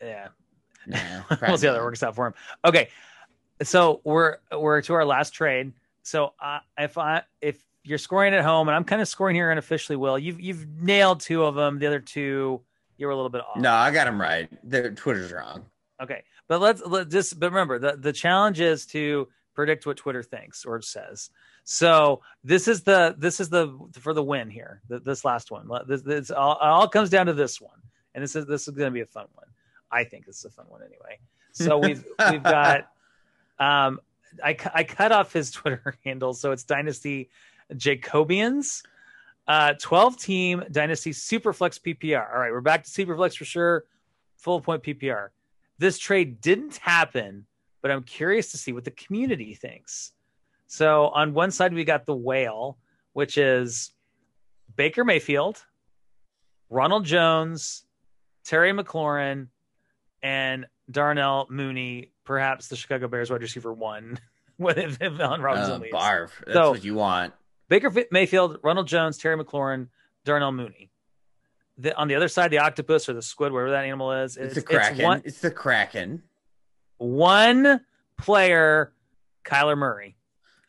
yeah, 0.00 0.28
Nah, 0.86 0.98
we'll 1.42 1.58
see 1.58 1.66
how 1.66 1.72
that 1.72 1.82
works 1.82 2.02
out 2.02 2.14
for 2.14 2.26
him. 2.26 2.34
Okay, 2.64 2.88
so 3.62 4.00
we're 4.04 4.36
we're 4.56 4.82
to 4.82 4.94
our 4.94 5.04
last 5.04 5.30
trade. 5.30 5.72
So 6.02 6.32
uh, 6.42 6.60
if 6.78 6.98
I 6.98 7.22
if 7.40 7.62
you're 7.82 7.98
scoring 7.98 8.34
at 8.34 8.44
home, 8.44 8.68
and 8.68 8.76
I'm 8.76 8.84
kind 8.84 9.00
of 9.02 9.08
scoring 9.08 9.34
here 9.36 9.50
unofficially, 9.50 9.96
Will 9.96 10.18
you've 10.18 10.40
you've 10.40 10.66
nailed 10.80 11.20
two 11.20 11.44
of 11.44 11.54
them. 11.54 11.78
The 11.78 11.86
other 11.86 12.00
two 12.00 12.60
you 12.96 13.06
were 13.06 13.12
a 13.12 13.16
little 13.16 13.30
bit 13.30 13.42
off. 13.42 13.58
No, 13.58 13.72
I 13.72 13.90
got 13.90 14.04
them 14.06 14.20
right. 14.20 14.48
Their 14.62 14.90
Twitter's 14.92 15.32
wrong. 15.32 15.64
Okay, 16.02 16.22
but 16.48 16.60
let's 16.60 16.82
let 16.84 17.08
just 17.10 17.38
but 17.40 17.50
remember 17.50 17.78
the 17.78 17.96
the 17.96 18.12
challenge 18.12 18.60
is 18.60 18.86
to 18.86 19.28
predict 19.54 19.86
what 19.86 19.96
Twitter 19.96 20.22
thinks 20.22 20.64
or 20.64 20.80
says. 20.82 21.30
So 21.64 22.20
this 22.44 22.68
is 22.68 22.82
the 22.82 23.14
this 23.18 23.40
is 23.40 23.48
the 23.48 23.76
for 23.98 24.12
the 24.14 24.22
win 24.22 24.50
here. 24.50 24.82
th- 24.88 25.02
This 25.02 25.24
last 25.24 25.50
one. 25.50 25.68
This, 25.88 26.02
this 26.02 26.30
all, 26.30 26.52
it 26.52 26.58
all 26.62 26.88
comes 26.88 27.10
down 27.10 27.26
to 27.26 27.32
this 27.32 27.60
one, 27.60 27.80
and 28.14 28.22
this 28.22 28.36
is 28.36 28.46
this 28.46 28.68
is 28.68 28.74
going 28.74 28.86
to 28.90 28.94
be 28.94 29.00
a 29.00 29.06
fun 29.06 29.26
one. 29.34 29.46
I 29.90 30.04
think 30.04 30.26
this 30.26 30.38
is 30.38 30.44
a 30.46 30.50
fun 30.50 30.66
one 30.68 30.82
anyway. 30.82 31.18
So 31.52 31.78
we've 31.78 32.04
we've 32.30 32.42
got 32.42 32.80
um 33.58 33.98
I 34.44 34.58
I 34.74 34.84
cut 34.84 35.10
off 35.10 35.32
his 35.32 35.50
Twitter 35.52 35.96
handle, 36.04 36.34
so 36.34 36.52
it's 36.52 36.64
Dynasty 36.64 37.30
Jacobians. 37.72 38.82
Uh, 39.48 39.72
12 39.80 40.18
team 40.18 40.64
Dynasty 40.70 41.12
Superflex 41.12 41.80
PPR. 41.80 42.30
All 42.30 42.40
right, 42.40 42.52
we're 42.52 42.60
back 42.60 42.84
to 42.84 42.90
Superflex 42.90 43.38
for 43.38 43.46
sure. 43.46 43.84
Full 44.36 44.60
point 44.60 44.82
PPR. 44.82 45.28
This 45.78 45.98
trade 45.98 46.42
didn't 46.42 46.76
happen, 46.76 47.46
but 47.80 47.90
I'm 47.90 48.02
curious 48.02 48.50
to 48.50 48.58
see 48.58 48.72
what 48.72 48.84
the 48.84 48.90
community 48.90 49.54
thinks. 49.54 50.12
So 50.66 51.08
on 51.08 51.32
one 51.32 51.50
side, 51.52 51.72
we 51.72 51.84
got 51.84 52.06
the 52.06 52.14
whale, 52.14 52.76
which 53.12 53.38
is 53.38 53.92
Baker 54.74 55.04
Mayfield, 55.04 55.64
Ronald 56.68 57.04
Jones, 57.04 57.84
Terry 58.44 58.72
McLaurin, 58.72 59.48
and 60.22 60.66
Darnell 60.90 61.46
Mooney, 61.50 62.12
perhaps 62.24 62.68
the 62.68 62.76
Chicago 62.76 63.08
Bears 63.08 63.30
wide 63.30 63.42
receiver 63.42 63.72
one, 63.72 64.18
what 64.56 64.78
if, 64.78 65.00
Allen 65.00 65.40
Robinson 65.40 65.72
Uh, 65.74 65.78
leaves. 65.78 65.94
barf. 65.94 66.30
That's 66.44 66.52
So- 66.54 66.70
what 66.72 66.84
you 66.84 66.94
want. 66.94 67.34
Baker 67.68 67.92
Mayfield, 68.12 68.58
Ronald 68.62 68.86
Jones, 68.86 69.18
Terry 69.18 69.36
McLaurin, 69.42 69.88
Darnell 70.24 70.52
Mooney. 70.52 70.90
The, 71.78 71.94
on 71.96 72.06
the 72.08 72.14
other 72.14 72.28
side, 72.28 72.50
the 72.52 72.58
octopus 72.58 73.08
or 73.08 73.12
the 73.12 73.20
squid, 73.22 73.52
whatever 73.52 73.70
that 73.72 73.84
animal 73.84 74.12
is, 74.12 74.36
It's, 74.36 74.54
the 74.54 74.62
Kraken. 74.62 75.04
one, 75.04 75.22
It's 75.24 75.40
the 75.40 75.50
Kraken. 75.50 76.22
one 76.98 77.80
player, 78.18 78.92
Kyler 79.44 79.76
Murray. 79.76 80.16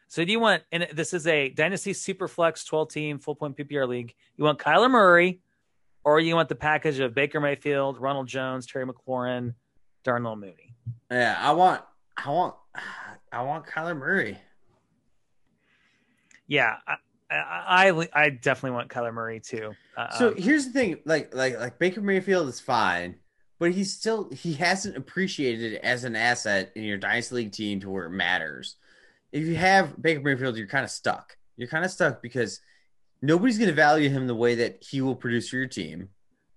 So 0.07 0.23
do 0.25 0.31
you 0.31 0.39
want, 0.39 0.63
and 0.71 0.87
this 0.93 1.13
is 1.13 1.27
a 1.27 1.49
Dynasty 1.49 1.93
Superflex 1.93 2.65
12 2.65 2.89
team 2.89 3.19
full 3.19 3.35
point 3.35 3.55
PPR 3.57 3.87
league. 3.87 4.15
You 4.37 4.43
want 4.45 4.59
Kyler 4.59 4.89
Murray, 4.89 5.41
or 6.07 6.21
you 6.21 6.35
want 6.35 6.47
the 6.47 6.55
package 6.55 7.01
of 7.01 7.13
Baker 7.13 7.41
Mayfield, 7.41 7.99
Ronald 7.99 8.29
Jones, 8.29 8.65
Terry 8.65 8.85
McLaurin, 8.85 9.53
Darnell 10.05 10.37
Mooney? 10.37 10.73
Yeah, 11.11 11.37
I 11.37 11.51
want, 11.51 11.81
I 12.15 12.29
want, 12.29 12.55
I 13.33 13.41
want 13.41 13.65
Kyler 13.65 13.97
Murray. 13.97 14.37
Yeah, 16.47 16.77
I, 16.87 16.95
I, 17.29 18.07
I, 18.13 18.29
definitely 18.29 18.77
want 18.77 18.89
Kyler 18.89 19.13
Murray 19.13 19.41
too. 19.41 19.73
Uh, 19.97 20.09
So 20.11 20.29
um, 20.29 20.37
here's 20.37 20.67
the 20.67 20.71
thing, 20.71 20.97
like, 21.03 21.35
like, 21.35 21.59
like 21.59 21.77
Baker 21.77 21.99
Mayfield 21.99 22.47
is 22.47 22.61
fine, 22.61 23.15
but 23.59 23.73
he's 23.73 23.93
still 23.93 24.29
he 24.31 24.53
hasn't 24.53 24.95
appreciated 24.95 25.73
as 25.83 26.05
an 26.05 26.15
asset 26.15 26.71
in 26.75 26.83
your 26.83 26.97
dynasty 26.97 27.35
league 27.35 27.51
team 27.51 27.81
to 27.81 27.89
where 27.89 28.05
it 28.05 28.11
matters. 28.11 28.77
If 29.33 29.45
you 29.45 29.55
have 29.55 30.01
Baker 30.01 30.21
Mayfield, 30.21 30.55
you're 30.55 30.67
kind 30.67 30.85
of 30.85 30.89
stuck. 30.89 31.35
You're 31.57 31.67
kind 31.67 31.83
of 31.83 31.91
stuck 31.91 32.21
because 32.21 32.61
nobody's 33.21 33.57
going 33.57 33.69
to 33.69 33.75
value 33.75 34.09
him 34.09 34.27
the 34.27 34.35
way 34.35 34.55
that 34.55 34.83
he 34.89 35.01
will 35.01 35.15
produce 35.15 35.49
for 35.49 35.57
your 35.57 35.67
team. 35.67 36.09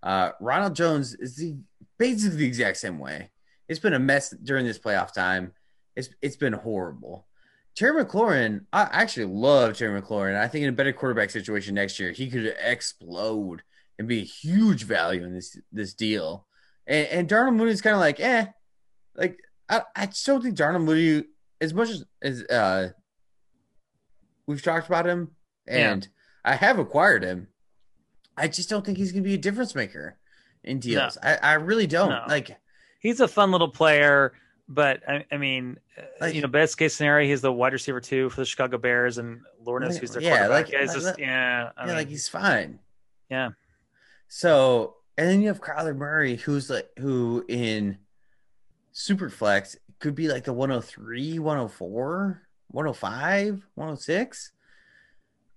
Uh, 0.02 0.30
Ronald 0.40 0.74
Jones 0.74 1.14
is 1.14 1.36
the 1.36 1.56
basically 1.98 2.38
the 2.38 2.46
exact 2.46 2.78
same 2.78 2.98
way. 2.98 3.30
It's 3.68 3.78
been 3.78 3.94
a 3.94 3.98
mess 3.98 4.30
during 4.30 4.66
this 4.66 4.78
playoff 4.78 5.12
time. 5.12 5.52
It's 5.96 6.08
it's 6.22 6.36
been 6.36 6.52
horrible. 6.52 7.26
Terry 7.76 8.04
McLaurin, 8.04 8.64
I 8.72 8.88
actually 8.90 9.26
love 9.26 9.76
Terry 9.76 10.00
McLaurin. 10.00 10.36
I 10.36 10.48
think 10.48 10.64
in 10.64 10.68
a 10.68 10.72
better 10.72 10.92
quarterback 10.92 11.30
situation 11.30 11.74
next 11.74 12.00
year, 12.00 12.10
he 12.10 12.28
could 12.28 12.54
explode 12.60 13.62
and 13.98 14.08
be 14.08 14.20
a 14.20 14.24
huge 14.24 14.84
value 14.84 15.24
in 15.24 15.34
this 15.34 15.56
this 15.70 15.94
deal. 15.94 16.46
And, 16.86 17.06
and 17.08 17.28
Darnell 17.28 17.68
is 17.68 17.82
kind 17.82 17.94
of 17.94 18.00
like, 18.00 18.18
eh, 18.18 18.46
like 19.14 19.38
I, 19.68 19.82
I 19.94 20.06
just 20.06 20.26
don't 20.26 20.42
think 20.42 20.56
Darnell 20.56 20.82
Mooney, 20.82 21.24
as 21.60 21.72
much 21.72 21.90
as, 21.90 22.04
as 22.22 22.42
uh, 22.44 22.88
we've 24.46 24.62
talked 24.62 24.88
about 24.88 25.06
him, 25.06 25.30
and 25.68 26.08
I 26.44 26.54
have 26.56 26.78
acquired 26.78 27.22
him, 27.24 27.48
I 28.36 28.48
just 28.48 28.68
don't 28.70 28.84
think 28.84 28.96
he's 28.98 29.12
going 29.12 29.22
to 29.22 29.28
be 29.28 29.34
a 29.34 29.38
difference 29.38 29.74
maker 29.74 30.16
in 30.64 30.78
deals. 30.78 31.18
I, 31.22 31.36
I 31.36 31.52
really 31.54 31.86
don't. 31.86 32.10
No. 32.10 32.22
Like, 32.28 32.56
he's 33.00 33.20
a 33.20 33.28
fun 33.28 33.50
little 33.52 33.68
player, 33.68 34.32
but 34.68 35.02
I, 35.08 35.24
I 35.30 35.36
mean, 35.36 35.78
uh, 35.98 36.02
Like- 36.20 36.34
you 36.34 36.40
know, 36.42 36.48
best 36.48 36.78
case 36.78 36.94
scenario, 36.94 37.28
he's 37.28 37.40
the 37.42 37.52
wide 37.52 37.72
receiver 37.72 38.00
two 38.00 38.30
for 38.30 38.40
the 38.40 38.46
Chicago 38.46 38.78
Bears, 38.78 39.18
and 39.18 39.40
Lord 39.64 39.82
knows 39.82 39.98
who's 39.98 40.12
their 40.12 40.22
Yeah, 40.22 40.38
quarterback. 40.46 40.64
like- 40.66 40.72
yeah, 40.72 40.78
it's 40.82 40.94
like- 40.94 41.02
just 41.02 41.18
yeah, 41.18 41.70
I 41.76 41.80
yeah, 41.82 41.86
mean, 41.86 41.96
like 41.96 42.08
he's 42.08 42.28
fine. 42.28 42.78
yeah. 43.28 43.50
So, 44.28 44.96
and 45.18 45.28
then 45.28 45.40
you 45.42 45.48
have 45.48 45.60
Kyler 45.60 45.96
Murray, 45.96 46.36
who's 46.36 46.70
like, 46.70 46.88
who 46.98 47.44
in 47.48 47.98
Superflex 48.94 49.76
could 49.98 50.14
be 50.14 50.28
like 50.28 50.44
the 50.44 50.52
103, 50.52 51.38
104, 51.38 52.42
105, 52.68 53.62
106. 53.74 54.52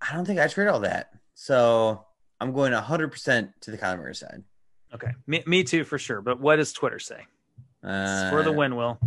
I 0.08 0.14
don't 0.14 0.26
think 0.26 0.40
I 0.40 0.48
trade 0.48 0.68
all 0.68 0.82
that. 0.82 1.12
So 1.34 2.06
I'm 2.42 2.52
going 2.54 2.74
100% 2.74 3.54
to 3.62 3.72
the 3.72 3.78
Kyler 3.78 3.98
Murray 3.98 4.16
side. 4.16 4.44
Okay, 4.94 5.12
me, 5.26 5.42
me 5.48 5.64
too 5.64 5.84
for 5.84 5.98
sure. 5.98 6.22
But 6.22 6.40
what 6.40 6.58
does 6.58 6.72
Twitter 6.74 7.00
say 7.00 7.26
Uh, 7.84 8.30
for 8.30 8.44
the 8.44 8.52
win? 8.52 8.76
Will 8.76 9.00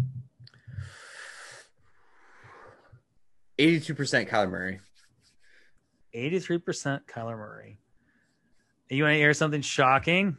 82% 3.59 4.29
Kyler 4.29 4.51
Murray. 4.51 4.81
eighty-three 6.13 6.59
percent 6.59 7.07
Kyler 7.07 7.37
Murray? 7.39 7.79
You 8.91 9.03
want 9.05 9.15
to 9.15 9.19
hear 9.19 9.33
something 9.35 9.61
shocking? 9.63 10.37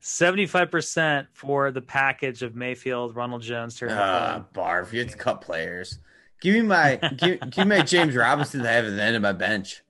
Seventy-five 0.00 0.70
percent 0.70 1.28
for 1.32 1.70
the 1.70 1.80
package 1.80 2.42
of 2.42 2.54
Mayfield, 2.54 3.16
Ronald 3.16 3.42
Jones, 3.42 3.76
Terry 3.76 3.92
Uh, 3.92 4.42
barf. 4.54 4.92
You 4.92 5.00
have 5.00 5.10
to 5.10 5.16
cut 5.16 5.40
players. 5.40 5.98
Give 6.40 6.54
me 6.54 6.62
my 6.62 6.96
give, 7.16 7.40
give 7.50 7.66
me 7.66 7.76
my 7.76 7.82
James 7.82 8.14
Robinson 8.14 8.62
that 8.62 8.70
I 8.70 8.76
have 8.76 8.84
at 8.84 8.96
the 8.96 9.02
end 9.02 9.16
of 9.16 9.22
my 9.22 9.32
bench. 9.32 9.82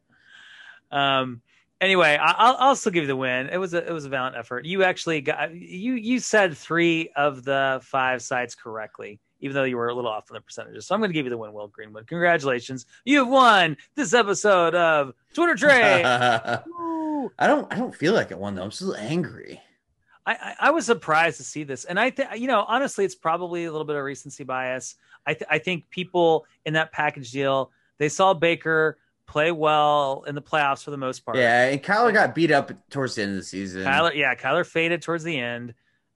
Um. 0.91 1.41
Anyway, 1.81 2.17
I- 2.17 2.33
I'll 2.39 2.57
I'll 2.61 2.77
still 2.77 2.93
give 2.93 3.03
you 3.03 3.09
the 3.09 3.17
win. 3.17 3.49
It 3.49 3.59
was 3.59 3.75
a 3.75 3.87
it 3.87 3.93
was 3.93 4.05
a 4.05 4.09
valiant 4.09 4.37
effort. 4.37 4.65
You 4.65 4.85
actually 4.85 5.21
got 5.21 5.55
you 5.55 5.95
you 5.95 6.19
said 6.21 6.57
three 6.57 7.11
of 7.17 7.45
the 7.45 7.81
five 7.83 8.23
sides 8.23 8.55
correctly, 8.55 9.19
even 9.41 9.55
though 9.55 9.65
you 9.65 9.77
were 9.77 9.89
a 9.89 9.95
little 9.95 10.11
off 10.11 10.31
on 10.31 10.35
the 10.37 10.41
percentages. 10.41 10.87
So 10.87 10.95
I'm 10.95 11.01
going 11.01 11.11
to 11.11 11.15
give 11.15 11.27
you 11.27 11.31
the 11.31 11.37
win, 11.37 11.53
Will 11.53 11.69
Greenwood. 11.69 12.07
Congratulations, 12.07 12.87
you 13.05 13.19
have 13.19 13.29
won 13.29 13.77
this 13.97 14.15
episode 14.15 14.75
of 14.75 15.13
Twitter 15.35 15.57
Trade. 15.57 16.05
I 17.39 17.47
don't 17.47 17.71
I 17.73 17.77
don't 17.77 17.95
feel 17.95 18.15
like 18.15 18.31
I 18.33 18.37
won 18.37 18.55
though. 18.55 18.63
I'm 18.63 18.71
still 18.71 18.95
angry. 18.95 19.61
I, 20.27 20.33
I 20.35 20.55
I 20.61 20.71
was 20.71 20.87
surprised 20.87 21.37
to 21.39 21.45
see 21.45 21.65
this, 21.65 21.85
and 21.85 21.99
I 22.01 22.11
think 22.11 22.31
you 22.39 22.47
know 22.47 22.65
honestly, 22.67 23.05
it's 23.05 23.15
probably 23.17 23.65
a 23.65 23.73
little 23.73 23.85
bit 23.87 23.97
of 23.97 24.05
recency 24.05 24.45
bias. 24.45 24.95
I 25.27 25.35
th- 25.35 25.49
I 25.51 25.59
think 25.59 25.89
people 25.91 26.47
in 26.65 26.75
that 26.75 26.93
package 26.93 27.31
deal 27.31 27.71
they 27.99 28.09
saw 28.09 28.35
Baker 28.35 28.99
play 29.27 29.51
well 29.53 30.25
in 30.27 30.35
the 30.35 30.43
playoffs 30.43 30.83
for 30.85 30.91
the 30.91 30.97
most 30.99 31.25
part. 31.25 31.37
Yeah, 31.39 31.69
and 31.69 31.83
Kyler 31.83 32.13
got 32.13 32.35
beat 32.35 32.51
up 32.51 32.71
towards 32.91 33.15
the 33.15 33.23
end 33.23 33.31
of 33.33 33.37
the 33.39 33.43
season. 33.45 33.83
Kyler, 33.85 34.15
yeah, 34.15 34.35
Kyler 34.35 34.67
faded 34.67 35.01
towards 35.03 35.25
the 35.25 35.39
end. 35.39 35.71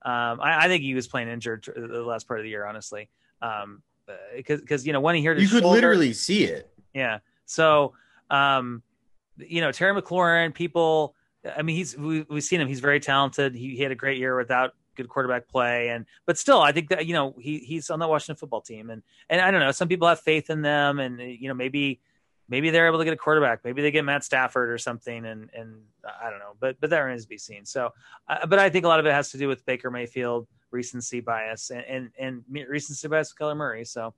Um, 0.05 0.39
I, 0.41 0.65
I 0.65 0.67
think 0.67 0.83
he 0.83 0.93
was 0.93 1.07
playing 1.07 1.27
injured 1.29 1.67
the 1.75 2.03
last 2.03 2.27
part 2.27 2.39
of 2.39 2.43
the 2.43 2.49
year, 2.49 2.65
honestly. 2.65 3.09
Um, 3.41 3.81
because 4.35 4.61
because 4.61 4.85
you 4.87 4.93
know 4.93 5.01
when 5.01 5.15
he 5.15 5.23
his 5.23 5.41
You 5.43 5.47
could 5.49 5.63
shoulder- 5.63 5.75
literally 5.75 6.13
see 6.13 6.43
it. 6.45 6.69
yeah. 6.93 7.19
So, 7.45 7.93
um, 8.29 8.83
you 9.37 9.61
know, 9.61 9.71
Terry 9.71 9.99
McLaurin, 9.99 10.53
people, 10.53 11.15
I 11.57 11.61
mean, 11.63 11.75
he's, 11.75 11.97
we, 11.97 12.21
we've 12.29 12.43
seen 12.43 12.59
him. 12.61 12.67
He's 12.67 12.79
very 12.79 12.99
talented. 12.99 13.55
He, 13.55 13.75
he 13.75 13.81
had 13.81 13.91
a 13.91 13.95
great 13.95 14.17
year 14.19 14.35
without 14.37 14.73
good 14.99 15.09
quarterback 15.09 15.47
play. 15.47 15.89
And, 15.89 16.05
but 16.25 16.37
still, 16.37 16.61
I 16.61 16.71
think 16.71 16.89
that, 16.89 17.05
you 17.05 17.13
know, 17.13 17.33
he, 17.39 17.59
he's 17.59 17.89
on 17.89 17.99
the 17.99 18.07
Washington 18.07 18.35
football 18.35 18.61
team. 18.61 18.89
And, 18.89 19.01
and 19.29 19.41
I 19.41 19.51
don't 19.51 19.61
know, 19.61 19.71
some 19.71 19.87
people 19.87 20.07
have 20.07 20.19
faith 20.19 20.49
in 20.49 20.61
them 20.61 20.99
and, 20.99 21.19
you 21.19 21.47
know, 21.47 21.53
maybe, 21.53 22.01
maybe 22.47 22.69
they're 22.69 22.87
able 22.87 22.99
to 22.99 23.05
get 23.05 23.13
a 23.13 23.17
quarterback. 23.17 23.63
Maybe 23.63 23.81
they 23.81 23.91
get 23.91 24.03
Matt 24.03 24.23
Stafford 24.23 24.69
or 24.69 24.77
something. 24.77 25.25
And, 25.25 25.49
and 25.53 25.75
I 26.03 26.29
don't 26.29 26.39
know, 26.39 26.55
but, 26.59 26.79
but 26.81 26.89
that 26.89 26.99
remains 26.99 27.23
to 27.23 27.29
be 27.29 27.37
seen. 27.37 27.65
So, 27.65 27.91
uh, 28.27 28.45
but 28.45 28.59
I 28.59 28.69
think 28.69 28.85
a 28.85 28.87
lot 28.87 28.99
of 28.99 29.05
it 29.05 29.13
has 29.13 29.31
to 29.31 29.37
do 29.37 29.47
with 29.47 29.65
Baker 29.65 29.89
Mayfield 29.89 30.47
recency 30.71 31.19
bias 31.19 31.69
and, 31.69 31.83
and, 31.87 32.11
and 32.19 32.43
recency 32.67 33.07
bias 33.07 33.33
with 33.33 33.39
Kyler 33.39 33.55
Murray. 33.55 33.85
So, 33.85 34.13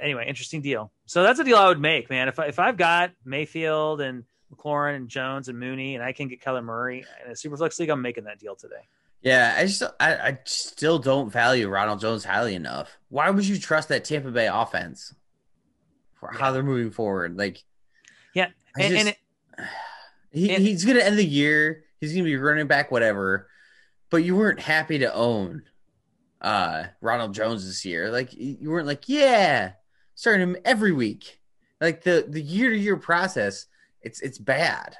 anyway, 0.00 0.26
interesting 0.26 0.62
deal. 0.62 0.90
So 1.04 1.22
that's 1.22 1.38
a 1.38 1.44
deal 1.44 1.56
I 1.56 1.68
would 1.68 1.80
make, 1.80 2.10
man. 2.10 2.28
If 2.28 2.38
I, 2.38 2.46
if 2.46 2.58
I've 2.58 2.76
got 2.76 3.12
Mayfield 3.24 4.00
and 4.00 4.24
McLaurin 4.54 4.96
and 4.96 5.08
Jones 5.08 5.48
and 5.48 5.58
Mooney, 5.58 5.96
and 5.96 6.04
I 6.04 6.12
can 6.12 6.28
get 6.28 6.40
Kyler 6.40 6.62
Murray 6.62 7.04
in 7.24 7.30
a 7.30 7.34
Superflex 7.34 7.78
league, 7.80 7.90
I'm 7.90 8.02
making 8.02 8.24
that 8.24 8.38
deal 8.38 8.54
today. 8.54 8.86
Yeah, 9.22 9.54
I 9.58 9.62
just 9.66 9.82
I, 9.98 10.14
I 10.16 10.38
still 10.44 10.98
don't 10.98 11.32
value 11.32 11.68
Ronald 11.68 12.00
Jones 12.00 12.24
highly 12.24 12.54
enough. 12.54 12.96
Why 13.08 13.28
would 13.30 13.46
you 13.46 13.58
trust 13.58 13.88
that 13.88 14.04
Tampa 14.04 14.30
Bay 14.30 14.46
offense 14.46 15.14
for 16.14 16.30
how 16.32 16.52
they're 16.52 16.62
moving 16.62 16.90
forward? 16.92 17.36
Like, 17.36 17.64
Yeah, 18.34 18.48
I 18.76 18.82
and, 18.82 18.94
just- 18.94 19.00
and 19.06 19.08
it, 19.08 19.66
he, 20.30 20.50
and- 20.54 20.62
he's 20.62 20.84
gonna 20.84 21.00
end 21.00 21.18
the 21.18 21.24
year. 21.24 21.84
He's 22.00 22.12
gonna 22.12 22.24
be 22.24 22.36
running 22.36 22.66
back, 22.66 22.90
whatever. 22.90 23.48
But 24.10 24.18
you 24.18 24.36
weren't 24.36 24.60
happy 24.60 24.98
to 25.00 25.12
own 25.12 25.62
uh 26.40 26.84
Ronald 27.00 27.34
Jones 27.34 27.66
this 27.66 27.84
year. 27.84 28.10
Like 28.10 28.32
you 28.32 28.70
weren't 28.70 28.86
like, 28.86 29.08
yeah, 29.08 29.72
starting 30.14 30.42
him 30.42 30.56
every 30.64 30.92
week. 30.92 31.40
Like 31.80 32.04
the 32.04 32.24
the 32.28 32.40
year 32.40 32.70
to 32.70 32.78
year 32.78 32.96
process, 32.96 33.66
it's 34.02 34.20
it's 34.20 34.38
bad. 34.38 34.96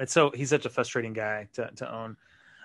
it's 0.00 0.12
so 0.12 0.32
he's 0.34 0.50
such 0.50 0.66
a 0.66 0.70
frustrating 0.70 1.12
guy 1.12 1.48
to, 1.52 1.70
to 1.76 1.94
own. 1.94 2.16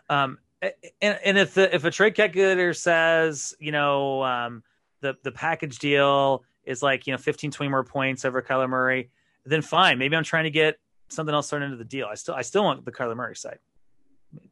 Um, 0.10 0.39
and, 0.62 1.20
and 1.24 1.38
if 1.38 1.53
the 1.53 1.74
if 1.74 1.84
a 1.84 1.91
trade 1.91 2.16
calculator 2.16 2.74
says 2.74 3.53
you 3.60 3.72
know 3.72 4.24
um, 4.24 4.64
the 5.01 5.16
the 5.24 5.32
package 5.32 5.80
deal 5.80 6.43
is 6.66 6.82
like 6.82 7.08
you 7.08 7.14
know 7.14 7.18
15 7.18 7.51
20 7.51 7.70
more 7.70 7.84
points 7.84 8.26
over 8.26 8.41
Kyler 8.41 8.70
Murray, 8.70 9.12
then 9.45 9.62
fine. 9.62 9.97
Maybe 9.97 10.16
I'm 10.16 10.24
trying 10.24 10.45
to 10.45 10.51
get 10.51 10.80
something 11.10 11.34
else 11.34 11.49
thrown 11.49 11.62
into 11.64 11.78
the 11.78 11.86
deal. 11.86 12.08
I 12.10 12.16
still 12.16 12.36
I 12.36 12.41
still 12.41 12.64
want 12.64 12.86
the 12.86 12.91
Kyler 12.91 13.16
Murray 13.16 13.36
side. 13.36 13.60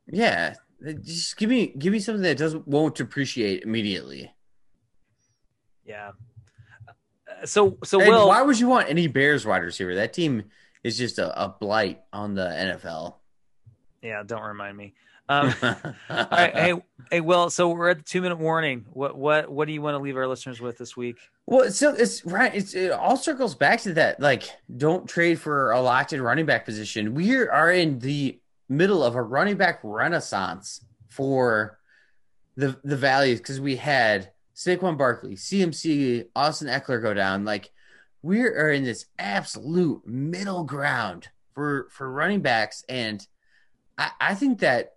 Yeah, 0.08 0.56
just 1.04 1.38
give 1.38 1.50
me 1.50 1.68
give 1.78 1.92
me 1.92 2.00
something 2.00 2.24
that 2.24 2.38
doesn't 2.38 2.68
won't 2.68 2.96
depreciate 2.96 3.64
immediately. 3.64 4.32
Yeah. 5.86 6.12
Uh, 6.88 7.46
So 7.46 7.78
so 7.84 8.00
And 8.00 8.10
Will, 8.10 8.28
why 8.28 8.42
would 8.42 8.60
you 8.60 8.68
want 8.68 8.90
any 8.90 9.08
Bears 9.08 9.46
wide 9.46 9.64
receiver? 9.64 9.96
That 9.96 10.14
team 10.14 10.44
is 10.84 10.98
just 10.98 11.18
a, 11.20 11.42
a 11.42 11.50
blight 11.50 12.02
on 12.12 12.36
the 12.36 12.46
NFL. 12.46 13.16
yeah, 14.02 14.24
don't 14.26 14.44
remind 14.44 14.78
me. 14.78 14.94
Um, 15.30 15.54
all 15.62 16.28
right, 16.32 16.54
hey 16.54 16.74
hey 17.12 17.22
Will, 17.22 17.50
so 17.50 17.70
we're 17.70 17.90
at 17.90 17.98
the 17.98 18.04
two 18.04 18.22
minute 18.22 18.40
warning. 18.40 18.86
What 18.92 19.18
what 19.18 19.50
what 19.50 19.68
do 19.68 19.74
you 19.74 19.82
want 19.82 19.96
to 19.96 20.00
leave 20.00 20.18
our 20.18 20.28
listeners 20.28 20.60
with 20.60 20.78
this 20.78 20.98
week? 20.98 21.18
Well, 21.46 21.70
so 21.72 21.94
it's 21.94 22.26
right. 22.26 22.54
It's 22.54 22.74
it 22.74 22.92
all 22.92 23.18
circles 23.18 23.56
back 23.56 23.82
to 23.82 23.94
that. 23.94 24.20
Like, 24.20 24.44
don't 24.76 25.08
trade 25.08 25.40
for 25.40 25.72
a 25.72 25.82
locked 25.82 26.14
in 26.14 26.22
running 26.22 26.46
back 26.46 26.66
position. 26.66 27.14
We 27.14 27.38
are 27.38 27.72
in 27.72 28.00
the 28.00 28.40
middle 28.70 29.04
of 29.04 29.16
a 29.16 29.22
running 29.22 29.58
back 29.58 29.80
renaissance 29.84 30.84
for 31.10 31.80
the 32.56 32.78
the 32.84 32.98
values 32.98 33.40
because 33.40 33.60
we 33.60 33.76
had 33.76 34.32
Saquon 34.56 34.98
Barkley, 34.98 35.36
CMC, 35.36 36.28
Austin 36.36 36.68
Ekeler 36.68 37.02
go 37.02 37.14
down. 37.14 37.46
Like, 37.46 37.72
we 38.22 38.42
are 38.42 38.70
in 38.70 38.84
this 38.84 39.06
absolute 39.20 40.06
middle 40.06 40.64
ground 40.64 41.30
for 41.54 41.88
for 41.92 42.12
running 42.12 42.42
backs, 42.42 42.84
and 42.90 43.26
I, 43.98 44.12
I 44.20 44.36
think 44.36 44.60
that 44.60 44.93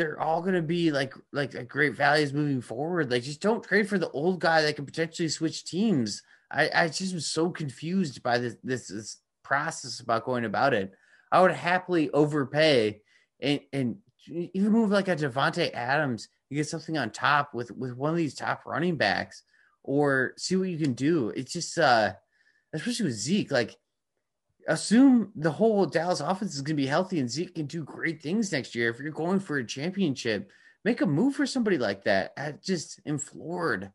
they're 0.00 0.18
all 0.18 0.40
going 0.40 0.54
to 0.54 0.62
be 0.62 0.90
like 0.90 1.12
like 1.30 1.52
like 1.52 1.68
great 1.68 1.94
values 1.94 2.32
moving 2.32 2.62
forward. 2.62 3.10
Like 3.10 3.22
just 3.22 3.42
don't 3.42 3.62
trade 3.62 3.86
for 3.86 3.98
the 3.98 4.10
old 4.12 4.40
guy 4.40 4.62
that 4.62 4.74
can 4.74 4.86
potentially 4.86 5.28
switch 5.28 5.66
teams. 5.66 6.22
I 6.50 6.70
I 6.74 6.88
just 6.88 7.12
was 7.12 7.26
so 7.26 7.50
confused 7.50 8.22
by 8.22 8.38
this 8.38 8.56
this, 8.64 8.88
this 8.88 9.18
process 9.44 10.00
about 10.00 10.24
going 10.24 10.46
about 10.46 10.72
it. 10.72 10.94
I 11.30 11.42
would 11.42 11.52
happily 11.52 12.10
overpay 12.12 13.02
and 13.42 13.60
and 13.74 13.96
even 14.26 14.72
move 14.72 14.90
like 14.90 15.08
a 15.08 15.16
Davante 15.16 15.70
Adams. 15.74 16.28
You 16.48 16.56
get 16.56 16.68
something 16.68 16.96
on 16.96 17.10
top 17.10 17.52
with 17.52 17.70
with 17.70 17.94
one 17.94 18.10
of 18.10 18.16
these 18.16 18.34
top 18.34 18.62
running 18.64 18.96
backs, 18.96 19.42
or 19.82 20.32
see 20.38 20.56
what 20.56 20.70
you 20.70 20.78
can 20.78 20.94
do. 20.94 21.28
It's 21.36 21.52
just 21.52 21.76
uh, 21.76 22.14
especially 22.72 23.04
with 23.04 23.16
Zeke, 23.16 23.50
like 23.52 23.76
assume 24.68 25.32
the 25.36 25.50
whole 25.50 25.86
Dallas 25.86 26.20
offense 26.20 26.54
is 26.54 26.62
going 26.62 26.76
to 26.76 26.82
be 26.82 26.86
healthy 26.86 27.20
and 27.20 27.30
Zeke 27.30 27.54
can 27.54 27.66
do 27.66 27.84
great 27.84 28.22
things 28.22 28.52
next 28.52 28.74
year. 28.74 28.90
If 28.90 28.98
you're 28.98 29.12
going 29.12 29.40
for 29.40 29.58
a 29.58 29.66
championship, 29.66 30.50
make 30.84 31.00
a 31.00 31.06
move 31.06 31.34
for 31.34 31.46
somebody 31.46 31.78
like 31.78 32.04
that. 32.04 32.32
I 32.36 32.54
just 32.62 33.00
am 33.06 33.18
floored, 33.18 33.92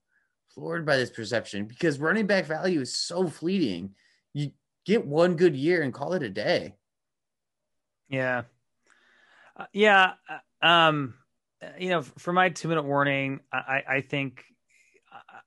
floored 0.54 0.86
by 0.86 0.98
this 0.98 1.10
perception 1.10 1.66
because 1.66 2.00
running 2.00 2.28
back 2.28 2.46
value 2.46 2.82
is 2.82 2.96
so 2.96 3.28
fleeting. 3.28 3.96
You 4.34 4.52
get 4.86 5.06
one 5.06 5.36
good 5.36 5.56
year 5.56 5.82
and 5.82 5.94
call 5.94 6.14
it 6.14 6.24
a 6.24 6.30
day. 6.30 6.76
Yeah. 8.10 8.44
Uh, 9.58 9.66
yeah. 9.74 10.14
uh, 10.30 10.66
Um, 10.66 11.16
uh, 11.62 11.68
you 11.80 11.90
know, 11.90 12.02
for 12.02 12.34
my 12.34 12.50
two 12.50 12.68
minute 12.68 12.86
warning, 12.86 13.40
I, 13.52 13.84
I 13.88 14.02
think 14.02 14.44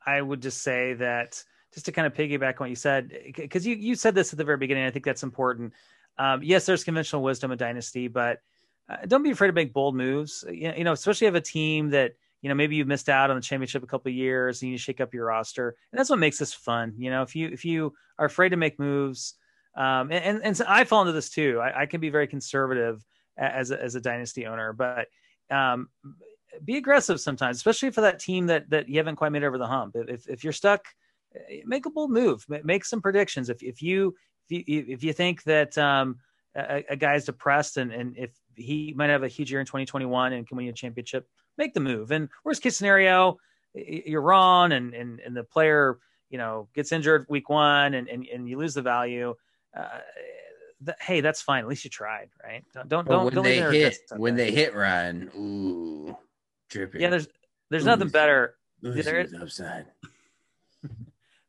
I 0.05 0.21
would 0.23 0.41
just 0.41 0.63
say 0.63 0.95
that 0.95 1.45
just 1.75 1.87
to 1.87 1.93
kind 1.93 2.07
of 2.07 2.15
piggyback 2.15 2.55
on 2.55 2.57
what 2.59 2.71
you 2.71 2.77
said, 2.77 3.13
because 3.37 3.67
you, 3.67 3.75
you 3.77 3.95
said 3.95 4.15
this 4.15 4.33
at 4.33 4.39
the 4.39 4.45
very 4.45 4.57
beginning. 4.57 4.85
I 4.85 4.91
think 4.91 5.05
that's 5.05 5.23
important. 5.23 5.73
Um, 6.19 6.43
yes, 6.43 6.67
there's 6.67 6.85
conventional 6.85 7.23
wisdom 7.23 7.53
in 7.53 7.59
dynasty, 7.59 8.09
but 8.09 8.41
uh, 8.89 8.97
don't 9.07 9.23
be 9.23 9.31
afraid 9.31 9.49
to 9.49 9.53
make 9.53 9.73
bold 9.73 9.95
moves. 9.95 10.45
You 10.51 10.85
know, 10.85 10.93
especially 10.93 11.27
if 11.27 11.35
a 11.35 11.41
team 11.41 11.91
that, 11.91 12.13
you 12.43 12.49
know, 12.49 12.55
maybe 12.55 12.77
you've 12.77 12.89
missed 12.89 13.09
out 13.09 13.31
on 13.31 13.37
the 13.37 13.43
championship 13.43 13.83
a 13.83 13.87
couple 13.87 14.11
of 14.11 14.15
years 14.15 14.63
and 14.63 14.71
you 14.71 14.79
shake 14.79 15.01
up 15.01 15.13
your 15.13 15.27
roster. 15.27 15.77
And 15.93 15.99
that's 15.99 16.11
what 16.11 16.19
makes 16.19 16.39
this 16.39 16.55
fun. 16.55 16.95
You 16.97 17.11
know, 17.11 17.23
if 17.23 17.37
you, 17.37 17.49
if 17.49 17.65
you 17.65 17.95
are 18.19 18.27
afraid 18.27 18.51
to 18.51 18.57
make 18.57 18.79
moves, 18.79 19.35
um, 19.77 20.11
and, 20.11 20.25
and, 20.25 20.41
and 20.43 20.57
so 20.57 20.65
I 20.67 20.85
fall 20.85 21.03
into 21.03 21.13
this 21.13 21.31
too. 21.31 21.61
I, 21.61 21.83
I 21.83 21.87
can 21.87 22.01
be 22.01 22.11
very 22.11 22.27
conservative 22.27 23.05
as 23.37 23.71
a, 23.71 23.81
as 23.81 23.95
a 23.95 24.01
dynasty 24.01 24.47
owner, 24.47 24.73
but 24.73 25.07
um, 25.51 25.89
be 26.65 26.77
aggressive 26.77 27.21
sometimes, 27.21 27.57
especially 27.57 27.91
for 27.91 28.01
that 28.01 28.19
team 28.19 28.47
that 28.47 28.69
that 28.71 28.89
you 28.89 28.97
haven't 28.97 29.17
quite 29.17 29.31
made 29.31 29.45
over 29.45 29.59
the 29.59 29.67
hump. 29.67 29.95
If 29.95 30.29
if 30.29 30.43
you're 30.43 30.53
stuck, 30.53 30.85
make 31.65 31.87
a 31.87 31.91
bold 31.91 32.11
move, 32.11 32.45
make 32.65 32.85
some 32.85 33.03
predictions. 33.03 33.51
If 33.51 33.63
if 33.63 33.83
you 33.83 34.15
if 34.49 34.69
you, 34.69 34.85
if 34.89 35.05
you 35.05 35.13
think 35.13 35.43
that 35.45 35.77
um, 35.77 36.17
a, 36.57 36.85
a 36.91 36.97
guy's 36.97 37.25
depressed 37.25 37.77
and 37.77 37.93
and 37.93 38.17
if 38.17 38.31
he 38.55 38.95
might 38.97 39.11
have 39.11 39.23
a 39.23 39.29
huge 39.29 39.51
year 39.51 39.61
in 39.61 39.67
2021 39.67 40.33
and 40.33 40.47
can 40.47 40.57
win 40.57 40.69
a 40.69 40.73
championship, 40.73 41.29
make 41.57 41.75
the 41.75 41.81
move. 41.81 42.11
And 42.11 42.29
worst 42.45 42.63
case 42.63 42.77
scenario, 42.77 43.39
you're 43.75 44.23
wrong 44.23 44.73
and 44.73 44.95
and 44.95 45.21
and 45.21 45.37
the 45.37 45.45
player 45.45 45.99
you 46.31 46.39
know 46.39 46.69
gets 46.75 46.93
injured 46.93 47.27
week 47.29 47.49
one 47.49 47.95
and 47.95 48.09
and, 48.09 48.27
and 48.27 48.49
you 48.49 48.59
lose 48.59 48.75
the 48.75 48.83
value. 48.83 49.35
Uh, 49.77 49.99
th- 50.85 50.99
hey, 51.01 51.21
that's 51.21 51.43
fine. 51.43 51.63
At 51.63 51.69
least 51.69 51.85
you 51.85 51.91
tried, 51.91 52.31
right? 52.43 52.65
Don't 52.75 52.89
don't 52.89 53.09
don't, 53.09 53.25
when 53.25 53.35
don't 53.35 53.45
they 53.45 53.61
hit, 53.61 53.99
when 54.17 54.35
they 54.35 54.51
hit 54.51 54.75
Ryan, 54.75 55.31
ooh, 55.37 56.17
dripping. 56.71 57.01
yeah, 57.01 57.11
there's 57.11 57.29
there's 57.71 57.85
Ooh, 57.85 57.87
nothing 57.87 58.09
better. 58.09 58.55
Ooh, 58.85 58.93
there 59.03 59.19
it's 59.21 59.35
upside. 59.35 59.87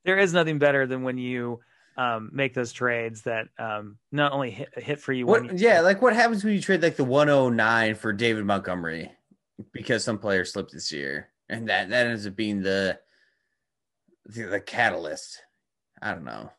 There 0.06 0.18
is 0.18 0.34
nothing 0.34 0.60
better 0.60 0.88
than 0.88 1.04
when 1.04 1.18
you 1.18 1.60
um, 1.98 2.30
make 2.32 2.54
those 2.54 2.72
trades 2.72 3.24
that 3.24 3.48
um, 3.58 3.98
not 4.12 4.32
only 4.32 4.52
hit, 4.52 4.70
hit 4.76 5.00
for 5.02 5.12
you. 5.12 5.26
when 5.28 5.44
What? 5.44 5.60
you, 5.60 5.68
Yeah, 5.68 5.82
like 5.82 6.02
what 6.02 6.16
happens 6.16 6.44
when 6.44 6.54
you 6.54 6.62
trade 6.62 6.82
like 6.82 6.96
the 6.96 7.04
109 7.04 7.96
for 7.96 8.14
David 8.14 8.46
Montgomery 8.46 9.12
because 9.74 10.04
some 10.04 10.18
player 10.18 10.46
slipped 10.46 10.72
this 10.72 10.92
year, 10.92 11.30
and 11.50 11.68
that 11.70 11.90
that 11.90 12.08
ends 12.08 12.26
up 12.26 12.36
being 12.36 12.62
the 12.62 13.00
the, 14.26 14.44
the 14.44 14.60
catalyst. 14.62 15.42
I 16.02 16.14
don't 16.14 16.24
know. 16.24 16.50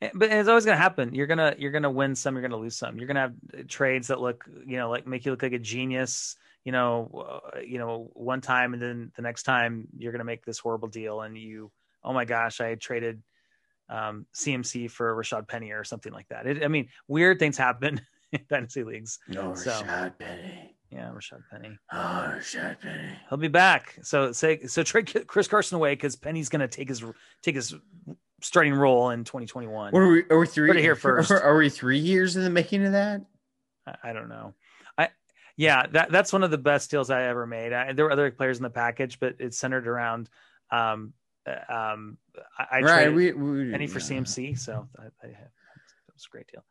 Eh, 0.00 0.10
but 0.14 0.30
it's 0.30 0.48
always 0.48 0.64
going 0.64 0.76
to 0.76 0.82
happen. 0.82 1.14
You're 1.14 1.26
gonna 1.26 1.54
you're 1.58 1.72
gonna 1.72 1.90
win 1.90 2.14
some. 2.14 2.34
You're 2.34 2.42
gonna 2.42 2.60
lose 2.60 2.76
some. 2.76 2.98
You're 2.98 3.06
gonna 3.06 3.20
have 3.20 3.34
uh, 3.58 3.62
trades 3.68 4.08
that 4.08 4.20
look 4.20 4.44
you 4.66 4.76
know 4.76 4.90
like 4.90 5.06
make 5.06 5.24
you 5.24 5.32
look 5.32 5.42
like 5.42 5.52
a 5.52 5.58
genius. 5.58 6.36
You 6.64 6.70
know, 6.70 7.42
uh, 7.54 7.58
you 7.58 7.78
know, 7.78 8.10
one 8.12 8.40
time 8.40 8.72
and 8.72 8.80
then 8.80 9.12
the 9.16 9.22
next 9.22 9.42
time 9.42 9.88
you're 9.98 10.12
gonna 10.12 10.24
make 10.24 10.44
this 10.44 10.58
horrible 10.58 10.88
deal, 10.88 11.22
and 11.22 11.36
you, 11.36 11.72
oh 12.04 12.12
my 12.12 12.24
gosh, 12.24 12.60
I 12.60 12.74
traded 12.74 13.22
um, 13.88 14.26
CMC 14.34 14.90
for 14.90 15.14
Rashad 15.14 15.48
Penny 15.48 15.72
or 15.72 15.84
something 15.84 16.12
like 16.12 16.28
that. 16.28 16.46
It, 16.46 16.64
I 16.64 16.68
mean, 16.68 16.88
weird 17.08 17.38
things 17.38 17.56
happen 17.56 18.00
in 18.32 18.40
dynasty 18.48 18.84
leagues. 18.84 19.18
No, 19.28 19.54
So- 19.54 19.70
Rashad 19.70 20.18
Penny. 20.18 20.76
Yeah, 20.90 21.10
Rashad 21.10 21.42
Penny. 21.50 21.78
Oh, 21.90 21.96
Rashad 21.96 22.80
Penny. 22.82 23.08
He'll 23.30 23.38
be 23.38 23.48
back. 23.48 23.98
So 24.02 24.32
say 24.32 24.66
so 24.66 24.82
trade 24.82 25.26
Chris 25.26 25.48
Carson 25.48 25.76
away 25.76 25.94
because 25.94 26.16
Penny's 26.16 26.50
going 26.50 26.60
to 26.60 26.68
take 26.68 26.90
his 26.90 27.02
take 27.42 27.54
his 27.54 27.74
starting 28.42 28.74
role 28.74 29.08
in 29.08 29.24
2021. 29.24 29.94
Are 29.96 30.08
we? 30.08 30.24
Are 30.28 30.38
we 30.38 30.46
three? 30.46 30.80
Here 30.82 30.94
first. 30.96 31.30
Are, 31.30 31.56
we 31.56 31.70
three 31.70 31.98
years 31.98 32.36
in 32.36 32.44
the 32.44 32.50
making 32.50 32.84
of 32.84 32.92
that? 32.92 33.22
I, 33.86 34.10
I 34.10 34.12
don't 34.12 34.28
know. 34.28 34.52
I 34.98 35.08
yeah, 35.56 35.86
that 35.92 36.10
that's 36.10 36.30
one 36.30 36.42
of 36.42 36.50
the 36.50 36.58
best 36.58 36.90
deals 36.90 37.08
I 37.08 37.22
ever 37.22 37.46
made. 37.46 37.72
I, 37.72 37.94
there 37.94 38.04
were 38.04 38.12
other 38.12 38.30
players 38.30 38.58
in 38.58 38.62
the 38.62 38.68
package, 38.70 39.18
but 39.18 39.36
it's 39.38 39.56
centered 39.56 39.88
around 39.88 40.28
um, 40.70 41.14
um, 41.46 42.18
I, 42.58 42.66
I 42.70 42.80
right. 42.80 43.04
traded 43.04 43.14
We, 43.14 43.32
we 43.32 43.70
Penny 43.70 43.86
for 43.86 43.98
yeah. 43.98 44.20
CMC, 44.20 44.58
so 44.58 44.88
I, 44.98 45.04
I, 45.04 45.28
that 45.28 46.14
was 46.14 46.26
a 46.26 46.30
great 46.30 46.46
deal. 46.48 46.64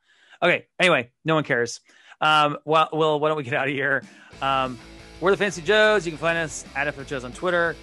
Okay, 0.43 0.65
anyway, 0.80 1.11
no 1.24 1.36
one 1.36 1.43
cares. 1.43 1.82
Um, 2.19 2.57
well, 2.65 2.89
Will, 2.93 3.19
why 3.19 3.28
don't 3.30 3.38
we 3.38 3.43
get 3.43 3.53
out 3.53 3.67
of 3.67 3.74
here? 3.74 4.03
Um, 4.41 4.78
we're 5.19 5.32
the 5.32 5.38
Fantasy 5.38 5.61
Joes. 5.61 6.05
You 6.05 6.11
can 6.11 6.19
find 6.19 6.38
us 6.38 6.65
at 6.76 6.91
FF 6.93 7.05
Joes 7.07 7.24
on 7.24 7.32
Twitter. 7.32 7.76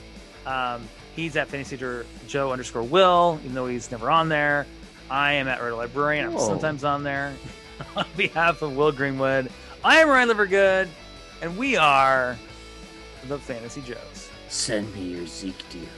Um, 0.46 0.88
he's 1.14 1.36
at 1.36 1.48
Fantasy 1.48 1.76
Joe 1.76 2.04
Joe 2.26 2.52
underscore 2.52 2.82
Will, 2.82 3.38
even 3.42 3.54
though 3.54 3.66
he's 3.66 3.90
never 3.90 4.10
on 4.10 4.28
there. 4.28 4.66
I 5.10 5.34
am 5.34 5.48
at 5.48 5.60
Roto 5.60 5.76
Librarian. 5.76 6.26
I'm 6.26 6.38
sometimes 6.38 6.84
on 6.84 7.02
there. 7.02 7.34
on 7.96 8.06
behalf 8.16 8.62
of 8.62 8.76
Will 8.76 8.90
Greenwood, 8.90 9.50
I 9.84 9.98
am 9.98 10.08
Ryan 10.08 10.28
Livergood, 10.28 10.88
and 11.42 11.56
we 11.56 11.76
are 11.76 12.36
the 13.28 13.38
Fantasy 13.38 13.82
Joes. 13.82 14.28
Send 14.48 14.92
me 14.94 15.02
your 15.02 15.26
Zeke 15.26 15.68
deals. 15.70 15.88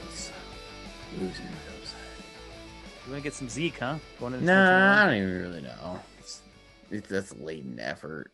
Losing 1.19 1.45
those. 1.45 1.93
You 3.05 3.11
want 3.11 3.23
to 3.23 3.29
get 3.29 3.33
some 3.33 3.49
Zeke, 3.49 3.79
huh? 3.79 3.97
Going 4.19 4.33
into 4.33 4.45
Nah, 4.45 5.03
I 5.03 5.05
don't 5.05 5.15
even 5.15 5.41
really 5.41 5.61
know. 5.61 5.99
It's, 6.19 6.41
it's 6.89 7.09
that's 7.09 7.35
latent 7.35 7.79
effort. 7.81 8.31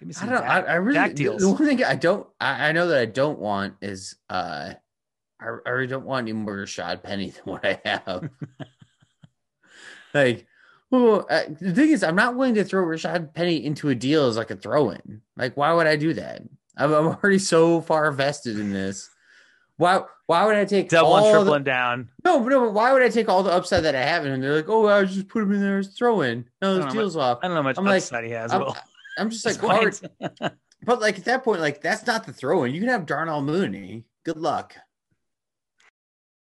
Give 0.00 0.08
me 0.08 0.14
I 0.16 0.20
some 0.20 0.30
don't. 0.30 0.42
I, 0.42 0.60
I 0.60 0.74
really. 0.74 1.08
The, 1.08 1.14
deals. 1.14 1.42
the 1.42 1.50
one 1.50 1.64
thing 1.64 1.84
I 1.84 1.94
don't. 1.94 2.26
I, 2.40 2.68
I 2.68 2.72
know 2.72 2.88
that 2.88 3.00
I 3.00 3.06
don't 3.06 3.38
want 3.38 3.74
is. 3.80 4.16
uh 4.28 4.74
I, 5.40 5.46
I 5.66 5.70
really 5.70 5.86
don't 5.88 6.06
want 6.06 6.24
any 6.24 6.32
more 6.32 6.56
Rashad 6.56 7.02
Penny 7.02 7.30
than 7.44 7.44
what 7.44 7.64
I 7.64 7.80
have. 7.84 8.30
like, 10.14 10.46
well, 10.90 11.26
uh, 11.28 11.42
the 11.60 11.72
thing 11.72 11.90
is, 11.90 12.02
I'm 12.02 12.16
not 12.16 12.36
willing 12.36 12.54
to 12.54 12.64
throw 12.64 12.84
Rashad 12.84 13.34
Penny 13.34 13.64
into 13.64 13.88
a 13.90 13.94
deal 13.94 14.26
as 14.26 14.36
like 14.36 14.50
a 14.50 14.56
throw-in. 14.56 15.20
Like, 15.36 15.56
why 15.56 15.72
would 15.72 15.86
I 15.86 15.96
do 15.96 16.14
that? 16.14 16.42
I'm, 16.76 16.92
I'm 16.92 17.06
already 17.06 17.38
so 17.38 17.80
far 17.80 18.10
vested 18.12 18.58
in 18.58 18.72
this. 18.72 19.10
Why? 19.76 20.00
Why 20.26 20.46
would 20.46 20.56
I 20.56 20.64
take 20.64 20.88
Double 20.88 21.12
all 21.12 21.16
and 21.18 21.26
the- 21.26 21.40
tripling 21.40 21.64
down. 21.64 22.08
no, 22.24 22.38
no, 22.42 22.60
but 22.60 22.72
why 22.72 22.92
would 22.92 23.02
I 23.02 23.08
take 23.08 23.28
all 23.28 23.42
the 23.42 23.52
upside 23.52 23.82
that 23.84 23.94
I 23.94 24.00
have? 24.02 24.24
And 24.24 24.42
they're 24.42 24.54
like, 24.56 24.68
oh, 24.68 24.86
I 24.88 25.04
just 25.04 25.28
put 25.28 25.42
him 25.42 25.52
in 25.52 25.60
there 25.60 25.78
as 25.78 25.88
throw 25.88 26.22
in. 26.22 26.44
No, 26.62 26.78
don't 26.78 26.92
deal's 26.92 27.16
off. 27.16 27.40
I 27.42 27.48
don't 27.48 27.54
know 27.54 27.62
how 27.62 27.68
much 27.68 27.78
I'm 27.78 27.84
like- 27.84 28.24
he 28.24 28.30
has. 28.30 28.52
I'm, 28.52 28.60
Will. 28.60 28.76
I'm 29.18 29.30
just 29.30 29.44
like. 29.62 29.94
But 30.86 31.00
like 31.00 31.18
at 31.18 31.24
that 31.24 31.44
point, 31.44 31.60
like 31.62 31.80
that's 31.80 32.06
not 32.06 32.26
the 32.26 32.32
throw 32.32 32.64
in. 32.64 32.74
You 32.74 32.80
can 32.80 32.90
have 32.90 33.06
Darnell 33.06 33.40
Mooney. 33.40 34.04
Good 34.24 34.36
luck. 34.36 34.76